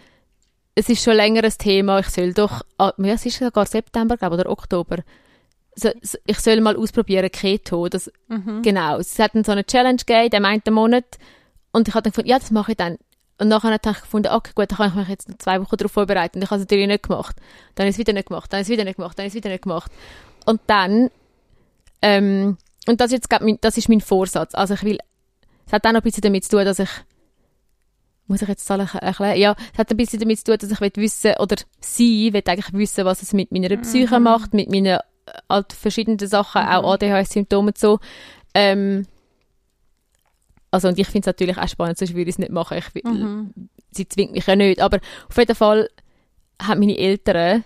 es 0.79 0.89
ist 0.89 1.03
schon 1.03 1.17
länger 1.17 1.43
ein 1.43 1.53
Thema. 1.59 1.99
Ich 1.99 2.09
soll 2.09 2.33
doch, 2.33 2.63
ah, 2.79 2.93
ja, 2.99 3.15
es 3.15 3.27
ist 3.27 3.39
sogar 3.39 3.67
September, 3.67 4.17
glaube 4.17 4.37
oder 4.37 4.49
Oktober. 4.49 4.99
So, 5.75 5.91
so, 6.03 6.19
ich 6.25 6.39
soll 6.39 6.61
mal 6.61 6.77
ausprobieren 6.77 7.31
Keto. 7.31 7.89
Das, 7.89 8.11
Genau. 8.63 8.99
Es 8.99 9.19
hat 9.19 9.35
dann 9.35 9.43
so 9.43 9.53
eine 9.53 9.65
Challenge 9.65 9.97
gegeben, 9.97 10.31
dem 10.31 10.45
einen 10.45 10.63
Monat. 10.71 11.19
Und 11.73 11.89
ich 11.89 11.95
habe 11.95 12.05
dann 12.05 12.13
gefunden, 12.13 12.31
ja, 12.31 12.39
das 12.39 12.53
mache 12.53 12.73
ich 12.73 12.77
dann. 12.77 12.99
Und 13.39 13.49
nachher 13.49 13.73
habe 13.73 13.91
ich 13.91 14.01
gefunden, 14.01 14.33
okay, 14.33 14.53
gut, 14.55 14.71
dann 14.71 14.79
kann 14.79 14.89
ich 14.91 14.95
mich 14.95 15.09
jetzt 15.09 15.29
noch 15.29 15.39
zwei 15.39 15.61
Wochen 15.61 15.77
darauf 15.77 15.93
vorbereiten. 15.93 16.39
Und 16.39 16.45
ich 16.45 16.51
habe 16.51 16.61
es 16.61 16.67
natürlich 16.67 16.87
nicht 16.87 17.03
gemacht. 17.05 17.37
Dann 17.75 17.85
habe 17.85 17.91
ich 17.91 17.95
es 17.95 17.99
wieder 17.99 18.13
nicht 18.13 18.29
gemacht, 18.29 18.53
dann 18.53 18.61
ich 18.61 18.67
es 18.67 18.71
wieder 18.71 18.85
nicht 18.85 18.97
gemacht, 18.97 19.19
dann 19.19 19.27
ich 19.27 19.31
es 19.31 19.37
wieder 19.37 19.51
nicht 19.51 19.63
gemacht. 19.63 19.91
Und 20.45 20.61
dann, 20.67 21.11
ähm, 22.03 22.57
und 22.87 23.01
das, 23.01 23.13
ist 23.13 23.31
jetzt, 23.31 23.43
mein, 23.43 23.59
das 23.61 23.77
ist 23.77 23.89
mein 23.89 24.01
Vorsatz. 24.01 24.55
Also 24.55 24.75
ich 24.75 24.83
will, 24.85 24.99
es 25.67 25.73
hat 25.73 25.85
auch 25.87 25.93
noch 25.93 26.01
ein 26.01 26.03
bisschen 26.03 26.23
damit 26.23 26.45
zu 26.45 26.51
tun, 26.51 26.65
dass 26.65 26.79
ich, 26.79 26.91
muss 28.29 28.43
ich 28.43 28.49
jetzt 28.49 28.71
alles 28.71 28.95
erklären? 28.95 29.39
Ja, 29.39 29.57
es 29.73 29.79
hat 29.79 29.91
ein 29.91 29.97
bisschen 29.97 30.21
damit 30.21 30.39
zu 30.39 30.45
tun, 30.45 30.59
dass 30.59 30.71
ich 30.71 30.81
will 30.81 30.93
wissen, 30.97 31.33
oder 31.41 31.57
sie 31.81 32.33
will 32.33 32.43
eigentlich 32.47 32.73
wissen, 32.73 33.05
was 33.05 33.23
es 33.23 33.33
mit 33.33 33.51
meiner 33.51 33.77
Psyche 33.79 34.21
macht, 34.21 34.55
mit 34.55 34.71
meinen 34.71 34.87
äh, 34.87 34.99
halt 35.49 35.73
verschiedenen 35.73 36.19
Sachen, 36.19 36.63
auch 36.63 36.93
ADHS-Symptomen 36.95 37.69
und 37.69 37.79
so. 37.79 37.99
Ähm, 38.55 39.07
also 40.71 40.89
und 40.89 40.99
ich 40.99 41.07
finde 41.07 41.21
es 41.21 41.27
natürlich 41.27 41.57
auch 41.59 41.69
spannend, 41.69 41.99
sonst 41.99 42.11
würde 42.15 42.23
ich 42.29 42.35
es 42.35 42.39
nicht 42.39 42.53
machen. 42.53 42.79
Ich, 42.79 42.95
will- 42.95 43.03
Sie 43.91 44.07
zwingt 44.07 44.33
mich 44.33 44.47
ja 44.47 44.55
nicht. 44.55 44.81
Aber 44.81 44.99
auf 45.29 45.37
jeden 45.39 45.55
Fall 45.55 45.89
haben 46.63 46.81
meine 46.81 46.99
Eltern, 46.99 47.65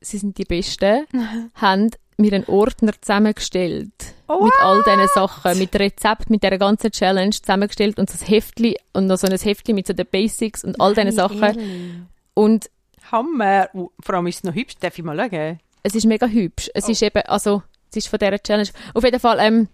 sie 0.00 0.16
sind 0.18 0.38
die 0.38 0.44
Besten, 0.44 1.06
haben 1.54 1.90
mir 2.16 2.32
einen 2.32 2.46
Ordner 2.46 2.92
zusammengestellt. 3.00 3.92
Mit 4.28 4.52
all 4.60 4.82
diesen 4.82 5.08
Sachen, 5.14 5.58
mit 5.58 5.74
Rezept, 5.76 6.30
mit 6.30 6.42
dieser 6.42 6.58
ganzen 6.58 6.90
Challenge 6.90 7.30
zusammengestellt 7.30 7.98
und 7.98 8.10
so 8.10 8.18
ein 8.18 8.26
Heftli 8.26 8.76
und 8.92 9.06
noch 9.06 9.18
so 9.18 9.26
ein 9.26 9.38
Heftli 9.38 9.72
mit 9.72 9.86
so 9.86 9.92
den 9.92 10.06
Basics 10.06 10.64
und 10.64 10.80
all 10.80 10.94
diesen 10.94 11.12
Sachen. 11.12 12.08
Und 12.34 12.70
Hammer. 13.12 13.68
Uh, 13.72 13.90
Vor 14.00 14.16
allem 14.16 14.26
ist 14.26 14.38
es 14.38 14.44
noch 14.44 14.54
hübsch, 14.54 14.74
darf 14.80 14.98
ich 14.98 15.04
mal 15.04 15.16
schauen? 15.16 15.60
es 15.86 15.94
ist 15.94 16.04
mega 16.04 16.26
hübsch. 16.26 16.68
Es 16.74 16.88
ist 16.88 17.00
eben, 17.00 17.22
also, 17.26 17.62
es 17.90 17.98
ist 17.98 18.08
von 18.08 18.18
dieser 18.18 18.42
Challenge. 18.42 18.68
Auf 18.92 19.04
jeden 19.04 19.20
Fall, 19.20 19.38
ähm, 19.38 19.68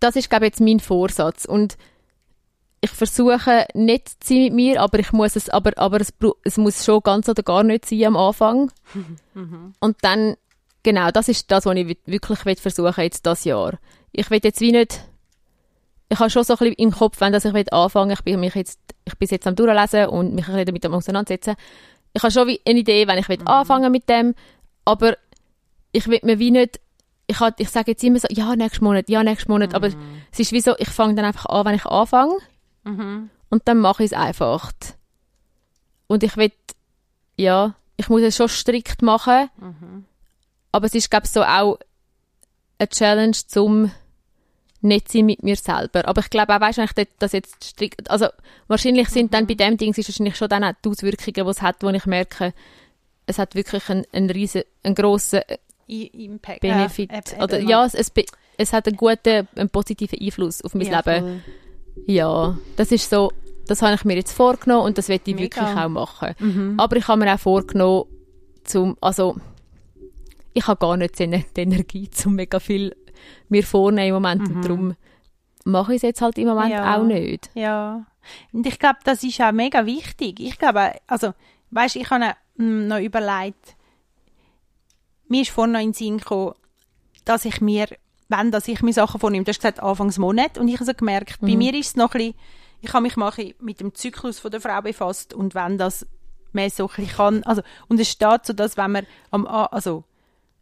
das 0.00 0.16
ist, 0.16 0.30
glaube 0.30 0.46
ich, 0.46 0.52
jetzt 0.52 0.60
mein 0.60 0.80
Vorsatz. 0.80 1.44
Und 1.44 1.76
ich 2.80 2.90
versuche 2.90 3.66
nicht 3.74 4.08
zu 4.24 4.32
sein 4.32 4.44
mit 4.44 4.52
mir, 4.54 4.80
aber 4.80 4.98
ich 4.98 5.12
muss 5.12 5.36
es, 5.36 5.50
aber, 5.50 5.72
aber 5.76 6.00
es, 6.00 6.14
es 6.44 6.56
muss 6.56 6.86
schon 6.86 7.02
ganz 7.02 7.28
oder 7.28 7.42
gar 7.42 7.64
nicht 7.64 7.84
sein 7.84 8.04
am 8.04 8.16
Anfang. 8.16 8.72
Und 9.80 9.96
dann, 10.00 10.36
genau, 10.84 11.10
das 11.10 11.28
ist 11.28 11.50
das, 11.50 11.66
was 11.66 11.74
ich 11.76 11.88
wi- 11.88 11.98
wirklich 12.06 12.38
versuchen 12.60 13.00
jetzt 13.02 13.26
das 13.26 13.42
Jahr. 13.44 13.72
Ich 14.12 14.30
will 14.30 14.40
jetzt 14.44 14.60
wie 14.60 14.70
nicht, 14.70 15.00
ich 16.08 16.18
habe 16.20 16.30
schon 16.30 16.44
so 16.44 16.52
ein 16.54 16.58
bisschen 16.58 16.74
im 16.74 16.92
Kopf, 16.92 17.20
wenn 17.20 17.32
dass 17.32 17.44
ich 17.44 17.52
will 17.54 17.66
anfangen, 17.72 18.12
ich 18.12 18.22
bin 18.22 18.38
mich 18.38 18.54
jetzt, 18.54 18.78
ich 19.04 19.16
bin 19.18 19.28
jetzt 19.28 19.46
am 19.48 19.56
durchlesen 19.56 20.06
und 20.06 20.34
mich 20.34 20.46
ein 20.46 20.52
bisschen 20.52 20.66
damit 20.66 20.86
am 20.86 20.94
auseinandersetzen. 20.94 21.56
ich 22.12 22.22
habe 22.22 22.30
schon 22.32 22.46
wie 22.46 22.60
eine 22.64 22.78
Idee, 22.78 23.08
wenn 23.08 23.18
ich 23.18 23.28
will 23.28 23.40
anfangen 23.46 23.90
mit 23.90 24.08
dem, 24.08 24.34
aber 24.84 25.16
ich 25.90 26.06
will 26.06 26.20
mir 26.22 26.38
wie 26.38 26.52
nicht, 26.52 26.78
ich, 27.26 27.40
halt, 27.40 27.54
ich 27.58 27.70
sage 27.70 27.92
jetzt 27.92 28.04
immer 28.04 28.18
so, 28.20 28.28
ja, 28.30 28.54
nächsten 28.54 28.84
Monat, 28.84 29.08
ja, 29.08 29.24
nächsten 29.24 29.50
Monat, 29.50 29.74
aber 29.74 29.88
es 30.30 30.38
ist 30.38 30.52
wie 30.52 30.60
so, 30.60 30.74
ich 30.78 30.90
fange 30.90 31.14
dann 31.14 31.24
einfach 31.24 31.46
an, 31.46 31.64
wenn 31.66 31.74
ich 31.74 31.86
anfange 31.86 32.36
Mhm. 32.84 33.30
und 33.50 33.66
dann 33.66 33.78
mache 33.78 34.04
ich 34.04 34.12
es 34.12 34.16
einfach. 34.18 34.70
Und 36.06 36.22
ich 36.22 36.36
will, 36.36 36.52
ja, 37.36 37.74
ich 37.96 38.08
muss 38.10 38.20
es 38.22 38.36
schon 38.36 38.48
strikt 38.48 39.00
machen, 39.02 39.48
aber 40.74 40.86
es 40.86 40.94
ist, 40.94 41.08
glaube 41.08 41.26
ich, 41.26 41.30
so 41.30 41.44
auch 41.44 41.78
eine 42.78 42.88
Challenge 42.88 43.36
zum 43.46 43.92
nicht 44.80 45.10
sein 45.10 45.24
mit 45.26 45.44
mir 45.44 45.54
selber. 45.54 46.06
Aber 46.08 46.20
ich 46.20 46.30
glaube 46.30 46.54
auch, 46.54 46.60
weißt 46.60 46.78
du, 46.78 46.82
wenn 46.82 46.88
ich 46.98 47.08
das 47.20 47.30
jetzt 47.30 47.62
strikt, 47.62 48.10
also 48.10 48.26
wahrscheinlich 48.66 49.08
sind 49.08 49.32
dann 49.32 49.46
bei 49.46 49.54
dem 49.54 49.76
Ding 49.76 49.94
ist 49.94 50.08
wahrscheinlich 50.08 50.34
schon 50.34 50.48
dann 50.48 50.64
auch 50.64 50.72
die 50.84 50.88
Auswirkungen, 50.88 51.46
die 51.46 51.50
es 51.50 51.62
hat, 51.62 51.76
wo 51.80 51.90
ich 51.90 52.06
merke, 52.06 52.52
es 53.26 53.38
hat 53.38 53.54
wirklich 53.54 53.88
einen, 53.88 54.04
einen 54.12 54.28
riesen, 54.30 54.62
einen 54.82 54.96
grossen 54.96 55.42
I 55.88 56.06
Impact. 56.24 56.60
Benefit. 56.60 57.12
Äh, 57.12 57.22
äh, 57.38 57.42
Oder 57.44 57.60
äh, 57.60 57.64
ja, 57.64 57.84
es, 57.84 57.94
es, 57.94 58.10
es 58.58 58.72
hat 58.72 58.88
einen 58.88 58.96
guten, 58.96 59.46
einen 59.54 59.70
positiven 59.70 60.18
Einfluss 60.20 60.60
auf 60.60 60.74
mein 60.74 60.88
ja, 60.88 61.02
Leben. 61.06 61.42
voll. 61.94 62.04
Ja, 62.06 62.58
das 62.74 62.90
ist 62.90 63.08
so, 63.08 63.30
das 63.68 63.80
habe 63.80 63.94
ich 63.94 64.04
mir 64.04 64.16
jetzt 64.16 64.32
vorgenommen 64.32 64.86
und 64.86 64.98
das 64.98 65.08
werde 65.08 65.22
ich 65.30 65.36
Mega. 65.36 65.60
wirklich 65.60 65.84
auch 65.84 65.88
machen. 65.88 66.34
Mhm. 66.40 66.74
Aber 66.78 66.96
ich 66.96 67.06
habe 67.06 67.24
mir 67.24 67.32
auch 67.32 67.38
vorgenommen, 67.38 68.06
zum, 68.64 68.96
also, 69.00 69.36
ich 70.54 70.66
habe 70.66 70.78
gar 70.78 70.96
nicht 70.96 71.18
die 71.18 71.60
Energie, 71.60 72.08
zum 72.10 72.34
mega 72.36 72.58
viel 72.60 72.96
mir 73.48 73.64
vornehmen 73.64 74.08
im 74.08 74.14
Moment 74.14 74.48
und 74.48 74.64
darum 74.64 74.94
mache 75.64 75.92
ich 75.92 75.96
es 75.96 76.02
jetzt 76.02 76.22
halt 76.22 76.38
im 76.38 76.48
Moment 76.48 76.66
Mhm. 76.68 76.72
Ja. 76.72 76.96
auch 76.96 77.04
nicht. 77.04 77.50
Ja. 77.54 78.06
Und 78.52 78.66
ich 78.66 78.78
glaube, 78.78 78.98
das 79.04 79.22
ist 79.22 79.40
auch 79.40 79.52
mega 79.52 79.84
wichtig. 79.86 80.40
Ich 80.40 80.58
glaube, 80.58 80.92
also, 81.06 81.34
weißt, 81.70 81.96
ich 81.96 82.08
habe 82.10 82.34
mm, 82.56 82.86
noch 82.86 82.98
überlegt, 83.00 83.76
mir 85.28 85.42
ist 85.42 85.50
vorhin 85.50 85.72
noch 85.72 85.80
in 85.80 85.88
den 85.88 85.94
Sinn 85.94 86.18
gekommen, 86.18 86.54
dass 87.24 87.44
ich 87.44 87.60
mir, 87.60 87.86
wenn 88.28 88.50
dass 88.50 88.68
ich 88.68 88.82
mir 88.82 88.92
Sachen 88.92 89.20
vornehme, 89.20 89.44
du 89.44 89.50
hast 89.50 89.58
gesagt 89.58 89.80
Anfangs 89.82 90.18
Monat, 90.18 90.58
und 90.58 90.68
ich 90.68 90.74
habe 90.74 90.84
so 90.84 90.94
gemerkt, 90.94 91.40
bei 91.40 91.56
mir 91.56 91.74
ist 91.74 91.88
es 91.88 91.96
noch 91.96 92.14
ein 92.14 92.18
bisschen, 92.18 92.34
ich 92.80 92.92
habe 92.92 93.02
mich 93.02 93.16
mal 93.16 93.32
mit 93.60 93.80
dem 93.80 93.94
Zyklus 93.94 94.38
von 94.38 94.50
der 94.50 94.60
Frau 94.60 94.80
befasst 94.82 95.32
und 95.32 95.54
wenn 95.54 95.78
das 95.78 96.06
mehr 96.52 96.70
so 96.70 96.84
ein 96.84 96.94
bisschen 96.96 97.16
kann, 97.16 97.42
also, 97.44 97.62
und 97.88 97.98
es 97.98 98.10
steht 98.10 98.46
so, 98.46 98.52
dass 98.52 98.76
wenn 98.76 98.92
man 98.92 99.06
am, 99.30 99.46
also, 99.46 100.04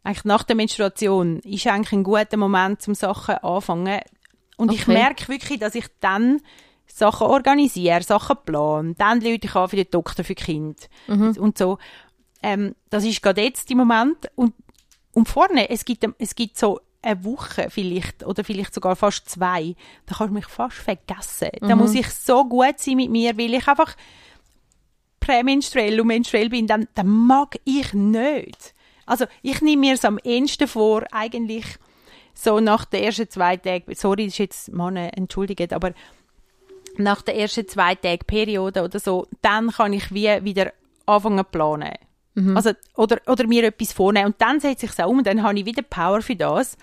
eigentlich 0.03 0.25
nach 0.25 0.43
der 0.43 0.55
Menstruation 0.55 1.39
ist 1.39 1.65
eigentlich 1.67 1.93
ein 1.93 2.03
guter 2.03 2.37
Moment 2.37 2.81
zum 2.81 2.93
Sachen 2.95 3.35
anfangen 3.35 4.01
und 4.57 4.71
ich 4.71 4.81
Okay. 4.83 4.93
merke 4.93 5.27
wirklich, 5.29 5.59
dass 5.59 5.75
ich 5.75 5.85
dann 5.99 6.41
Sachen 6.87 7.27
organisiere, 7.27 8.03
Sachen 8.03 8.37
plane, 8.45 8.95
dann 8.97 9.21
Leute 9.21 9.47
ich 9.47 9.55
an 9.55 9.69
für 9.69 9.77
den 9.77 9.89
Doktor 9.89 10.23
für 10.23 10.35
Kind 10.35 10.89
und 11.37 11.57
so. 11.57 11.77
Ähm, 12.41 12.75
das 12.89 13.05
ist 13.05 13.21
gerade 13.21 13.41
jetzt 13.41 13.71
im 13.71 13.77
Moment 13.77 14.29
und, 14.35 14.53
und 15.13 15.27
vorne, 15.29 15.69
es 15.69 15.85
gibt, 15.85 16.05
es 16.19 16.35
gibt 16.35 16.57
so 16.57 16.79
eine 17.01 17.23
Woche 17.23 17.69
vielleicht 17.69 18.25
oder 18.25 18.43
vielleicht 18.43 18.73
sogar 18.73 18.95
fast 18.95 19.29
zwei, 19.29 19.75
da 20.05 20.15
kannst 20.15 20.31
du 20.31 20.33
mich 20.35 20.45
fast 20.45 20.75
vergessen. 20.77 21.49
Da 21.61 21.75
muss 21.75 21.95
ich 21.95 22.09
so 22.09 22.45
gut 22.45 22.77
sein 22.79 22.95
mit 22.97 23.09
mir, 23.09 23.37
weil 23.37 23.53
ich 23.53 23.67
einfach 23.67 23.95
prämenstruell 25.19 25.99
und 26.01 26.07
menstruell 26.07 26.49
bin, 26.49 26.67
dann, 26.67 26.87
dann 26.95 27.07
mag 27.07 27.57
ich 27.63 27.93
nicht. 27.93 28.72
Also 29.05 29.25
ich 29.41 29.61
nehme 29.61 29.81
mir 29.81 29.93
es 29.93 30.05
am 30.05 30.19
ehesten 30.23 30.67
vor, 30.67 31.03
eigentlich 31.11 31.65
so 32.33 32.59
nach 32.59 32.85
den 32.85 33.03
ersten 33.03 33.29
zwei 33.29 33.57
Tagen, 33.57 33.93
sorry, 33.95 34.25
das 34.25 34.33
ist 34.33 34.39
jetzt 34.39 34.73
Männer, 34.73 35.15
entschuldigt, 35.15 35.73
aber 35.73 35.93
nach 36.97 37.21
den 37.21 37.35
ersten 37.35 37.67
zwei 37.67 37.95
Tagen 37.95 38.25
Periode 38.25 38.83
oder 38.83 38.99
so, 38.99 39.27
dann 39.41 39.71
kann 39.71 39.93
ich 39.93 40.13
wie 40.13 40.43
wieder 40.43 40.73
anfangen 41.05 41.45
planen. 41.51 41.93
Also, 42.55 42.71
oder, 42.95 43.19
oder 43.27 43.45
mir 43.45 43.63
etwas 43.65 43.93
vornehmen. 43.93 44.27
Und 44.27 44.41
dann 44.41 44.59
setze 44.59 44.87
ich 44.87 44.91
es 44.97 45.05
um, 45.05 45.23
dann 45.23 45.43
habe 45.43 45.59
ich 45.59 45.65
wieder 45.65 45.83
Power 45.83 46.21
für 46.21 46.35
das. 46.35 46.77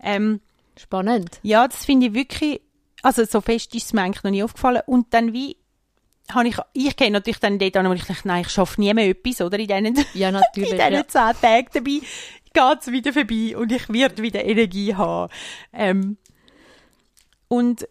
Ähm, 0.00 0.40
Spannend. 0.78 1.38
ja, 1.42 1.66
das 1.66 1.84
finde 1.84 2.06
ich 2.06 2.14
wirklich, 2.14 2.60
also 3.02 3.24
so 3.24 3.40
fest 3.40 3.74
ist 3.74 3.86
es 3.86 3.92
mir 3.92 4.02
eigentlich 4.02 4.24
noch 4.24 4.30
nie 4.30 4.42
aufgefallen. 4.42 4.82
Und 4.86 5.12
dann 5.12 5.32
wie, 5.32 5.56
habe 6.32 6.48
ich, 6.48 6.56
ich 6.72 6.96
kenne 6.96 7.12
natürlich 7.12 7.38
dann 7.40 7.58
dort 7.58 7.76
an, 7.76 7.88
wo 7.88 7.92
ich 7.92 8.04
dachte, 8.04 8.26
nein, 8.28 8.42
ich 8.42 8.48
schaffe 8.50 8.80
nie 8.80 8.92
mehr 8.94 9.08
etwas, 9.10 9.40
oder? 9.40 9.58
In 9.58 9.66
diesen, 9.68 10.06
Ja, 10.14 10.28
in 10.30 10.34
natürlich. 10.34 10.70
diesen 10.70 10.92
ja. 10.92 11.06
zehn 11.06 11.32
Tagen 11.40 11.66
dabei 11.72 12.00
geht 12.52 12.80
es 12.80 12.90
wieder 12.90 13.12
vorbei 13.12 13.56
und 13.56 13.70
ich 13.70 13.88
werde 13.90 14.22
wieder 14.22 14.42
Energie 14.44 14.94
haben. 14.94 15.30
Ähm, 15.72 16.16
und 17.48 17.86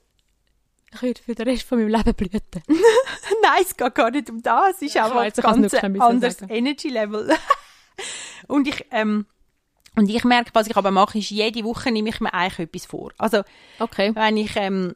Ich 0.94 1.02
würde 1.02 1.22
für 1.22 1.36
den 1.36 1.48
Rest 1.48 1.64
von 1.64 1.78
meinem 1.80 1.90
Leben 1.90 2.14
blüten. 2.16 2.42
Nein, 2.68 3.62
es 3.62 3.76
geht 3.78 3.96
gar 3.96 4.12
nicht 4.12 4.30
um 4.30 4.42
das. 4.42 4.76
Es 4.78 4.82
ist 4.84 4.98
einfach 4.98 5.16
weiß, 5.16 5.40
ein 5.40 5.62
ganz 5.62 5.74
anderes 6.02 6.38
sagen. 6.38 6.54
Energy 6.54 6.90
Level. 6.90 7.30
und 8.48 8.68
ich, 8.68 8.86
ähm, 8.92 9.26
und 9.96 10.10
ich 10.10 10.24
merke, 10.24 10.50
was 10.54 10.68
ich 10.68 10.76
aber 10.76 10.92
mache, 10.92 11.20
ist, 11.20 11.30
jede 11.30 11.64
Woche 11.64 11.92
nehme 11.92 12.10
ich 12.10 12.20
mir 12.20 12.34
eigentlich 12.34 12.68
etwas 12.68 12.86
vor. 12.86 13.12
Also, 13.18 13.44
Okay. 13.80 14.14
wenn 14.16 14.36
ich 14.38 14.56
ähm, 14.56 14.96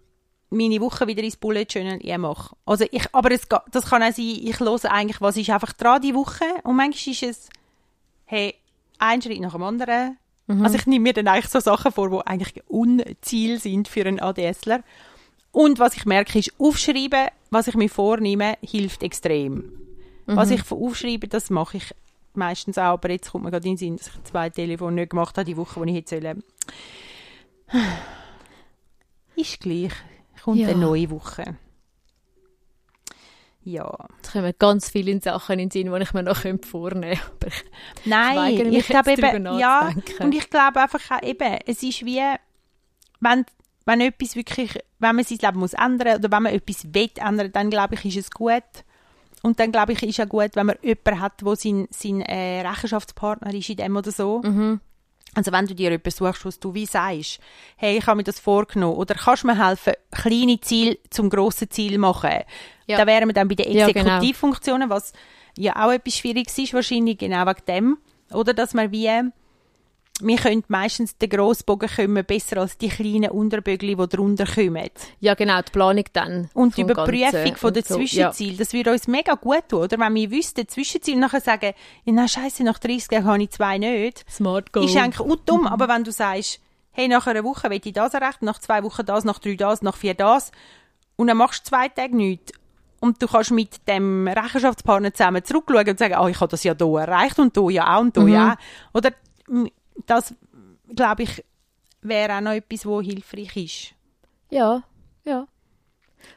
meine 0.49 0.81
Woche 0.81 1.07
wieder 1.07 1.23
ins 1.23 1.37
Bullet 1.37 1.67
Journal 1.69 2.17
mache. 2.17 2.55
Also 2.65 2.85
ich, 2.91 3.03
aber 3.13 3.31
es, 3.31 3.47
das 3.71 3.85
kann 3.85 4.03
auch 4.03 4.11
sein, 4.11 4.39
ich 4.41 4.59
höre 4.59 4.91
eigentlich, 4.91 5.21
was 5.21 5.37
ist 5.37 5.49
einfach 5.49 5.73
dran 5.73 6.01
die 6.01 6.15
Woche 6.15 6.45
und 6.63 6.75
manchmal 6.75 7.13
ist 7.13 7.23
es, 7.23 7.49
hey, 8.25 8.55
ein 8.97 9.21
Schritt 9.21 9.41
nach 9.41 9.53
dem 9.53 9.63
anderen. 9.63 10.17
Also 10.47 10.77
ich 10.77 10.87
nehme 10.87 11.03
mir 11.03 11.13
dann 11.13 11.27
eigentlich 11.27 11.51
so 11.51 11.59
Sachen 11.59 11.91
vor, 11.91 12.09
die 12.09 12.25
eigentlich 12.25 12.63
Unziel 12.67 13.59
sind 13.59 13.87
für 13.87 14.03
einen 14.05 14.19
ADSler. 14.19 14.81
Und 15.51 15.77
was 15.77 15.95
ich 15.95 16.05
merke, 16.05 16.39
ist, 16.39 16.53
aufschreiben, 16.59 17.27
was 17.51 17.67
ich 17.67 17.75
mir 17.75 17.89
vornehme, 17.89 18.57
hilft 18.61 19.03
extrem. 19.03 19.71
Was 20.25 20.51
ich 20.51 20.71
aufschreibe, 20.71 21.27
das 21.27 21.49
mache 21.49 21.77
ich 21.77 21.93
meistens 22.33 22.77
auch, 22.77 22.93
aber 22.93 23.11
jetzt 23.11 23.31
kommt 23.31 23.43
mir 23.43 23.51
gerade 23.51 23.67
in 23.67 23.73
den 23.73 23.77
Sinn, 23.77 23.97
dass 23.97 24.07
ich 24.07 24.23
zwei 24.23 24.49
Telefone 24.49 24.95
nicht 24.95 25.11
gemacht 25.11 25.37
habe, 25.37 25.45
die 25.45 25.57
Woche, 25.57 25.83
die 25.83 25.91
ich 25.91 25.97
hätte 25.97 26.21
sollen. 26.21 26.43
Ist 29.35 29.59
gleich. 29.59 29.93
Kommt 30.43 30.57
Ja. 30.59 30.69
eine 30.69 30.77
neue 30.79 31.09
Woche. 31.09 31.55
Ja. 33.61 33.93
Es 34.23 34.31
kommen 34.31 34.53
ganz 34.57 34.89
viele 34.89 35.19
Sachen 35.21 35.53
in 35.59 35.69
den 35.69 35.71
Sinn, 35.71 35.93
die 35.93 36.01
ich 36.01 36.13
mir 36.13 36.23
noch 36.23 36.37
vornehmen 36.37 36.61
könnte. 37.39 37.47
Ich- 37.47 38.05
Nein, 38.05 38.55
mich 38.69 38.77
ich 38.79 38.87
glaube 38.87 39.11
eben, 39.11 39.59
ja, 39.59 39.91
und 40.19 40.33
ich 40.33 40.49
glaube 40.49 40.79
einfach 40.81 41.11
auch 41.11 41.21
eben, 41.23 41.59
es 41.65 41.83
ist 41.83 42.05
wie, 42.05 42.21
wenn, 43.19 43.45
wenn 43.85 44.01
etwas 44.01 44.35
wirklich, 44.35 44.79
wenn 44.99 45.15
man 45.15 45.25
sein 45.25 45.39
Leben 45.41 45.59
muss 45.59 45.73
ändern 45.73 46.17
oder 46.19 46.31
wenn 46.31 46.43
man 46.43 46.53
etwas 46.53 46.85
will 46.93 47.09
ändern, 47.17 47.51
dann 47.51 47.69
glaube 47.69 47.95
ich, 47.95 48.05
ist 48.05 48.17
es 48.17 48.31
gut. 48.31 48.63
Und 49.41 49.59
dann 49.59 49.71
glaube 49.71 49.93
ich, 49.93 50.03
ist 50.03 50.19
auch 50.21 50.27
gut, 50.29 50.55
wenn 50.55 50.65
man 50.65 50.75
jemanden 50.81 51.19
hat, 51.21 51.41
der 51.41 51.55
sein, 51.55 51.87
sein 51.91 52.21
äh, 52.21 52.61
Rechenschaftspartner 52.67 53.53
ist 53.53 53.69
in 53.69 53.77
dem 53.77 53.95
oder 53.95 54.11
so. 54.11 54.41
Mhm. 54.41 54.79
Also 55.39 55.53
wenn 55.53 55.67
du 55.67 55.73
dir 55.73 55.91
jemanden 55.91 56.11
suchst, 56.11 56.43
was 56.43 56.59
du 56.59 56.73
wie 56.73 56.85
sagst, 56.85 57.39
hey, 57.77 57.97
ich 57.97 58.07
habe 58.07 58.17
mir 58.17 58.23
das 58.25 58.41
vorgenommen, 58.41 58.97
oder 58.97 59.15
kannst 59.15 59.43
du 59.43 59.47
mir 59.47 59.67
helfen, 59.67 59.93
kleine 60.11 60.59
Ziele 60.59 60.97
zum 61.09 61.29
grossen 61.29 61.69
Ziel 61.69 61.97
machen. 61.97 62.43
Ja. 62.87 62.97
Da 62.97 63.07
wären 63.07 63.29
wir 63.29 63.33
dann 63.33 63.47
bei 63.47 63.55
den 63.55 63.71
genau. 63.71 63.87
Exekutivfunktionen, 63.87 64.89
was 64.89 65.13
ja 65.57 65.77
auch 65.77 65.93
etwas 65.93 66.17
Schwieriges 66.17 66.57
ist, 66.57 66.73
wahrscheinlich 66.73 67.19
genau 67.19 67.45
wegen 67.45 67.65
dem. 67.69 67.97
Oder 68.33 68.53
dass 68.53 68.73
man 68.73 68.91
wie, 68.91 69.09
wir 70.21 70.37
können 70.37 70.63
meistens 70.67 71.17
den 71.17 71.29
Grossbogen 71.29 71.89
kommen 71.89 72.25
besser 72.25 72.57
als 72.57 72.77
die 72.77 72.89
kleinen 72.89 73.31
Unterbögel, 73.31 73.95
die 73.95 74.07
drunter 74.07 74.45
kommen. 74.45 74.89
Ja, 75.19 75.33
genau, 75.33 75.61
die 75.61 75.71
Planung 75.71 76.03
dann. 76.13 76.49
Und 76.53 76.77
die 76.77 76.81
Überprüfung 76.81 77.55
von 77.55 77.73
der 77.73 77.83
so. 77.83 77.95
Zwischenziele, 77.95 78.57
das 78.57 78.73
würde 78.73 78.91
uns 78.91 79.07
mega 79.07 79.35
gut 79.35 79.69
tun, 79.69 79.83
oder? 79.83 79.99
Wenn 79.99 80.15
wir 80.15 80.31
wüssten, 80.31 80.67
Zwischenziel 80.67 81.17
nachher 81.17 81.41
sagen, 81.41 81.73
ja, 82.05 82.13
na 82.13 82.27
scheiße, 82.27 82.63
nach 82.63 82.79
30 82.79 83.11
Jahren 83.11 83.25
habe 83.25 83.43
ich 83.43 83.51
zwei 83.51 83.77
nicht. 83.77 84.19
Ja. 84.19 84.31
Smart 84.31 84.73
Goal. 84.73 84.85
Ist 84.85 84.97
eigentlich 84.97 85.19
auch 85.19 85.35
dumm, 85.45 85.67
aber 85.67 85.87
wenn 85.87 86.03
du 86.03 86.11
sagst, 86.11 86.59
hey, 86.91 87.07
nach 87.07 87.27
einer 87.27 87.43
Woche 87.43 87.69
will 87.69 87.81
ich 87.83 87.93
das 87.93 88.13
erreichen, 88.13 88.45
nach 88.45 88.59
zwei 88.59 88.83
Wochen 88.83 89.05
das, 89.05 89.23
nach 89.23 89.39
drei 89.39 89.55
das, 89.55 89.81
nach 89.81 89.95
vier 89.95 90.13
das, 90.13 90.51
und 91.15 91.27
dann 91.27 91.37
machst 91.37 91.65
du 91.65 91.69
zwei 91.69 91.87
Tage 91.89 92.15
nichts, 92.15 92.53
und 93.01 93.21
du 93.21 93.27
kannst 93.27 93.51
mit 93.51 93.87
dem 93.87 94.27
Rechenschaftspartner 94.27 95.13
zusammen 95.13 95.43
zurückschauen 95.43 95.87
und 95.87 95.99
sagen, 95.99 96.15
ah, 96.15 96.27
ich 96.27 96.39
habe 96.39 96.51
das 96.51 96.63
ja 96.63 96.75
hier 96.77 96.99
erreicht 96.99 97.39
und 97.39 97.55
hier 97.55 97.71
ja 97.71 97.95
auch 97.95 98.01
und 98.01 98.17
hier 98.17 98.27
ja 98.27 98.53
auch. 98.53 98.97
Oder 98.97 99.11
das, 100.05 100.33
glaube 100.95 101.23
ich, 101.23 101.43
wäre 102.01 102.37
auch 102.37 102.41
noch 102.41 102.51
etwas, 102.51 102.85
wo 102.85 103.01
hilfreich 103.01 103.55
ist. 103.55 103.93
Ja, 104.49 104.83
ja. 105.25 105.47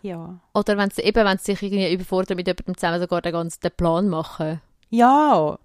Ja. 0.03 0.40
Oder 0.55 0.77
wenn 0.77 0.90
sie 0.90 1.03
eben, 1.03 1.25
wenn 1.25 1.38
sie 1.38 1.53
sich 1.53 1.62
irgendwie 1.62 1.92
überfordern 1.92 2.37
mit 2.37 2.46
jemandem 2.46 2.77
zusammen 2.77 3.01
sogar 3.01 3.20
den 3.20 3.33
ganzen 3.33 3.70
Plan 3.77 4.09
machen. 4.09 4.61
Ja. 4.90 5.59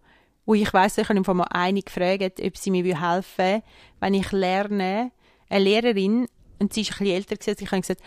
Und 0.46 0.58
ich 0.58 0.74
weiss, 0.74 0.98
ich 0.98 1.10
habe 1.10 1.20
im 1.20 1.38
mal 1.38 1.48
eine 1.52 1.82
gefragt, 1.82 2.42
ob 2.42 2.58
sie 2.58 2.72
mir 2.72 3.02
helfen 3.02 3.46
will, 3.46 3.64
wenn 4.00 4.14
ich 4.14 4.32
lerne, 4.32 5.12
eine 5.50 5.64
Lehrerin, 5.64 6.28
und 6.60 6.74
sie 6.74 6.82
ist 6.82 6.94
ein 6.94 6.98
bisschen 7.00 7.16
älter 7.16 7.36
gewesen, 7.36 7.64
ich 7.64 7.72
habe 7.72 7.82
gesagt, 7.82 8.02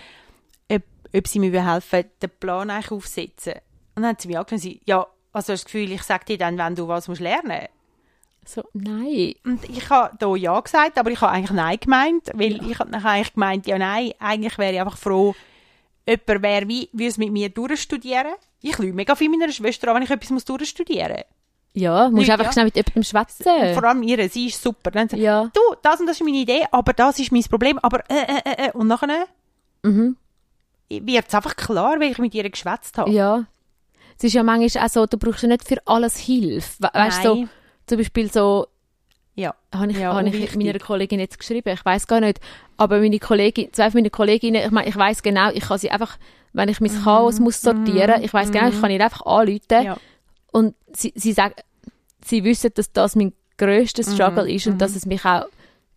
ob, 0.70 0.82
ob 1.14 1.28
sie 1.28 1.38
mir 1.38 1.72
helfen 1.72 1.98
will, 1.98 2.10
den 2.22 2.30
Plan 2.40 2.70
eigentlich 2.70 2.92
aufsetzen. 2.92 3.54
Und 3.94 4.02
dann 4.02 4.12
hat 4.12 4.22
sie 4.22 4.28
mir 4.28 4.38
angeschaut 4.38 4.52
und 4.52 4.58
sie, 4.58 4.80
ja, 4.86 5.06
also 5.32 5.36
hast 5.36 5.48
du 5.48 5.52
das 5.52 5.64
Gefühl, 5.66 5.92
ich 5.92 6.02
sage 6.02 6.24
dir 6.24 6.38
dann, 6.38 6.56
wenn 6.56 6.74
du 6.74 6.88
was 6.88 7.08
musst 7.08 7.20
lernen 7.20 7.68
So, 8.44 8.62
nein. 8.72 9.34
Und 9.44 9.68
ich 9.68 9.88
habe 9.90 10.16
da 10.18 10.34
ja 10.34 10.58
gesagt, 10.60 10.98
aber 10.98 11.10
ich 11.10 11.20
habe 11.20 11.32
eigentlich 11.32 11.50
nein 11.52 11.78
gemeint, 11.80 12.30
weil 12.34 12.60
ich 12.68 12.78
habe 12.78 12.92
eigentlich 12.92 13.34
gemeint, 13.34 13.66
ja 13.66 13.78
nein, 13.78 14.12
eigentlich 14.18 14.58
wäre 14.58 14.72
ich 14.74 14.80
einfach 14.80 14.96
froh, 14.98 15.34
jemand 16.06 16.42
wäre 16.42 16.66
wie, 16.68 16.88
würde 16.92 17.06
es 17.08 17.18
mit 17.18 17.30
mir 17.32 17.48
durchstudieren 17.50 18.32
Ich 18.62 18.78
lüge 18.78 18.92
mega 18.94 19.14
viel 19.14 19.28
meiner 19.30 19.52
Schwester 19.52 19.88
an, 19.88 19.96
wenn 19.96 20.02
ich 20.02 20.10
etwas 20.10 20.30
muss 20.30 20.44
durchstudieren 20.44 21.12
muss. 21.16 21.24
Ja, 21.72 22.04
musst 22.10 22.16
Nicht, 22.16 22.30
einfach 22.32 22.46
ja. 22.46 22.52
schnell 22.52 22.64
mit 22.64 22.74
jemandem 22.74 23.04
schwätzen. 23.04 23.44
Vor 23.74 23.84
allem 23.84 24.02
ihre, 24.02 24.28
sie 24.28 24.46
ist 24.46 24.60
super. 24.60 24.90
Dann 24.90 25.08
sagt, 25.08 25.22
Ja. 25.22 25.48
du, 25.54 25.60
das 25.82 26.00
und 26.00 26.06
das 26.06 26.16
ist 26.20 26.24
meine 26.24 26.38
Idee, 26.38 26.64
aber 26.72 26.92
das 26.92 27.20
ist 27.20 27.30
mein 27.30 27.44
Problem, 27.44 27.78
aber 27.78 28.00
äh, 28.10 28.22
äh, 28.24 28.40
äh, 28.44 28.66
äh. 28.68 28.72
Und 28.72 28.88
nachher 28.88 29.26
Mhm. 29.84 30.16
wird 30.88 31.28
es 31.28 31.34
einfach 31.34 31.54
klar, 31.54 32.00
weil 32.00 32.10
ich 32.10 32.18
mit 32.18 32.34
ihr 32.34 32.48
geschwätzt 32.50 32.98
habe. 32.98 33.10
Ja. 33.12 33.44
Es 34.18 34.24
ist 34.24 34.32
ja 34.34 34.42
manchmal 34.42 34.84
auch 34.84 34.90
so, 34.90 35.06
du 35.06 35.16
brauchst 35.16 35.42
ja 35.42 35.48
nicht 35.48 35.66
für 35.66 35.76
alles 35.86 36.18
Hilfe. 36.18 36.82
We 36.82 36.90
weißt 36.92 37.24
du, 37.24 37.34
so. 37.36 37.48
Zum 37.90 37.98
Beispiel 37.98 38.32
so, 38.32 38.66
Ja. 39.34 39.54
habe 39.74 39.90
ich, 39.92 39.98
Ja, 39.98 40.14
habe 40.14 40.28
ich 40.28 40.56
meiner 40.56 40.78
Kollegin 40.78 41.20
jetzt 41.20 41.38
geschrieben, 41.38 41.68
ich 41.72 41.84
weiß 41.84 42.06
gar 42.06 42.20
nicht, 42.20 42.40
aber 42.76 42.98
meine 43.00 43.18
Kollegin, 43.18 43.72
zwei 43.72 43.90
von 43.90 44.00
meinen 44.00 44.10
Kolleginnen, 44.10 44.62
ich 44.64 44.70
meine, 44.70 44.88
ich 44.88 44.96
weiß 44.96 45.22
genau, 45.22 45.50
ich 45.52 45.64
kann 45.64 45.78
sie 45.78 45.90
einfach, 45.90 46.16
wenn 46.52 46.68
ich 46.68 46.80
mein 46.80 46.90
Chaos 47.04 47.38
muss 47.38 47.60
sortieren, 47.60 48.22
ich 48.22 48.32
weiß 48.32 48.50
genau, 48.50 48.68
ich 48.68 48.80
kann 48.80 48.90
ihr 48.90 49.02
einfach 49.04 49.24
anrufen 49.26 49.60
Mhm. 49.70 49.84
Ja. 49.84 49.96
und 50.52 50.74
sie, 50.92 51.12
sie 51.14 51.32
sagen, 51.32 51.54
sie 52.24 52.42
wissen, 52.44 52.70
dass 52.74 52.92
das 52.92 53.14
mein 53.16 53.32
grösstes 53.58 54.08
Mhm. 54.08 54.14
Struggle 54.14 54.50
ist 54.52 54.66
und 54.66 54.78
dass 54.80 54.96
es 54.96 55.06
mich 55.06 55.24
auch 55.24 55.44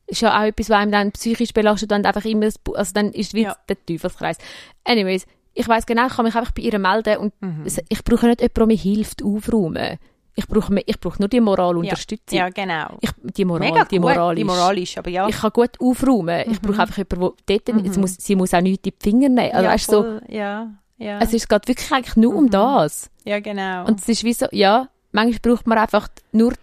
ist 0.05 0.19
ja 0.21 0.37
auch 0.37 0.43
etwas, 0.43 0.69
was 0.69 0.77
einem 0.79 0.91
dann 0.91 1.11
psychisch 1.13 1.53
belastet 1.53 1.91
und 1.93 2.05
einfach 2.05 2.25
immer, 2.25 2.45
also 2.75 2.93
dann 2.93 3.11
ist 3.13 3.27
es 3.29 3.33
wie 3.33 3.43
Ja. 3.43 3.55
der 3.69 3.77
Teufelskreis. 3.85 4.37
Anyways, 4.83 5.25
ich 5.53 5.65
weiß 5.67 5.85
genau, 5.85 6.07
ich 6.07 6.13
kann 6.13 6.25
mich 6.25 6.35
einfach 6.35 6.51
bei 6.51 6.61
ihr 6.63 6.77
melden 6.77 7.17
und 7.17 7.33
Mhm. 7.41 7.65
ich 7.65 8.03
brauche 8.03 8.27
nicht 8.27 8.41
jemanden, 8.41 8.53
der 8.55 8.65
mir 8.67 8.75
hilft, 8.77 9.23
aufräumen. 9.23 9.97
Ich 10.35 10.47
brauche, 10.47 10.73
ich 10.85 10.99
brauche 10.99 11.19
nur 11.21 11.29
die 11.29 11.39
Moralunterstützung. 11.41 12.37
Ja, 12.39 12.49
genau. 12.49 12.97
Ich, 13.01 13.11
die 13.21 13.45
Moral, 13.45 13.69
Mega 13.71 13.85
die 13.85 13.97
gut, 13.97 14.09
Moral 14.09 14.35
die 14.35 14.41
ist- 14.41 14.47
Moral 14.47 14.77
ist, 14.79 14.97
aber 14.97 15.09
ja. 15.11 15.27
ich 15.27 15.37
kann 15.39 15.51
gut 15.51 15.79
aufräumen. 15.79 16.43
Ich 16.51 16.59
brauche 16.61 16.81
einfach 16.81 16.97
jemanden, 16.97 17.35
der 17.47 17.59
dort, 17.59 17.85
es 17.85 17.97
muss, 17.97 18.15
sie 18.15 18.35
muss 18.35 18.53
auch 18.53 18.61
nichts 18.61 18.87
in 18.87 18.93
die 18.99 19.03
Finger 19.09 19.29
nehmen. 19.29 19.51
Also, 19.51 19.59
Mhm. 19.59 19.63
ja, 19.63 19.71
weißt, 19.71 19.89
so, 19.91 20.19
ja, 20.29 20.71
ja. 20.97 21.19
es 21.19 21.33
ist 21.33 21.47
geht 21.47 21.67
wirklich 21.67 21.91
eigentlich 21.91 22.15
nur 22.15 22.33
um 22.35 22.49
das. 22.49 23.11
ja, 23.25 23.39
genau. 23.39 23.85
Und 23.85 23.99
es 23.99 24.09
ist 24.09 24.23
wie 24.23 24.33
so, 24.33 24.47
ja, 24.51 24.87
manchmal 25.11 25.39
braucht 25.39 25.67
man 25.67 25.77
einfach 25.77 26.07
nur, 26.31 26.53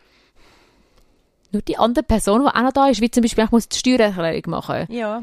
nur 1.52 1.62
die 1.62 1.78
andere 1.78 2.02
Person, 2.04 2.42
die 2.42 2.48
auch 2.48 2.62
noch 2.62 2.72
da 2.72 2.88
ist. 2.88 3.00
Wie 3.00 3.10
zum 3.10 3.22
Beispiel, 3.22 3.44
ich 3.44 3.50
muss 3.50 3.68
die 3.68 3.78
Steuererklärung 3.78 4.42
machen. 4.46 4.86
ja. 4.90 5.22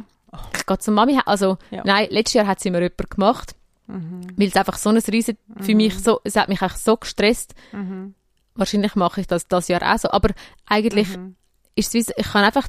Ich 0.56 0.66
gehe 0.66 0.78
zur 0.78 0.94
Mami, 0.94 1.18
also, 1.26 1.58
Ja. 1.72 1.84
nein, 1.86 2.08
letztes 2.12 2.34
Jahr 2.34 2.48
hat 2.48 2.60
sie 2.60 2.70
mir 2.70 2.80
jemand 2.82 3.10
gemacht. 3.10 3.56
Weil 3.88 4.48
es 4.48 4.56
einfach 4.58 4.76
so 4.78 4.90
ein 4.90 4.98
riesen, 4.98 5.38
für 5.62 5.74
mich 5.74 5.98
so, 5.98 6.20
es 6.26 6.36
hat 6.36 6.50
mich 6.50 6.62
einfach 6.62 6.76
so 6.76 6.98
gestresst. 6.98 7.56
Mhm. 7.72 8.14
Wahrscheinlich 8.58 8.96
mache 8.96 9.22
ich 9.22 9.28
das 9.28 9.48
das 9.48 9.68
Jahr 9.68 9.82
auch 9.94 9.98
so. 10.00 10.10
Aber 10.12 10.30
eigentlich 10.66 11.16
Mhm. 11.18 11.36
ist 11.76 11.96
es 11.96 12.10
ich 12.16 12.28
kann 12.32 12.44
einfach, 12.44 12.68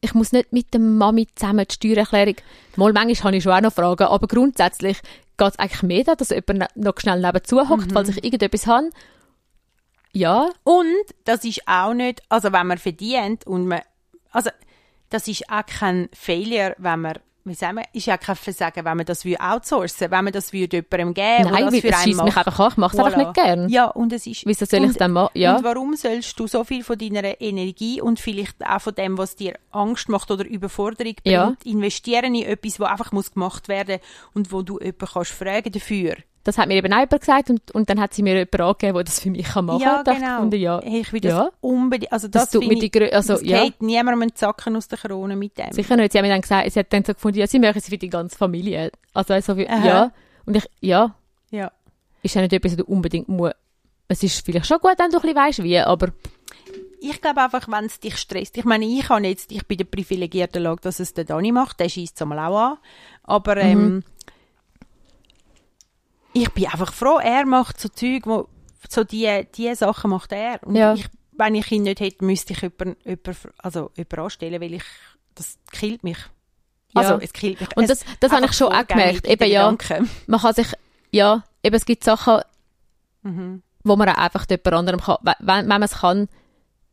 ich 0.00 0.14
muss 0.14 0.32
nicht 0.32 0.52
mit 0.52 0.72
der 0.74 0.80
Mami 0.80 1.26
zusammen 1.34 1.66
die 1.68 1.74
Steuererklärung, 1.74 2.36
mal 2.76 2.92
manchmal 2.92 3.30
habe 3.32 3.36
ich 3.36 3.42
schon 3.42 3.52
auch 3.52 3.60
noch 3.60 3.72
Fragen, 3.72 4.04
aber 4.04 4.26
grundsätzlich 4.26 4.98
geht 5.36 5.48
es 5.52 5.58
eigentlich 5.58 5.82
mehr 5.82 6.04
da, 6.04 6.14
dass 6.14 6.30
jemand 6.30 6.58
ne- 6.58 6.68
noch 6.74 6.98
schnell 6.98 7.20
nebenzu 7.20 7.68
hockt, 7.68 7.92
falls 7.92 8.08
ich 8.08 8.24
irgendetwas 8.24 8.66
habe. 8.66 8.90
Ja, 10.12 10.48
Und 10.64 10.86
das 11.24 11.44
ist 11.44 11.66
auch 11.68 11.94
nicht, 11.94 12.22
also 12.28 12.52
wenn 12.52 12.66
man 12.66 12.78
verdient 12.78 13.46
und 13.46 13.66
man, 13.68 13.80
also 14.30 14.50
das 15.10 15.28
ist 15.28 15.48
auch 15.50 15.64
kein 15.66 16.08
Failure, 16.12 16.74
wenn 16.78 17.00
man, 17.02 17.18
wie 17.48 17.54
sagen 17.54 17.76
wir, 17.76 17.84
ist 17.92 18.06
ja 18.06 18.16
kein 18.16 18.36
Versagen, 18.36 18.84
wenn 18.84 18.96
man 18.96 19.06
das 19.06 19.24
will 19.24 19.36
outsourcen, 19.38 20.10
wenn 20.10 20.24
man 20.24 20.32
das 20.32 20.52
jemandem 20.52 21.14
geben 21.14 21.14
nein, 21.14 21.46
oder 21.46 21.54
weil 21.54 21.64
das 21.70 21.80
für 21.80 21.88
es 21.88 21.94
einen 21.94 22.04
schießt 22.04 22.24
mich 22.24 22.36
einfach 22.36 22.58
an, 22.60 22.68
ich 22.70 22.76
mache 22.76 22.96
es 22.96 23.04
einfach 23.04 23.18
Voilà. 23.18 23.24
nicht 23.24 23.34
gern. 23.34 23.68
Ja, 23.68 23.84
und 23.86 24.12
es 24.12 24.26
ist... 24.26 24.46
Wieso 24.46 24.64
soll 24.64 24.80
ich 24.80 24.84
und, 24.84 24.90
es 24.92 24.96
dann 24.96 25.12
machen? 25.12 25.30
Ja. 25.34 25.56
Und 25.56 25.64
warum 25.64 25.96
sollst 25.96 26.38
du 26.38 26.46
so 26.46 26.64
viel 26.64 26.84
von 26.84 26.98
deiner 26.98 27.40
Energie 27.40 28.00
und 28.00 28.20
vielleicht 28.20 28.56
auch 28.64 28.80
von 28.80 28.94
dem, 28.94 29.18
was 29.18 29.36
dir 29.36 29.54
Angst 29.70 30.08
macht 30.08 30.30
oder 30.30 30.44
Überforderung 30.46 31.14
bringt, 31.14 31.20
Ja. 31.24 31.54
investieren 31.64 32.34
in 32.34 32.44
etwas, 32.46 32.80
was 32.80 32.90
einfach 32.90 33.12
muss 33.12 33.32
gemacht 33.32 33.68
werden 33.68 33.98
und 34.34 34.52
wo 34.52 34.62
du 34.62 34.78
jemanden 34.78 35.06
kannst 35.12 35.30
fragen 35.32 35.72
dafür? 35.72 36.16
Das 36.48 36.56
hat 36.56 36.66
mir 36.68 36.76
eben 36.76 36.90
auch 36.94 36.98
jemand 37.00 37.20
gesagt 37.20 37.50
und, 37.50 37.70
und 37.72 37.90
dann 37.90 38.00
hat 38.00 38.14
sie 38.14 38.22
mir 38.22 38.32
jemanden 38.34 38.62
angegeben, 38.62 38.94
der 38.94 39.04
das 39.04 39.20
für 39.20 39.30
mich 39.30 39.44
kann 39.46 39.66
machen 39.66 39.80
kann. 39.80 40.04
Ja, 40.06 40.12
genau. 40.14 40.34
gefunden, 40.36 40.60
ja, 40.60 40.80
Hey, 40.82 41.00
ich 41.00 41.12
will 41.12 41.20
das 41.20 41.32
Ja. 41.32 41.50
unbedingt, 41.60 42.10
also 42.10 42.26
das, 42.26 42.44
das 42.44 42.50
tut 42.52 42.66
mir 42.66 42.78
die 42.78 42.90
Grö 42.90 43.06
also, 43.10 43.34
das 43.34 43.42
ja. 43.42 43.64
geht 43.64 43.82
niemandem 43.82 44.34
Zacken 44.34 44.74
aus 44.76 44.88
der 44.88 44.96
Krone 44.98 45.36
mit 45.36 45.58
dem. 45.58 45.72
Sicher 45.72 45.96
nicht. 45.96 46.12
Sie 46.12 46.18
haben 46.18 46.24
mir 46.24 46.32
dann 46.32 46.40
gesagt, 46.40 46.72
sie 46.72 46.78
hat 46.80 46.90
dann 46.90 47.04
so 47.04 47.12
gefunden, 47.12 47.38
ja, 47.38 47.46
sie 47.46 47.58
machen 47.58 47.76
es 47.76 47.88
für 47.88 47.98
die 47.98 48.08
ganze 48.08 48.36
Familie. 48.38 48.90
Also, 49.12 49.34
also 49.34 49.52
Aha. 49.52 49.86
ja. 49.86 50.12
Und 50.46 50.56
ich, 50.56 50.64
ja, 50.80 51.14
Ja. 51.50 51.70
ist 52.22 52.34
ja 52.34 52.40
nicht 52.40 52.52
etwas, 52.54 52.72
was 52.72 52.78
du 52.78 52.84
unbedingt 52.86 53.28
musst. 53.28 53.54
Es 54.08 54.22
ist 54.22 54.42
vielleicht 54.44 54.64
schon 54.66 54.78
gut, 54.78 54.94
wenn 54.98 55.10
du 55.10 55.18
ein 55.18 55.20
bisschen 55.22 55.36
weißt, 55.36 55.62
wie, 55.62 55.78
aber 55.80 56.08
Ich 57.00 57.20
glaube 57.20 57.42
einfach, 57.42 57.68
wenn 57.68 57.84
es 57.84 58.00
dich 58.00 58.16
stresst. 58.16 58.56
Ich 58.56 58.64
meine, 58.64 58.86
ich 58.86 59.08
habe 59.10 59.26
jetzt, 59.26 59.52
ich 59.52 59.66
bin 59.66 59.76
der 59.76 59.84
privilegierten 59.84 60.62
Lage, 60.62 60.80
dass 60.80 60.98
es 60.98 61.12
der 61.12 61.24
Dani 61.24 61.52
macht, 61.52 61.78
der 61.78 61.88
schießt 61.90 62.16
es 62.16 62.22
einmal 62.22 62.38
auch 62.38 62.58
an. 62.58 62.78
Aber 63.24 63.62
Mhm. 63.62 64.02
Ich 66.32 66.50
bin 66.52 66.66
einfach 66.66 66.92
froh, 66.92 67.18
er 67.18 67.46
macht 67.46 67.80
so 67.80 67.88
Zeug, 67.88 68.26
wo, 68.26 68.48
so 68.88 69.04
die, 69.04 69.46
die 69.54 69.74
Sachen 69.74 70.10
macht 70.10 70.32
er. 70.32 70.60
Und 70.62 70.76
Ja. 70.76 70.94
ich, 70.94 71.06
wenn 71.32 71.54
ich 71.54 71.70
ihn 71.72 71.82
nicht 71.82 72.00
hätte, 72.00 72.24
müsste 72.24 72.52
ich 72.52 72.62
jemanden, 72.62 72.96
jemanden, 73.04 73.36
also 73.58 73.90
jemanden 73.96 74.20
anstellen, 74.20 74.60
weil 74.60 74.74
ich, 74.74 74.84
das 75.34 75.58
killt 75.72 76.02
mich. 76.04 76.18
Ja. 76.94 77.02
Also, 77.02 77.18
es 77.20 77.32
killt 77.32 77.60
mich. 77.60 77.76
Und 77.76 77.88
das- 77.90 78.04
das 78.20 78.32
habe 78.32 78.46
ich 78.46 78.52
schon 78.52 78.72
auch 78.72 78.86
gemerkt. 78.86 79.26
Eben, 79.26 79.48
ja. 79.50 79.70
Gedanken. 79.70 80.08
man 80.26 80.40
kann 80.40 80.54
sich, 80.54 80.68
ja, 81.12 81.44
eben, 81.62 81.76
es 81.76 81.84
gibt 81.84 82.04
Sachen, 82.04 82.40
Mhm. 83.22 83.62
wo 83.84 83.96
man 83.96 84.08
auch 84.08 84.16
einfach 84.16 84.46
jemand 84.48 84.66
anderem 84.74 85.00
kann. 85.00 85.16
Wenn, 85.22 85.34
wenn 85.40 85.66
man 85.68 85.82
es 85.82 85.92
kann, 85.98 86.28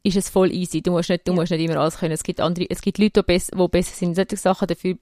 ist 0.04 0.18
es 0.18 0.30
voll 0.30 0.52
easy. 0.52 0.82
Du 0.82 0.92
musst 0.92 1.10
nicht, 1.10 1.28
du 1.28 1.34
musst 1.34 1.52
nicht 1.52 1.62
immer 1.62 1.78
alles 1.80 1.98
können. 1.98 2.12
Es 2.14 2.24
gibt 2.24 2.40
andere, 2.40 2.68
es 2.70 2.82
gibt 2.82 2.98
Leute, 3.00 3.22
die 3.22 3.26
besser, 3.26 3.56
die 3.56 3.68
besser 3.68 3.96
sind 3.96 4.10
in 4.10 4.16
solchen 4.16 4.38
Sachen, 4.38 4.68
dafür 4.68 4.96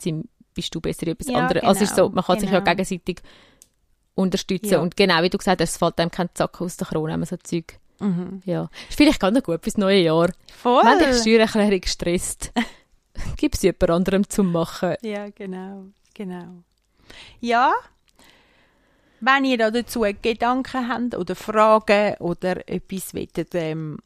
sind, 0.00 0.28
bist 0.54 0.74
du 0.74 0.80
besser 0.80 1.02
in 1.06 1.12
etwas 1.12 1.26
Ja, 1.28 1.38
anderes. 1.38 1.62
Also 1.62 1.84
es 1.84 1.90
ist 1.90 1.96
so, 1.96 2.04
genau, 2.04 2.14
man 2.16 2.24
kann 2.24 2.40
sich 2.40 2.50
ja 2.50 2.58
genau. 2.60 2.70
gegenseitig 2.70 3.20
unterstützen. 4.14 4.72
Ja. 4.72 4.80
Und 4.80 4.96
genau 4.96 5.22
wie 5.22 5.30
du 5.30 5.38
gesagt 5.38 5.60
hast, 5.60 5.70
es 5.70 5.76
fällt 5.76 5.98
einem 6.00 6.10
kein 6.10 6.28
Zack 6.34 6.60
aus 6.60 6.76
der 6.76 6.86
Krone, 6.88 7.12
wenn 7.12 7.20
man 7.20 7.26
so 7.26 7.36
Zeug, 7.36 7.78
Mhm. 8.00 8.40
ja. 8.46 8.68
Ist 8.88 8.96
vielleicht 8.96 9.20
ganz 9.20 9.36
noch 9.36 9.42
gut 9.44 9.62
fürs 9.62 9.76
neue 9.76 10.00
Jahr. 10.00 10.30
Voll. 10.56 10.82
Wenn 10.84 10.98
dich 10.98 11.20
Steuererklärung 11.20 11.82
stresst, 11.84 12.50
gib 13.36 13.54
es 13.54 13.62
jemand 13.62 13.90
anderem 13.90 14.28
zum 14.28 14.50
Machen. 14.52 14.94
Ja, 15.02 15.28
genau, 15.30 15.84
genau. 16.14 16.62
Ja, 17.40 17.72
wenn 19.20 19.44
ihr 19.44 19.58
da 19.58 19.70
dazu 19.70 20.06
Gedanken 20.22 20.88
habt 20.88 21.14
oder 21.14 21.34
Fragen 21.36 22.14
oder 22.20 22.66
etwas 22.68 23.12
wollt, 23.14 23.54
ähm, 23.54 23.98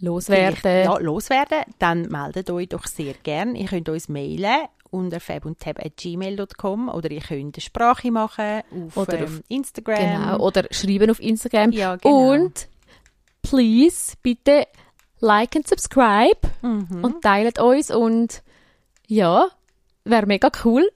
Loswerden. 0.00 0.84
ja, 0.84 0.96
loswerden, 0.98 1.62
dann 1.80 2.02
meldet 2.02 2.50
euch 2.50 2.68
doch 2.68 2.86
sehr 2.86 3.14
gern. 3.14 3.56
Ihr 3.56 3.66
könnt 3.66 3.88
uns 3.88 4.08
mailen 4.08 4.66
unter 4.90 5.20
fabundtab.gmail.com 5.20 6.88
oder 6.88 7.10
ihr 7.10 7.20
könnt 7.20 7.56
eine 7.56 7.60
Sprache 7.62 8.10
machen 8.10 8.62
auf, 8.86 8.96
Oder 8.96 9.18
ähm, 9.18 9.24
auf- 9.24 9.42
Instagram. 9.48 9.96
Genau. 10.22 10.38
Oder 10.46 10.64
schreiben 10.70 11.10
auf 11.10 11.20
Instagram. 11.20 11.72
Ja, 11.72 11.96
genau. 11.96 12.30
Und 12.32 12.68
please, 13.42 14.14
bitte 14.22 14.66
like 15.20 15.54
und 15.56 15.66
subscribe 15.68 16.40
Mhm. 16.62 17.04
und 17.04 17.22
teilt 17.22 17.58
uns 17.58 17.90
und 17.90 18.42
ja, 19.06 19.48
wäre 20.04 20.26
mega 20.26 20.50
cool, 20.64 20.88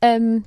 ähm, 0.00 0.44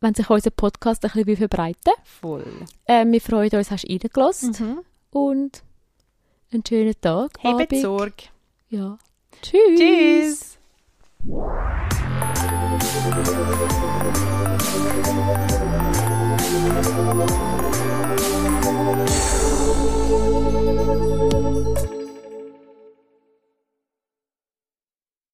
wenn 0.00 0.14
sich 0.14 0.28
unser 0.30 0.50
Podcast 0.50 1.04
ein 1.04 1.10
bisschen 1.12 1.36
verbreiten 1.36 1.92
Voll. 2.04 2.44
ähm, 2.86 3.12
Wir 3.12 3.20
freuen 3.20 3.50
uns, 3.52 3.70
hast 3.70 3.84
du 3.84 3.88
reingelassen 3.92 4.50
Mhm. 4.58 4.80
und 5.10 5.62
einen 6.52 6.64
schönen 6.66 6.94
Tag. 7.00 7.30
Habt 7.42 7.60
Abend. 7.62 7.76
Sorge. 7.80 8.24
Ja. 8.70 8.98
Tschüss. 9.42 9.78
Tschüss. 9.78 10.49
Musik 11.22 11.70